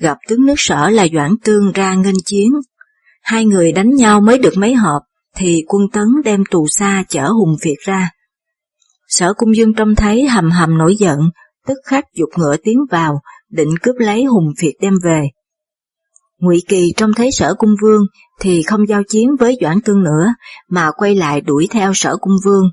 gặp 0.00 0.18
tướng 0.28 0.46
nước 0.46 0.54
sở 0.56 0.90
là 0.90 1.06
Doãn 1.14 1.36
Tương 1.44 1.72
ra 1.72 1.94
nghênh 1.94 2.22
chiến. 2.24 2.52
Hai 3.22 3.44
người 3.44 3.72
đánh 3.72 3.94
nhau 3.94 4.20
mới 4.20 4.38
được 4.38 4.52
mấy 4.56 4.74
hộp, 4.74 5.02
thì 5.36 5.62
quân 5.68 5.82
tấn 5.92 6.06
đem 6.24 6.44
tù 6.50 6.66
xa 6.70 7.04
chở 7.08 7.28
Hùng 7.28 7.56
Việt 7.62 7.76
ra. 7.86 8.10
Sở 9.08 9.32
Cung 9.36 9.56
Dương 9.56 9.74
trông 9.74 9.94
thấy 9.94 10.28
hầm 10.28 10.50
hầm 10.50 10.78
nổi 10.78 10.96
giận, 10.96 11.18
tức 11.66 11.78
khắc 11.84 12.04
dục 12.14 12.28
ngựa 12.36 12.56
tiến 12.62 12.78
vào, 12.90 13.20
định 13.50 13.74
cướp 13.82 13.94
lấy 13.98 14.24
hùng 14.24 14.52
việt 14.62 14.74
đem 14.80 14.94
về. 15.02 15.28
Ngụy 16.38 16.62
Kỳ 16.68 16.92
trông 16.96 17.12
thấy 17.16 17.30
sở 17.32 17.54
cung 17.58 17.74
vương 17.82 18.02
thì 18.40 18.62
không 18.62 18.88
giao 18.88 19.02
chiến 19.08 19.30
với 19.40 19.56
Doãn 19.60 19.80
Tương 19.80 20.02
nữa, 20.02 20.34
mà 20.68 20.90
quay 20.96 21.14
lại 21.14 21.40
đuổi 21.40 21.68
theo 21.70 21.94
sở 21.94 22.16
cung 22.20 22.36
vương, 22.44 22.64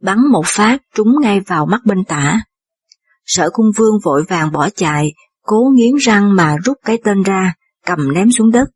bắn 0.00 0.18
một 0.32 0.46
phát 0.46 0.82
trúng 0.94 1.20
ngay 1.20 1.40
vào 1.40 1.66
mắt 1.66 1.80
bên 1.84 2.04
tả. 2.04 2.40
Sở 3.24 3.50
cung 3.52 3.66
vương 3.76 3.94
vội 4.04 4.22
vàng 4.22 4.52
bỏ 4.52 4.68
chạy, 4.76 5.12
cố 5.42 5.70
nghiến 5.74 5.94
răng 6.00 6.36
mà 6.36 6.56
rút 6.64 6.76
cái 6.84 6.98
tên 7.04 7.22
ra, 7.22 7.54
cầm 7.86 8.12
ném 8.12 8.30
xuống 8.30 8.50
đất. 8.50 8.68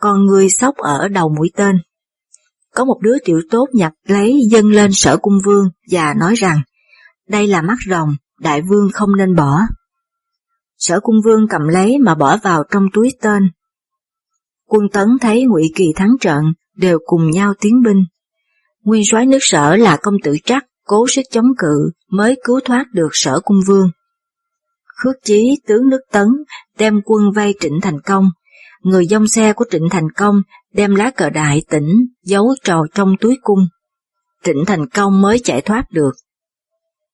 Còn 0.00 0.26
người 0.26 0.48
sóc 0.48 0.76
ở 0.76 1.08
đầu 1.08 1.28
mũi 1.36 1.50
tên. 1.56 1.76
Có 2.74 2.84
một 2.84 2.98
đứa 3.00 3.16
tiểu 3.24 3.40
tốt 3.50 3.66
nhặt 3.72 3.92
lấy 4.06 4.40
dâng 4.50 4.70
lên 4.70 4.90
sở 4.92 5.16
cung 5.16 5.38
vương 5.44 5.64
và 5.90 6.14
nói 6.14 6.34
rằng, 6.34 6.62
đây 7.28 7.46
là 7.46 7.62
mắt 7.62 7.76
rồng, 7.90 8.08
đại 8.40 8.62
vương 8.62 8.90
không 8.92 9.16
nên 9.16 9.34
bỏ. 9.34 9.60
Sở 10.78 11.00
cung 11.00 11.16
vương 11.24 11.48
cầm 11.48 11.68
lấy 11.68 11.98
mà 11.98 12.14
bỏ 12.14 12.36
vào 12.36 12.64
trong 12.70 12.86
túi 12.92 13.10
tên. 13.22 13.50
Quân 14.66 14.88
tấn 14.92 15.08
thấy 15.20 15.44
ngụy 15.44 15.72
Kỳ 15.74 15.92
thắng 15.96 16.16
trận, 16.20 16.44
đều 16.76 16.98
cùng 17.06 17.30
nhau 17.30 17.54
tiến 17.60 17.82
binh. 17.82 18.04
Nguyên 18.82 19.02
soái 19.04 19.26
nước 19.26 19.38
sở 19.40 19.76
là 19.76 19.96
công 20.02 20.14
tử 20.24 20.36
trắc, 20.44 20.64
cố 20.84 21.06
sức 21.08 21.22
chống 21.30 21.48
cự 21.58 21.90
mới 22.10 22.36
cứu 22.44 22.60
thoát 22.64 22.84
được 22.92 23.08
sở 23.12 23.40
cung 23.44 23.60
vương. 23.66 23.90
Khước 24.84 25.14
chí 25.24 25.58
tướng 25.66 25.88
nước 25.88 26.00
tấn 26.12 26.28
đem 26.78 27.00
quân 27.04 27.32
vây 27.32 27.54
Trịnh 27.60 27.80
Thành 27.82 28.00
Công, 28.00 28.30
người 28.82 29.06
dông 29.06 29.26
xe 29.26 29.52
của 29.52 29.64
Trịnh 29.70 29.88
Thành 29.90 30.10
Công 30.16 30.42
đem 30.74 30.94
lá 30.94 31.10
cờ 31.10 31.30
đại 31.30 31.62
tỉnh 31.70 32.06
giấu 32.22 32.54
trò 32.64 32.82
trong 32.94 33.16
túi 33.20 33.38
cung. 33.42 33.66
Trịnh 34.44 34.64
Thành 34.66 34.88
Công 34.88 35.22
mới 35.22 35.38
chạy 35.44 35.60
thoát 35.60 35.84
được. 35.90 36.12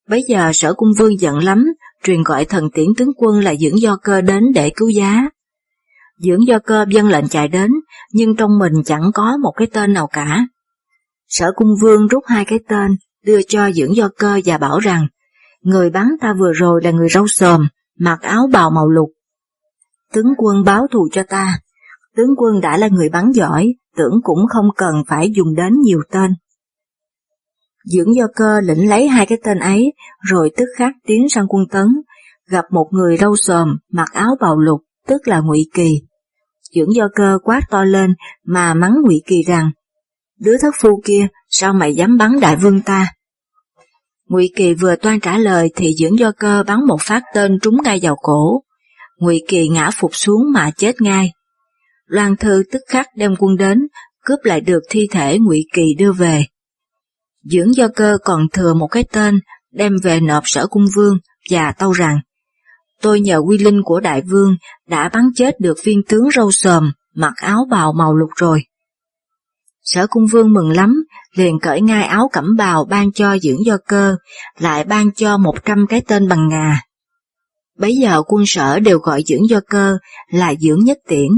Bấy 0.09 0.25
giờ 0.29 0.51
sở 0.55 0.75
cung 0.75 0.91
vương 0.99 1.21
giận 1.21 1.39
lắm, 1.39 1.67
truyền 2.05 2.23
gọi 2.23 2.45
thần 2.45 2.71
tiễn 2.75 2.87
tướng 2.97 3.11
quân 3.17 3.41
là 3.41 3.55
dưỡng 3.55 3.81
do 3.81 3.97
cơ 3.97 4.21
đến 4.21 4.43
để 4.55 4.71
cứu 4.77 4.89
giá. 4.89 5.29
Dưỡng 6.19 6.47
do 6.47 6.59
cơ 6.59 6.85
dân 6.89 7.09
lệnh 7.09 7.29
chạy 7.29 7.49
đến, 7.49 7.71
nhưng 8.13 8.37
trong 8.37 8.59
mình 8.59 8.73
chẳng 8.85 9.11
có 9.15 9.37
một 9.43 9.53
cái 9.57 9.69
tên 9.73 9.93
nào 9.93 10.07
cả. 10.07 10.47
Sở 11.29 11.53
cung 11.57 11.75
vương 11.81 12.07
rút 12.07 12.25
hai 12.27 12.45
cái 12.45 12.59
tên, 12.69 12.97
đưa 13.25 13.43
cho 13.49 13.71
dưỡng 13.71 13.97
do 13.97 14.09
cơ 14.19 14.41
và 14.45 14.59
bảo 14.59 14.79
rằng, 14.79 15.07
người 15.61 15.91
bắn 15.91 16.09
ta 16.21 16.35
vừa 16.39 16.53
rồi 16.53 16.81
là 16.85 16.91
người 16.91 17.09
râu 17.09 17.27
sòm, 17.27 17.69
mặc 17.99 18.21
áo 18.23 18.49
bào 18.53 18.71
màu 18.71 18.89
lục. 18.89 19.11
Tướng 20.13 20.33
quân 20.39 20.65
báo 20.65 20.87
thù 20.93 21.09
cho 21.13 21.23
ta, 21.23 21.59
tướng 22.21 22.37
quân 22.37 22.61
đã 22.61 22.77
là 22.77 22.89
người 22.89 23.09
bắn 23.09 23.31
giỏi, 23.33 23.75
tưởng 23.97 24.21
cũng 24.23 24.47
không 24.49 24.67
cần 24.77 24.95
phải 25.09 25.31
dùng 25.31 25.55
đến 25.55 25.73
nhiều 25.81 26.01
tên. 26.11 26.31
Dưỡng 27.85 28.15
do 28.15 28.27
cơ 28.37 28.61
lĩnh 28.61 28.89
lấy 28.89 29.09
hai 29.09 29.27
cái 29.27 29.39
tên 29.45 29.59
ấy, 29.59 29.93
rồi 30.21 30.51
tức 30.57 30.65
khắc 30.77 30.93
tiến 31.07 31.29
sang 31.29 31.47
quân 31.49 31.65
tấn, 31.71 31.87
gặp 32.49 32.65
một 32.71 32.89
người 32.91 33.17
râu 33.17 33.37
sòm, 33.37 33.77
mặc 33.93 34.09
áo 34.13 34.31
bào 34.41 34.59
lục, 34.59 34.81
tức 35.07 35.29
là 35.29 35.41
ngụy 35.41 35.67
Kỳ. 35.75 36.03
Dưỡng 36.75 36.95
do 36.95 37.09
cơ 37.15 37.39
quát 37.43 37.61
to 37.71 37.85
lên 37.85 38.15
mà 38.45 38.75
mắng 38.75 38.95
ngụy 39.05 39.23
Kỳ 39.27 39.43
rằng, 39.43 39.71
đứa 40.41 40.57
thất 40.63 40.75
phu 40.81 41.01
kia, 41.05 41.27
sao 41.49 41.73
mày 41.73 41.95
dám 41.95 42.17
bắn 42.19 42.41
đại 42.41 42.57
vương 42.57 42.81
ta? 42.83 43.13
Ngụy 44.29 44.51
Kỳ 44.57 44.75
vừa 44.75 44.97
toan 44.97 45.21
trả 45.21 45.39
lời 45.39 45.69
thì 45.77 45.95
dưỡng 45.99 46.19
do 46.19 46.33
cơ 46.39 46.65
bắn 46.67 46.79
một 46.87 47.01
phát 47.01 47.23
tên 47.35 47.59
trúng 47.63 47.77
ngay 47.85 47.99
vào 48.03 48.17
cổ. 48.23 48.63
Ngụy 49.19 49.43
Kỳ 49.49 49.69
ngã 49.69 49.91
phục 49.95 50.11
xuống 50.15 50.53
mà 50.53 50.71
chết 50.77 51.01
ngay. 51.01 51.33
Loan 52.11 52.37
Thư 52.37 52.63
tức 52.73 52.83
khắc 52.89 53.07
đem 53.17 53.37
quân 53.39 53.57
đến, 53.57 53.79
cướp 54.25 54.39
lại 54.43 54.61
được 54.61 54.81
thi 54.91 55.09
thể 55.11 55.39
Ngụy 55.39 55.65
Kỳ 55.73 55.95
đưa 55.99 56.13
về. 56.13 56.45
Dưỡng 57.43 57.75
do 57.75 57.89
cơ 57.97 58.19
còn 58.25 58.49
thừa 58.53 58.75
một 58.75 58.87
cái 58.87 59.05
tên, 59.13 59.41
đem 59.73 59.93
về 60.03 60.21
nộp 60.21 60.43
sở 60.47 60.67
cung 60.67 60.87
vương 60.95 61.19
và 61.51 61.73
tâu 61.73 61.93
rằng, 61.93 62.19
tôi 63.03 63.21
nhờ 63.21 63.39
quy 63.39 63.59
linh 63.59 63.83
của 63.85 64.01
đại 64.01 64.23
vương 64.23 64.57
đã 64.89 65.09
bắn 65.09 65.25
chết 65.35 65.61
được 65.61 65.79
viên 65.85 66.03
tướng 66.09 66.31
râu 66.31 66.51
sờm, 66.51 66.93
mặc 67.15 67.33
áo 67.37 67.67
bào 67.71 67.93
màu 67.93 68.17
lục 68.17 68.31
rồi. 68.37 68.65
Sở 69.83 70.07
cung 70.07 70.27
vương 70.27 70.53
mừng 70.53 70.71
lắm, 70.71 71.05
liền 71.35 71.59
cởi 71.61 71.81
ngay 71.81 72.05
áo 72.05 72.29
cẩm 72.33 72.57
bào 72.57 72.85
ban 72.85 73.13
cho 73.13 73.39
dưỡng 73.39 73.65
do 73.67 73.77
cơ, 73.87 74.17
lại 74.59 74.85
ban 74.85 75.13
cho 75.13 75.39
một 75.39 75.65
trăm 75.65 75.87
cái 75.89 76.03
tên 76.07 76.29
bằng 76.29 76.49
ngà. 76.49 76.81
Bấy 77.81 77.97
giờ 77.97 78.23
quân 78.27 78.45
sở 78.47 78.81
đều 78.81 78.99
gọi 78.99 79.23
dưỡng 79.27 79.49
do 79.49 79.61
cơ 79.69 79.99
là 80.31 80.55
dưỡng 80.61 80.85
nhất 80.85 80.99
tiễn, 81.09 81.29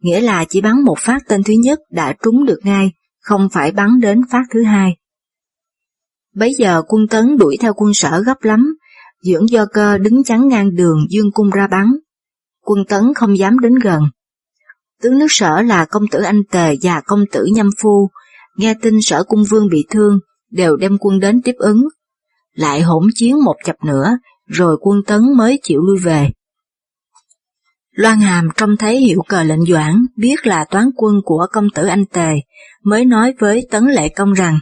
nghĩa 0.00 0.20
là 0.20 0.44
chỉ 0.48 0.60
bắn 0.60 0.84
một 0.84 0.98
phát 0.98 1.22
tên 1.28 1.42
thứ 1.42 1.54
nhất 1.62 1.78
đã 1.90 2.14
trúng 2.22 2.44
được 2.44 2.58
ngay, 2.62 2.92
không 3.20 3.48
phải 3.52 3.72
bắn 3.72 4.00
đến 4.00 4.20
phát 4.30 4.42
thứ 4.52 4.62
hai. 4.62 4.96
Bấy 6.34 6.54
giờ 6.54 6.82
quân 6.88 7.08
tấn 7.08 7.36
đuổi 7.36 7.56
theo 7.60 7.72
quân 7.76 7.94
sở 7.94 8.22
gấp 8.26 8.42
lắm, 8.42 8.74
dưỡng 9.22 9.50
do 9.50 9.66
cơ 9.72 9.98
đứng 9.98 10.24
chắn 10.24 10.48
ngang 10.48 10.74
đường 10.74 11.06
dương 11.10 11.32
cung 11.32 11.50
ra 11.50 11.66
bắn. 11.66 11.86
Quân 12.64 12.84
tấn 12.88 13.14
không 13.14 13.38
dám 13.38 13.58
đến 13.58 13.74
gần. 13.74 14.02
Tướng 15.02 15.18
nước 15.18 15.26
sở 15.28 15.62
là 15.62 15.84
công 15.84 16.08
tử 16.10 16.22
Anh 16.22 16.42
Tề 16.50 16.76
và 16.82 17.00
công 17.00 17.24
tử 17.32 17.44
Nhâm 17.54 17.70
Phu, 17.82 18.10
nghe 18.56 18.74
tin 18.82 18.94
sở 19.02 19.24
cung 19.28 19.44
vương 19.44 19.68
bị 19.68 19.84
thương, 19.90 20.18
đều 20.50 20.76
đem 20.76 20.98
quân 21.00 21.20
đến 21.20 21.42
tiếp 21.42 21.54
ứng. 21.58 21.80
Lại 22.54 22.80
hỗn 22.80 23.02
chiến 23.14 23.44
một 23.44 23.56
chập 23.64 23.76
nữa, 23.84 24.18
rồi 24.46 24.76
quân 24.80 25.02
tấn 25.06 25.20
mới 25.36 25.60
chịu 25.62 25.80
lui 25.80 25.98
về. 25.98 26.30
Loan 27.90 28.20
Hàm 28.20 28.48
trông 28.56 28.76
thấy 28.76 28.98
hiệu 28.98 29.22
cờ 29.28 29.42
lệnh 29.42 29.64
doãn, 29.64 30.06
biết 30.16 30.46
là 30.46 30.64
toán 30.64 30.90
quân 30.96 31.14
của 31.24 31.46
công 31.52 31.70
tử 31.74 31.86
Anh 31.86 32.04
Tề, 32.06 32.30
mới 32.84 33.04
nói 33.04 33.34
với 33.38 33.66
Tấn 33.70 33.84
Lệ 33.84 34.08
Công 34.08 34.32
rằng, 34.32 34.58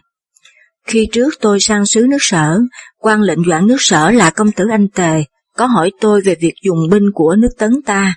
khi 0.87 1.09
trước 1.13 1.35
tôi 1.41 1.61
sang 1.61 1.87
sứ 1.87 2.07
nước 2.09 2.19
sở, 2.21 2.61
quan 2.99 3.21
lệnh 3.21 3.45
doãn 3.45 3.67
nước 3.67 3.77
sở 3.79 4.11
là 4.11 4.31
công 4.31 4.53
tử 4.53 4.65
Anh 4.71 4.89
Tề, 4.89 5.25
có 5.57 5.67
hỏi 5.67 5.93
tôi 6.01 6.21
về 6.21 6.35
việc 6.41 6.55
dùng 6.65 6.79
binh 6.91 7.05
của 7.15 7.37
nước 7.39 7.49
Tấn 7.59 7.71
ta. 7.87 8.15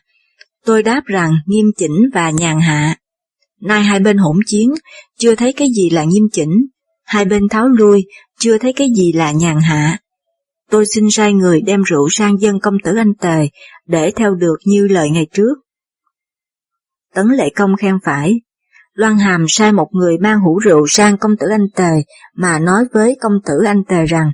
Tôi 0.65 0.83
đáp 0.83 1.01
rằng 1.05 1.33
nghiêm 1.45 1.65
chỉnh 1.77 2.09
và 2.13 2.29
nhàn 2.29 2.59
hạ. 2.59 2.95
Nay 3.61 3.83
hai 3.83 3.99
bên 3.99 4.17
hỗn 4.17 4.35
chiến, 4.45 4.69
chưa 5.19 5.35
thấy 5.35 5.53
cái 5.53 5.67
gì 5.75 5.89
là 5.89 6.03
nghiêm 6.03 6.23
chỉnh, 6.31 6.51
hai 7.03 7.25
bên 7.25 7.43
tháo 7.49 7.67
lui, 7.67 8.05
chưa 8.41 8.57
thấy 8.57 8.73
cái 8.73 8.87
gì 8.95 9.11
là 9.11 9.31
nhàn 9.31 9.59
hạ. 9.59 9.97
Tôi 10.69 10.85
xin 10.85 11.05
sai 11.11 11.33
người 11.33 11.61
đem 11.61 11.81
rượu 11.83 12.07
sang 12.09 12.41
dân 12.41 12.59
công 12.59 12.73
tử 12.83 12.95
anh 12.95 13.13
Tề, 13.13 13.47
để 13.87 14.11
theo 14.15 14.35
được 14.35 14.55
như 14.65 14.87
lời 14.87 15.09
ngày 15.09 15.27
trước. 15.33 15.55
Tấn 17.13 17.27
lệ 17.27 17.49
công 17.55 17.75
khen 17.75 17.97
phải, 18.03 18.41
Loan 18.93 19.17
Hàm 19.17 19.45
sai 19.47 19.71
một 19.71 19.87
người 19.91 20.17
mang 20.17 20.39
hũ 20.39 20.59
rượu 20.59 20.87
sang 20.87 21.17
công 21.17 21.37
tử 21.37 21.47
anh 21.51 21.69
Tề 21.75 21.91
mà 22.35 22.59
nói 22.59 22.85
với 22.93 23.17
công 23.21 23.33
tử 23.45 23.53
anh 23.65 23.83
Tề 23.83 24.05
rằng, 24.05 24.31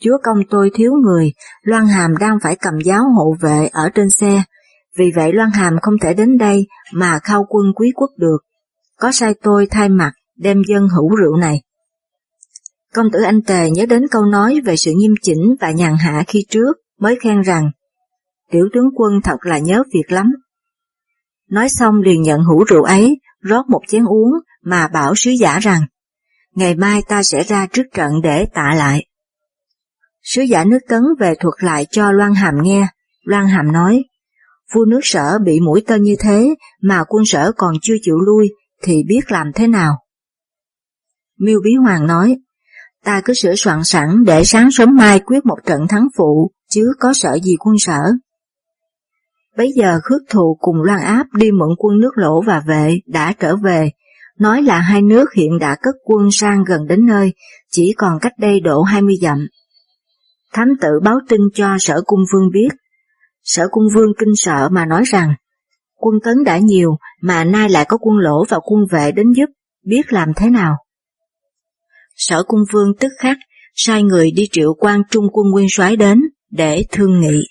Chúa 0.00 0.18
công 0.22 0.38
tôi 0.50 0.70
thiếu 0.74 0.92
người, 1.04 1.32
Loan 1.62 1.86
Hàm 1.86 2.16
đang 2.20 2.38
phải 2.42 2.56
cầm 2.56 2.74
giáo 2.84 3.04
hộ 3.16 3.34
vệ 3.40 3.68
ở 3.72 3.88
trên 3.94 4.10
xe, 4.10 4.42
vì 4.98 5.12
vậy 5.16 5.32
Loan 5.32 5.50
Hàm 5.50 5.72
không 5.82 5.94
thể 6.02 6.14
đến 6.14 6.38
đây 6.38 6.66
mà 6.92 7.18
khao 7.22 7.46
quân 7.48 7.72
quý 7.76 7.92
quốc 7.94 8.10
được. 8.16 8.38
Có 8.98 9.12
sai 9.12 9.34
tôi 9.42 9.66
thay 9.70 9.88
mặt 9.88 10.12
đem 10.36 10.62
dân 10.68 10.88
hữu 10.88 11.16
rượu 11.16 11.36
này. 11.36 11.62
Công 12.96 13.10
tử 13.12 13.22
anh 13.22 13.42
Tề 13.42 13.70
nhớ 13.70 13.86
đến 13.86 14.02
câu 14.10 14.24
nói 14.24 14.60
về 14.64 14.76
sự 14.76 14.92
nghiêm 14.96 15.14
chỉnh 15.22 15.54
và 15.60 15.70
nhàn 15.70 15.96
hạ 15.96 16.24
khi 16.26 16.46
trước, 16.50 16.76
mới 17.00 17.16
khen 17.22 17.40
rằng, 17.40 17.70
tiểu 18.50 18.68
tướng 18.74 18.88
quân 18.96 19.12
thật 19.24 19.36
là 19.42 19.58
nhớ 19.58 19.82
việc 19.94 20.12
lắm. 20.12 20.32
Nói 21.50 21.68
xong 21.68 22.00
liền 22.02 22.22
nhận 22.22 22.40
hũ 22.44 22.64
rượu 22.64 22.82
ấy, 22.82 23.20
rót 23.40 23.68
một 23.68 23.80
chén 23.88 24.04
uống 24.04 24.30
mà 24.64 24.88
bảo 24.88 25.14
sứ 25.16 25.30
giả 25.30 25.58
rằng, 25.58 25.80
ngày 26.54 26.74
mai 26.74 27.02
ta 27.08 27.22
sẽ 27.22 27.42
ra 27.42 27.66
trước 27.66 27.82
trận 27.94 28.12
để 28.22 28.46
tạ 28.54 28.74
lại. 28.76 29.06
Sứ 30.22 30.42
giả 30.42 30.64
nước 30.64 30.80
tấn 30.88 31.02
về 31.18 31.34
thuật 31.40 31.54
lại 31.58 31.86
cho 31.90 32.12
Loan 32.12 32.34
Hàm 32.34 32.54
nghe, 32.62 32.88
Loan 33.24 33.46
Hàm 33.46 33.72
nói, 33.72 34.04
vua 34.74 34.84
nước 34.84 35.00
sở 35.02 35.38
bị 35.44 35.60
mũi 35.60 35.82
tên 35.86 36.02
như 36.02 36.16
thế 36.20 36.54
mà 36.82 37.04
quân 37.08 37.24
sở 37.26 37.52
còn 37.56 37.74
chưa 37.82 37.96
chịu 38.02 38.16
lui 38.18 38.48
thì 38.82 39.02
biết 39.08 39.32
làm 39.32 39.46
thế 39.54 39.66
nào. 39.66 39.98
Miêu 41.38 41.60
Bí 41.64 41.74
Hoàng 41.74 42.06
nói, 42.06 42.36
ta 43.06 43.20
cứ 43.24 43.34
sửa 43.34 43.54
soạn 43.56 43.84
sẵn 43.84 44.24
để 44.26 44.44
sáng 44.44 44.70
sớm 44.70 44.96
mai 44.96 45.20
quyết 45.20 45.46
một 45.46 45.58
trận 45.66 45.88
thắng 45.88 46.06
phụ, 46.16 46.50
chứ 46.70 46.92
có 46.98 47.12
sợ 47.12 47.38
gì 47.42 47.56
quân 47.58 47.74
sở. 47.78 48.12
Bấy 49.56 49.72
giờ 49.76 49.98
khước 50.02 50.22
thù 50.30 50.56
cùng 50.60 50.82
Loan 50.82 51.00
Áp 51.00 51.26
đi 51.32 51.50
mượn 51.50 51.68
quân 51.78 52.00
nước 52.00 52.10
lỗ 52.16 52.42
và 52.42 52.62
vệ 52.66 52.98
đã 53.06 53.32
trở 53.40 53.56
về, 53.56 53.90
nói 54.38 54.62
là 54.62 54.78
hai 54.78 55.02
nước 55.02 55.32
hiện 55.34 55.58
đã 55.60 55.76
cất 55.82 55.94
quân 56.04 56.28
sang 56.32 56.64
gần 56.64 56.86
đến 56.86 57.06
nơi, 57.06 57.32
chỉ 57.70 57.94
còn 57.96 58.18
cách 58.20 58.32
đây 58.38 58.60
độ 58.60 58.82
20 58.82 59.14
dặm. 59.22 59.46
Thám 60.52 60.68
tử 60.80 60.88
báo 61.02 61.18
tin 61.28 61.40
cho 61.54 61.76
sở 61.78 62.02
cung 62.06 62.20
vương 62.32 62.50
biết. 62.52 62.68
Sở 63.42 63.68
cung 63.70 63.84
vương 63.94 64.12
kinh 64.18 64.36
sợ 64.36 64.68
mà 64.72 64.86
nói 64.86 65.02
rằng, 65.06 65.34
quân 65.94 66.14
tấn 66.24 66.44
đã 66.44 66.58
nhiều 66.58 66.96
mà 67.22 67.44
nay 67.44 67.68
lại 67.68 67.84
có 67.88 67.98
quân 68.00 68.18
lỗ 68.18 68.44
và 68.48 68.58
quân 68.64 68.80
vệ 68.90 69.12
đến 69.12 69.32
giúp, 69.32 69.46
biết 69.84 70.12
làm 70.12 70.32
thế 70.36 70.50
nào. 70.50 70.76
Sở 72.16 72.42
cung 72.42 72.60
vương 72.72 72.96
tức 73.00 73.08
khắc, 73.18 73.36
sai 73.74 74.02
người 74.02 74.30
đi 74.30 74.48
triệu 74.52 74.74
quan 74.74 75.00
trung 75.10 75.24
quân 75.32 75.46
nguyên 75.50 75.66
soái 75.70 75.96
đến 75.96 76.20
để 76.50 76.84
thương 76.92 77.20
nghị. 77.20 77.42